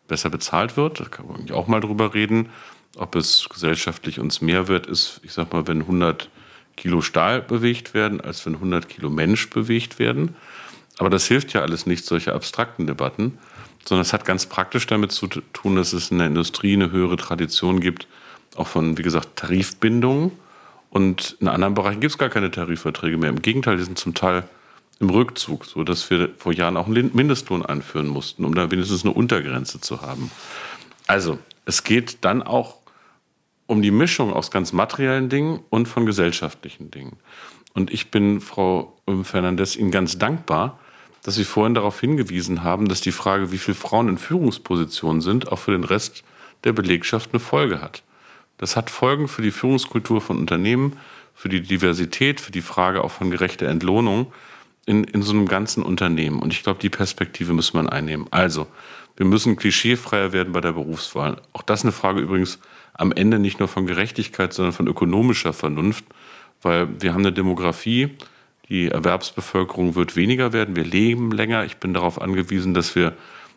besser 0.07 0.29
bezahlt 0.29 0.77
wird. 0.77 0.99
Da 0.99 1.05
kann 1.05 1.27
man 1.27 1.51
auch 1.51 1.67
mal 1.67 1.81
drüber 1.81 2.13
reden. 2.13 2.49
Ob 2.97 3.15
es 3.15 3.47
gesellschaftlich 3.49 4.19
uns 4.19 4.41
mehr 4.41 4.67
wird, 4.67 4.87
ist, 4.87 5.21
ich 5.23 5.33
sag 5.33 5.53
mal, 5.53 5.67
wenn 5.67 5.81
100 5.81 6.29
Kilo 6.75 7.01
Stahl 7.01 7.41
bewegt 7.41 7.93
werden, 7.93 8.21
als 8.21 8.45
wenn 8.45 8.55
100 8.55 8.89
Kilo 8.89 9.09
Mensch 9.09 9.49
bewegt 9.49 9.99
werden. 9.99 10.35
Aber 10.97 11.09
das 11.09 11.27
hilft 11.27 11.53
ja 11.53 11.61
alles 11.61 11.85
nicht, 11.85 12.05
solche 12.05 12.33
abstrakten 12.33 12.87
Debatten, 12.87 13.37
sondern 13.85 14.01
es 14.01 14.13
hat 14.13 14.25
ganz 14.25 14.45
praktisch 14.45 14.87
damit 14.87 15.11
zu 15.11 15.27
tun, 15.27 15.75
dass 15.75 15.93
es 15.93 16.11
in 16.11 16.19
der 16.19 16.27
Industrie 16.27 16.73
eine 16.73 16.91
höhere 16.91 17.17
Tradition 17.17 17.79
gibt, 17.79 18.07
auch 18.55 18.67
von, 18.67 18.97
wie 18.97 19.03
gesagt, 19.03 19.35
Tarifbindungen. 19.35 20.31
Und 20.89 21.37
in 21.39 21.47
anderen 21.47 21.75
Bereichen 21.75 21.99
gibt 21.99 22.11
es 22.11 22.17
gar 22.17 22.29
keine 22.29 22.51
Tarifverträge 22.51 23.17
mehr. 23.17 23.29
Im 23.29 23.41
Gegenteil, 23.41 23.77
die 23.77 23.83
sind 23.83 23.97
zum 23.97 24.13
Teil 24.13 24.47
im 24.99 25.09
Rückzug, 25.09 25.65
so 25.65 25.83
dass 25.83 26.09
wir 26.09 26.29
vor 26.37 26.51
Jahren 26.51 26.77
auch 26.77 26.87
einen 26.87 27.11
Mindestlohn 27.13 27.65
einführen 27.65 28.07
mussten, 28.07 28.43
um 28.43 28.53
da 28.53 28.69
wenigstens 28.71 29.05
eine 29.05 29.13
Untergrenze 29.13 29.79
zu 29.79 30.01
haben. 30.01 30.31
Also, 31.07 31.39
es 31.65 31.83
geht 31.83 32.19
dann 32.21 32.43
auch 32.43 32.77
um 33.67 33.81
die 33.81 33.91
Mischung 33.91 34.33
aus 34.33 34.51
ganz 34.51 34.73
materiellen 34.73 35.29
Dingen 35.29 35.59
und 35.69 35.87
von 35.87 36.05
gesellschaftlichen 36.05 36.91
Dingen. 36.91 37.17
Und 37.73 37.91
ich 37.93 38.11
bin, 38.11 38.41
Frau 38.41 38.97
Fernandes, 39.23 39.75
Ihnen 39.75 39.91
ganz 39.91 40.17
dankbar, 40.17 40.79
dass 41.23 41.35
Sie 41.35 41.43
vorhin 41.43 41.73
darauf 41.73 41.99
hingewiesen 41.99 42.63
haben, 42.63 42.87
dass 42.87 43.01
die 43.01 43.11
Frage, 43.11 43.51
wie 43.51 43.57
viele 43.57 43.75
Frauen 43.75 44.07
in 44.07 44.17
Führungspositionen 44.17 45.21
sind, 45.21 45.51
auch 45.51 45.59
für 45.59 45.71
den 45.71 45.83
Rest 45.83 46.23
der 46.63 46.73
Belegschaft 46.73 47.31
eine 47.33 47.39
Folge 47.39 47.81
hat. 47.81 48.03
Das 48.57 48.75
hat 48.75 48.89
Folgen 48.89 49.27
für 49.27 49.41
die 49.41 49.51
Führungskultur 49.51 50.21
von 50.21 50.37
Unternehmen, 50.37 50.97
für 51.33 51.49
die 51.49 51.61
Diversität, 51.61 52.41
für 52.41 52.51
die 52.51 52.61
Frage 52.61 53.03
auch 53.03 53.11
von 53.11 53.31
gerechter 53.31 53.67
Entlohnung 53.67 54.33
in, 54.85 55.05
in 55.05 55.21
so 55.21 55.31
einem 55.31 55.47
ganzen 55.47 55.83
Unternehmen. 55.83 56.39
Und 56.39 56.51
ich 56.51 56.63
glaube, 56.63 56.79
die 56.81 56.89
Perspektive 56.89 57.53
muss 57.53 57.73
man 57.73 57.87
einnehmen. 57.87 58.27
Also, 58.31 58.67
wir 59.15 59.25
müssen 59.25 59.55
klischeefreier 59.55 60.33
werden 60.33 60.53
bei 60.53 60.61
der 60.61 60.73
Berufswahl. 60.73 61.41
Auch 61.53 61.61
das 61.61 61.81
ist 61.81 61.85
eine 61.85 61.91
Frage 61.91 62.21
übrigens 62.21 62.59
am 62.93 63.11
Ende 63.13 63.39
nicht 63.39 63.59
nur 63.59 63.69
von 63.69 63.85
Gerechtigkeit, 63.85 64.53
sondern 64.53 64.73
von 64.73 64.87
ökonomischer 64.87 65.53
Vernunft, 65.53 66.03
weil 66.61 66.89
wir 67.01 67.13
haben 67.13 67.21
eine 67.21 67.31
Demografie, 67.31 68.17
die 68.69 68.87
Erwerbsbevölkerung 68.87 69.95
wird 69.95 70.15
weniger 70.15 70.53
werden, 70.53 70.75
wir 70.75 70.85
leben 70.85 71.31
länger. 71.31 71.65
Ich 71.65 71.77
bin 71.77 71.93
darauf 71.93 72.21
angewiesen, 72.21 72.73
dass 72.73 72.95
wir 72.95 73.13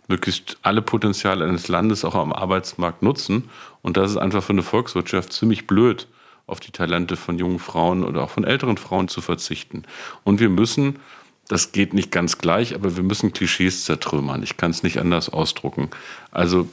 möglichst 0.09 0.59
alle 0.63 0.83
Potenziale 0.83 1.45
eines 1.45 1.69
Landes 1.69 2.05
auch 2.05 2.15
am 2.15 2.33
Arbeitsmarkt 2.33 3.03
nutzen. 3.03 3.51
Und 3.83 3.97
das 3.97 4.11
ist 4.11 4.17
einfach 4.17 4.43
für 4.43 4.53
eine 4.53 4.63
Volkswirtschaft 4.63 5.33
ziemlich 5.33 5.67
blöd, 5.67 6.09
auf 6.47 6.59
die 6.59 6.73
Talente 6.73 7.17
von 7.17 7.39
jungen 7.39 7.61
Frauen 7.61 8.05
oder 8.05 8.23
auch 8.25 8.31
von 8.31 8.45
älteren 8.45 8.77
Frauen 8.77 9.07
zu 9.07 9.21
verzichten. 9.21 9.85
Und 10.25 10.41
wir 10.41 10.49
müssen 10.49 10.99
das 11.49 11.73
geht 11.73 11.93
nicht 11.93 12.11
ganz 12.11 12.39
gleich, 12.39 12.75
aber 12.75 12.97
wir 12.97 13.03
müssen 13.03 13.33
Klischees 13.33 13.85
zertrümmern. 13.85 14.43
Ich 14.43 14.57
kann 14.57 14.71
es 14.71 14.83
nicht 14.83 14.99
anders 14.99 15.29
ausdrucken. 15.29 15.91
Also, 16.31 16.69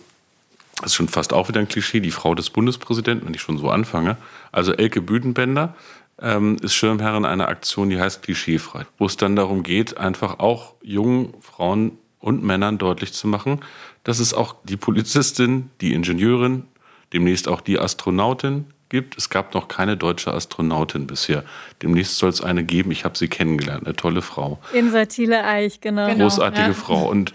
das 0.78 0.92
ist 0.92 0.96
schon 0.96 1.10
fast 1.10 1.34
auch 1.34 1.50
wieder 1.50 1.60
ein 1.60 1.68
Klischee, 1.68 2.00
die 2.00 2.12
Frau 2.12 2.36
des 2.36 2.50
Bundespräsidenten, 2.50 3.28
wenn 3.28 3.34
ich 3.34 3.42
schon 3.42 3.58
so 3.58 3.70
anfange. 3.70 4.16
Also 4.54 4.72
Elke 4.72 5.02
Büdenbender 5.02 5.76
ähm, 6.22 6.58
ist 6.62 6.74
Schirmherrin 6.74 7.26
einer 7.26 7.48
Aktion, 7.48 7.90
die 7.90 8.00
heißt 8.00 8.24
Klischeefrei, 8.24 8.86
wo 8.98 9.06
es 9.06 9.18
dann 9.18 9.36
darum 9.36 9.64
geht, 9.64 9.98
einfach 9.98 10.40
auch 10.40 10.74
jungen 10.82 11.34
Frauen 11.42 11.98
und 12.20 12.44
Männern 12.44 12.78
deutlich 12.78 13.14
zu 13.14 13.28
machen, 13.28 13.62
dass 14.04 14.20
es 14.20 14.34
auch 14.34 14.56
die 14.64 14.78
Polizistin, 14.78 15.70
die 15.82 15.94
Ingenieurin, 15.94 16.64
demnächst 17.14 17.48
auch 17.48 17.62
die 17.62 17.80
Astronautin, 17.80 18.66
gibt. 18.90 19.18
Es 19.18 19.30
gab 19.30 19.54
noch 19.54 19.68
keine 19.68 19.96
deutsche 19.96 20.34
Astronautin 20.34 21.08
bisher. 21.08 21.44
Demnächst 21.82 22.18
soll 22.18 22.30
es 22.30 22.42
eine 22.42 22.64
geben. 22.64 22.92
Ich 22.92 23.06
habe 23.06 23.18
sie 23.18 23.28
kennengelernt. 23.28 23.86
Eine 23.86 23.96
tolle 23.96 24.22
Frau. 24.22 24.60
Insa 24.74 25.06
Thiele 25.06 25.46
Eich, 25.46 25.80
genau. 25.80 26.14
Großartige 26.14 26.68
ja. 26.70 26.74
Frau. 26.74 27.08
Und 27.08 27.32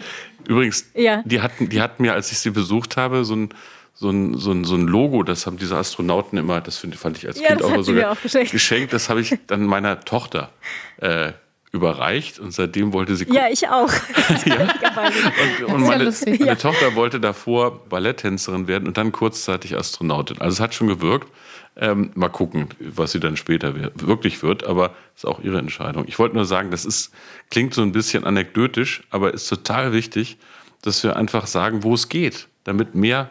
übrigens, 0.47 0.91
ja. 0.93 1.23
die, 1.25 1.41
hatten, 1.41 1.69
die 1.69 1.81
hatten 1.81 2.03
mir, 2.03 2.13
als 2.13 2.31
ich 2.31 2.39
sie 2.39 2.51
besucht 2.51 2.97
habe, 2.97 3.25
so 3.25 3.35
ein 3.35 3.49
so 3.97 4.09
ein, 4.09 4.37
so, 4.37 4.51
ein, 4.51 4.65
so 4.65 4.75
ein 4.75 4.87
Logo, 4.87 5.23
das 5.23 5.47
haben 5.47 5.57
diese 5.57 5.77
Astronauten 5.77 6.37
immer, 6.37 6.59
das 6.59 6.77
find, 6.77 6.95
fand 6.95 7.17
ich 7.17 7.27
als 7.27 7.39
ja, 7.39 7.47
Kind 7.47 7.63
auch 7.63 7.81
so 7.81 7.93
auch 8.03 8.21
geschenkt. 8.21 8.51
geschenkt. 8.51 8.93
Das 8.93 9.09
habe 9.09 9.21
ich 9.21 9.37
dann 9.47 9.65
meiner 9.65 10.01
Tochter 10.01 10.49
äh, 10.97 11.31
überreicht 11.71 12.39
und 12.39 12.51
seitdem 12.51 12.91
wollte 12.91 13.15
sie. 13.15 13.25
Ja, 13.31 13.47
ich 13.49 13.69
auch. 13.69 13.89
ja. 14.45 14.67
Und, 15.65 15.73
und 15.73 15.81
meine, 15.81 16.11
meine 16.25 16.45
ja. 16.45 16.55
Tochter 16.55 16.95
wollte 16.95 17.21
davor 17.21 17.85
Balletttänzerin 17.87 18.67
werden 18.67 18.87
und 18.87 18.97
dann 18.97 19.13
kurzzeitig 19.13 19.77
Astronautin. 19.77 20.39
Also 20.39 20.55
es 20.55 20.59
hat 20.59 20.73
schon 20.73 20.87
gewirkt. 20.87 21.31
Ähm, 21.77 22.11
mal 22.15 22.29
gucken, 22.29 22.69
was 22.79 23.11
sie 23.11 23.19
dann 23.19 23.35
später 23.35 23.75
wirklich 23.95 24.41
wird, 24.41 24.63
aber 24.63 24.95
ist 25.13 25.25
auch 25.25 25.41
ihre 25.41 25.57
Entscheidung. 25.59 26.05
Ich 26.07 26.17
wollte 26.17 26.33
nur 26.33 26.45
sagen, 26.45 26.71
das 26.71 26.85
ist, 26.85 27.11
klingt 27.51 27.73
so 27.73 27.81
ein 27.81 27.91
bisschen 27.91 28.23
anekdotisch, 28.23 29.03
aber 29.09 29.33
ist 29.33 29.49
total 29.49 29.91
wichtig, 29.91 30.37
dass 30.83 31.03
wir 31.03 31.17
einfach 31.17 31.47
sagen, 31.47 31.83
wo 31.83 31.93
es 31.93 32.07
geht, 32.07 32.47
damit 32.63 32.95
mehr 32.95 33.29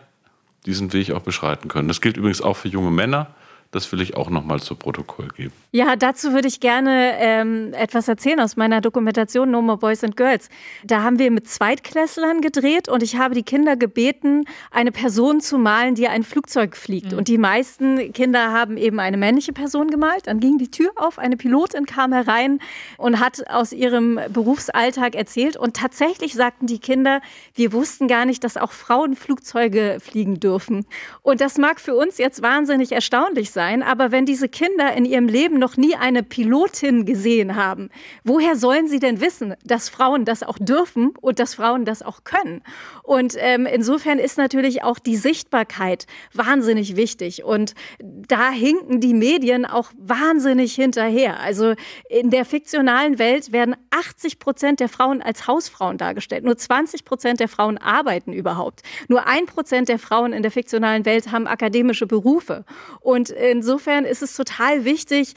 diesen 0.67 0.93
Weg 0.93 1.13
auch 1.13 1.23
beschreiten 1.23 1.69
können. 1.69 1.89
Das 1.89 2.01
gilt 2.01 2.17
übrigens 2.17 2.41
auch 2.41 2.55
für 2.55 2.69
junge 2.69 2.91
Männer. 2.91 3.29
Das 3.71 3.91
will 3.93 4.01
ich 4.01 4.17
auch 4.17 4.31
noch 4.31 4.45
mal 4.45 4.61
zu 4.61 4.77
Protokoll 4.77 5.29
geben. 5.29 5.53
Ja, 5.75 5.97
dazu 5.97 6.33
würde 6.33 6.47
ich 6.47 6.61
gerne 6.61 7.15
ähm, 7.19 7.73
etwas 7.75 8.07
erzählen 8.07 8.39
aus 8.39 8.57
meiner 8.57 8.81
Dokumentation 8.81 9.51
No 9.51 9.61
More 9.61 9.79
Boys 9.79 10.05
and 10.05 10.17
Girls. 10.17 10.49
Da 10.85 11.03
haben 11.03 11.19
wir 11.19 11.33
mit 11.33 11.49
Zweitklässlern 11.49 12.41
gedreht 12.41 12.89
und 12.89 13.03
ich 13.03 13.17
habe 13.17 13.35
die 13.35 13.43
Kinder 13.43 13.75
gebeten, 13.75 14.45
eine 14.71 14.93
Person 14.93 15.41
zu 15.41 15.59
malen, 15.59 15.97
die 15.97 16.07
ein 16.07 16.23
Flugzeug 16.23 16.77
fliegt. 16.77 17.11
Mhm. 17.11 17.19
Und 17.19 17.27
die 17.27 17.39
meisten 17.39 18.13
Kinder 18.13 18.53
haben 18.53 18.77
eben 18.77 19.01
eine 19.01 19.17
männliche 19.17 19.53
Person 19.53 19.89
gemalt. 19.89 20.29
Dann 20.29 20.39
ging 20.39 20.59
die 20.59 20.71
Tür 20.71 20.93
auf, 20.95 21.19
eine 21.19 21.37
Pilotin 21.37 21.87
kam 21.87 22.13
herein 22.13 22.61
und 22.97 23.19
hat 23.19 23.51
aus 23.51 23.73
ihrem 23.73 24.21
Berufsalltag 24.33 25.17
erzählt. 25.17 25.57
Und 25.57 25.75
tatsächlich 25.75 26.35
sagten 26.35 26.69
die 26.69 26.79
Kinder, 26.79 27.21
wir 27.53 27.73
wussten 27.73 28.07
gar 28.07 28.27
nicht, 28.27 28.45
dass 28.45 28.57
auch 28.57 28.71
Frauen 28.71 29.17
Flugzeuge 29.17 29.99
fliegen 30.01 30.39
dürfen. 30.39 30.87
Und 31.23 31.41
das 31.41 31.59
mag 31.59 31.81
für 31.81 31.97
uns 31.97 32.19
jetzt 32.19 32.43
wahnsinnig 32.43 32.93
erstaunlich 32.93 33.51
sein 33.51 33.65
sein, 33.65 33.83
aber 33.83 34.13
wenn 34.13 34.27
diese 34.27 34.49
Kinder 34.49 34.93
in 34.95 35.05
ihrem 35.05 35.27
Leben 35.27 35.59
noch 35.65 35.79
nie 35.79 35.97
eine 35.97 36.23
Pilotin 36.23 37.07
gesehen 37.07 37.57
haben, 37.57 37.89
woher 38.23 38.55
sollen 38.55 38.87
sie 38.87 38.99
denn 38.99 39.23
wissen, 39.23 39.55
dass 39.65 39.89
Frauen 39.89 40.27
das 40.27 40.43
auch 40.43 40.59
dürfen 40.59 41.15
und 41.23 41.39
dass 41.39 41.55
Frauen 41.55 41.87
das 41.87 42.03
auch 42.03 42.23
können? 42.25 42.63
Und 43.03 43.35
ähm, 43.39 43.65
insofern 43.65 44.19
ist 44.19 44.37
natürlich 44.37 44.83
auch 44.83 44.99
die 44.99 45.17
Sichtbarkeit 45.17 46.07
wahnsinnig 46.35 46.97
wichtig. 46.97 47.45
Und 47.45 47.73
da 47.99 48.51
hinken 48.51 49.01
die 49.01 49.15
Medien 49.15 49.65
auch 49.65 49.91
wahnsinnig 49.97 50.75
hinterher. 50.75 51.41
Also 51.41 51.75
in 52.11 52.29
der 52.29 52.45
fiktionalen 52.45 53.19
Welt 53.19 53.51
werden 53.51 53.75
80 53.91 54.39
Prozent 54.39 54.81
der 54.81 54.91
Frauen 54.91 55.23
als 55.23 55.47
Hausfrauen 55.47 55.97
dargestellt. 55.97 56.45
Nur 56.45 56.59
20 56.59 57.07
Prozent 57.07 57.41
der 57.41 57.49
Frauen 57.49 57.79
arbeiten 57.79 58.35
überhaupt. 58.35 58.83
Nur 59.09 59.27
ein 59.27 59.47
Prozent 59.47 59.89
der 59.89 59.99
Frauen 59.99 60.35
in 60.35 60.43
der 60.43 60.51
fiktionalen 60.51 61.07
Welt 61.07 61.33
haben 61.33 61.47
akademische 61.47 62.07
Berufe. 62.07 62.67
Und 63.01 63.31
insofern 63.31 64.05
ist 64.05 64.23
es 64.23 64.37
total 64.37 64.85
wichtig, 64.85 65.35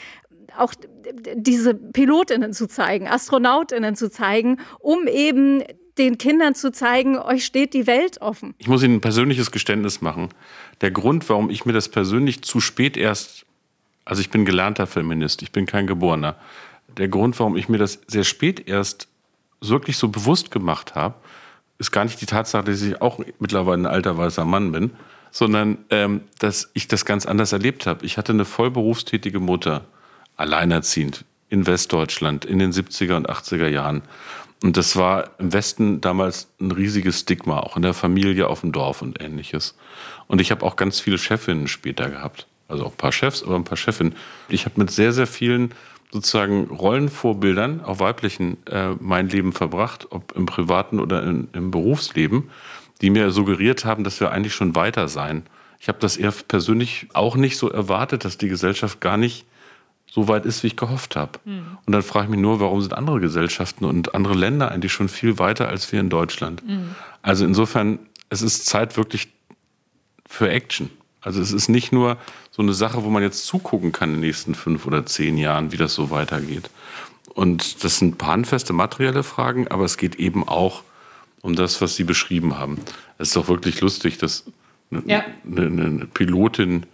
auch 0.57 0.73
diese 1.35 1.73
Pilotinnen 1.73 2.53
zu 2.53 2.67
zeigen, 2.67 3.07
Astronautinnen 3.07 3.95
zu 3.95 4.09
zeigen, 4.09 4.59
um 4.79 5.07
eben 5.07 5.63
den 5.97 6.17
Kindern 6.17 6.55
zu 6.55 6.71
zeigen, 6.71 7.17
euch 7.17 7.45
steht 7.45 7.73
die 7.73 7.87
Welt 7.87 8.21
offen. 8.21 8.53
Ich 8.59 8.67
muss 8.67 8.83
Ihnen 8.83 8.95
ein 8.95 9.01
persönliches 9.01 9.51
Geständnis 9.51 10.01
machen. 10.01 10.29
Der 10.81 10.91
Grund, 10.91 11.27
warum 11.29 11.49
ich 11.49 11.65
mir 11.65 11.73
das 11.73 11.89
persönlich 11.89 12.43
zu 12.43 12.59
spät 12.59 12.97
erst, 12.97 13.45
also 14.05 14.21
ich 14.21 14.29
bin 14.29 14.45
gelernter 14.45 14.87
Feminist, 14.87 15.41
ich 15.41 15.51
bin 15.51 15.65
kein 15.65 15.87
Geborener, 15.87 16.35
der 16.97 17.07
Grund, 17.07 17.39
warum 17.39 17.57
ich 17.57 17.69
mir 17.69 17.77
das 17.77 17.99
sehr 18.07 18.23
spät 18.23 18.67
erst 18.67 19.07
wirklich 19.61 19.97
so 19.97 20.09
bewusst 20.09 20.51
gemacht 20.51 20.95
habe, 20.95 21.15
ist 21.79 21.91
gar 21.91 22.03
nicht 22.05 22.21
die 22.21 22.25
Tatsache, 22.25 22.65
dass 22.65 22.81
ich 22.81 23.01
auch 23.01 23.19
mittlerweile 23.39 23.83
ein 23.83 23.85
alter 23.85 24.17
weißer 24.17 24.45
Mann 24.45 24.71
bin, 24.71 24.91
sondern 25.31 25.79
ähm, 25.89 26.21
dass 26.39 26.71
ich 26.73 26.87
das 26.87 27.05
ganz 27.05 27.25
anders 27.25 27.53
erlebt 27.53 27.85
habe. 27.85 28.05
Ich 28.05 28.17
hatte 28.17 28.33
eine 28.33 28.45
vollberufstätige 28.45 29.39
Mutter, 29.39 29.85
alleinerziehend 30.37 31.25
in 31.49 31.67
Westdeutschland 31.67 32.45
in 32.45 32.59
den 32.59 32.71
70er 32.71 33.15
und 33.15 33.29
80er 33.29 33.67
Jahren. 33.67 34.01
Und 34.63 34.75
das 34.75 34.95
war 34.95 35.31
im 35.37 35.53
Westen 35.53 36.01
damals 36.01 36.49
ein 36.59 36.71
riesiges 36.71 37.19
Stigma, 37.19 37.59
auch 37.59 37.75
in 37.75 37.83
der 37.83 37.93
Familie, 37.93 38.47
auf 38.47 38.61
dem 38.61 38.71
Dorf 38.71 39.01
und 39.01 39.21
ähnliches. 39.21 39.75
Und 40.27 40.41
ich 40.41 40.51
habe 40.51 40.65
auch 40.65 40.75
ganz 40.75 40.99
viele 40.99 41.17
Chefinnen 41.17 41.67
später 41.67 42.09
gehabt. 42.09 42.47
Also 42.67 42.85
auch 42.85 42.91
ein 42.91 42.97
paar 42.97 43.11
Chefs, 43.11 43.43
aber 43.43 43.55
ein 43.55 43.63
paar 43.63 43.77
Chefinnen. 43.77 44.15
Ich 44.49 44.65
habe 44.65 44.79
mit 44.79 44.91
sehr, 44.91 45.13
sehr 45.13 45.27
vielen 45.27 45.73
sozusagen 46.11 46.65
Rollenvorbildern, 46.65 47.83
auch 47.83 47.99
weiblichen, 47.99 48.57
äh, 48.65 48.91
mein 48.99 49.29
Leben 49.29 49.53
verbracht, 49.53 50.07
ob 50.09 50.31
im 50.35 50.45
privaten 50.45 50.99
oder 50.99 51.23
in, 51.23 51.49
im 51.53 51.69
Berufsleben, 51.71 52.49
die 53.01 53.09
mir 53.09 53.31
suggeriert 53.31 53.85
haben, 53.85 54.03
dass 54.03 54.19
wir 54.19 54.31
eigentlich 54.31 54.55
schon 54.55 54.75
weiter 54.75 55.07
sein. 55.07 55.43
Ich 55.79 55.87
habe 55.87 55.99
das 55.99 56.17
eher 56.17 56.31
persönlich 56.31 57.07
auch 57.13 57.35
nicht 57.35 57.57
so 57.57 57.69
erwartet, 57.69 58.25
dass 58.25 58.37
die 58.37 58.47
Gesellschaft 58.47 59.01
gar 59.01 59.17
nicht 59.17 59.45
so 60.17 60.27
weit 60.27 60.47
ist, 60.47 60.63
wie 60.63 60.67
ich 60.67 60.75
gehofft 60.75 61.15
habe. 61.15 61.37
Mhm. 61.45 61.77
Und 61.85 61.93
dann 61.93 62.01
frage 62.01 62.25
ich 62.25 62.31
mich 62.31 62.39
nur, 62.39 62.59
warum 62.59 62.81
sind 62.81 62.91
andere 62.95 63.19
Gesellschaften 63.19 63.85
und 63.85 64.15
andere 64.15 64.33
Länder 64.33 64.71
eigentlich 64.71 64.91
schon 64.91 65.09
viel 65.09 65.37
weiter 65.37 65.69
als 65.69 65.91
wir 65.91 65.99
in 65.99 66.09
Deutschland? 66.09 66.67
Mhm. 66.67 66.95
Also 67.21 67.45
insofern, 67.45 67.99
es 68.31 68.41
ist 68.41 68.65
Zeit 68.65 68.97
wirklich 68.97 69.27
für 70.27 70.49
Action. 70.49 70.89
Also 71.21 71.39
es 71.39 71.53
ist 71.53 71.69
nicht 71.69 71.91
nur 71.91 72.17
so 72.49 72.63
eine 72.63 72.73
Sache, 72.73 73.03
wo 73.03 73.11
man 73.11 73.21
jetzt 73.21 73.45
zugucken 73.45 73.91
kann 73.91 74.09
in 74.09 74.15
den 74.15 74.21
nächsten 74.21 74.55
fünf 74.55 74.87
oder 74.87 75.05
zehn 75.05 75.37
Jahren, 75.37 75.71
wie 75.71 75.77
das 75.77 75.93
so 75.93 76.09
weitergeht. 76.09 76.71
Und 77.35 77.83
das 77.83 77.99
sind 77.99 78.23
handfeste 78.23 78.73
materielle 78.73 79.21
Fragen, 79.21 79.67
aber 79.67 79.85
es 79.85 79.97
geht 79.97 80.15
eben 80.15 80.47
auch 80.47 80.81
um 81.41 81.55
das, 81.55 81.79
was 81.79 81.95
Sie 81.95 82.05
beschrieben 82.05 82.57
haben. 82.57 82.79
Es 83.19 83.27
ist 83.27 83.35
doch 83.35 83.49
wirklich 83.49 83.81
lustig, 83.81 84.17
dass 84.17 84.45
eine, 84.89 85.03
ja. 85.05 85.23
eine, 85.45 85.67
eine 85.67 86.05
Pilotin 86.07 86.87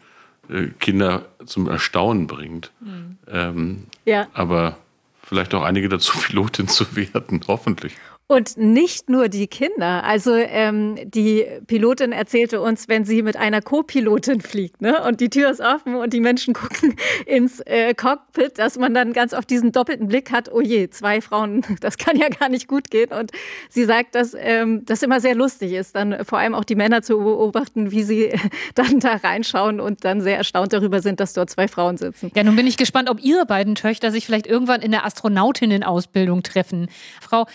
Kinder 0.80 1.26
zum 1.46 1.70
Erstaunen 1.70 2.28
bringt. 2.28 2.72
Mhm. 2.80 3.18
Ähm, 3.28 3.84
ja. 4.06 4.28
Aber 4.34 4.78
vielleicht 5.22 5.54
auch 5.54 5.64
einige 5.64 5.90
dazu, 5.90 6.18
Pilotin 6.22 6.68
zu 6.68 6.96
werden, 6.96 7.42
hoffentlich. 7.48 7.96
Und 8.34 8.58
nicht 8.58 9.12
nur 9.12 9.30
die 9.30 9.46
Kinder. 9.46 10.04
Also 10.04 10.34
ähm, 10.34 10.98
die 11.04 11.46
Pilotin 11.68 12.12
erzählte 12.12 12.62
uns, 12.62 12.88
wenn 12.90 13.06
sie 13.06 13.22
mit 13.22 13.38
einer 13.38 13.62
Co-Pilotin 13.62 14.42
fliegt, 14.42 14.82
ne, 14.82 15.04
und 15.04 15.22
die 15.22 15.30
Tür 15.30 15.52
ist 15.52 15.62
offen 15.62 15.94
und 15.94 16.14
die 16.14 16.20
Menschen 16.20 16.54
gucken 16.56 16.96
ins 17.28 17.60
äh, 17.60 17.94
Cockpit, 17.94 18.58
dass 18.58 18.80
man 18.80 18.96
dann 18.96 19.14
ganz 19.14 19.36
oft 19.36 19.48
diesen 19.52 19.72
doppelten 19.72 20.08
Blick 20.08 20.32
hat, 20.32 20.52
oh 20.52 20.62
je, 20.62 20.90
zwei 20.90 21.22
Frauen, 21.22 21.64
das 21.82 22.00
kann 22.00 22.18
ja 22.18 22.28
gar 22.28 22.50
nicht 22.50 22.68
gut 22.68 22.90
gehen. 22.90 23.12
Und 23.12 23.30
sie 23.70 23.84
sagt, 23.84 24.16
dass 24.16 24.36
ähm, 24.36 24.84
das 24.86 25.04
immer 25.04 25.20
sehr 25.20 25.36
lustig 25.36 25.74
ist, 25.74 25.96
dann 25.96 26.26
vor 26.26 26.40
allem 26.40 26.56
auch 26.56 26.64
die 26.64 26.76
Männer 26.76 27.04
zu 27.04 27.20
beobachten, 27.20 27.92
wie 27.92 28.02
sie 28.02 28.32
dann 28.74 29.00
da 29.00 29.18
reinschauen 29.18 29.80
und 29.80 30.06
dann 30.06 30.22
sehr 30.22 30.38
erstaunt 30.38 30.74
darüber 30.74 31.04
sind, 31.04 31.20
dass 31.20 31.34
dort 31.34 31.52
zwei 31.52 31.68
Frauen 31.68 31.98
sitzen. 31.98 32.32
Ja, 32.36 32.44
nun 32.44 32.56
bin 32.56 32.66
ich 32.66 32.78
gespannt, 32.78 33.12
ob 33.12 33.24
Ihre 33.24 33.46
beiden 33.46 33.76
Töchter 33.76 34.10
sich 34.10 34.26
vielleicht 34.26 34.48
irgendwann 34.48 34.82
in 34.82 34.90
der 34.90 35.06
Astronautinnen-Ausbildung 35.06 36.42
treffen. 36.42 36.88
Frau 37.22 37.46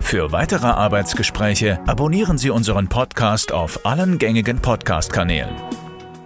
Für 0.00 0.30
weitere 0.32 0.66
Arbeitsgespräche 0.66 1.80
abonnieren 1.86 2.38
Sie 2.38 2.50
unseren 2.50 2.88
Podcast 2.88 3.52
auf 3.52 3.84
allen 3.86 4.18
gängigen 4.18 4.60
Podcast-Kanälen. 4.60 5.54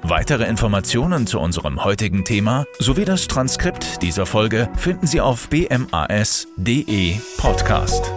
Weitere 0.02 0.44
Informationen 0.44 1.26
zu 1.26 1.38
unserem 1.40 1.84
heutigen 1.84 2.24
Thema 2.24 2.64
sowie 2.78 3.04
das 3.04 3.28
Transkript 3.28 4.02
dieser 4.02 4.26
Folge 4.26 4.68
finden 4.76 5.06
Sie 5.06 5.20
auf 5.20 5.48
bmas.de 5.48 7.16
Podcast. 7.36 8.12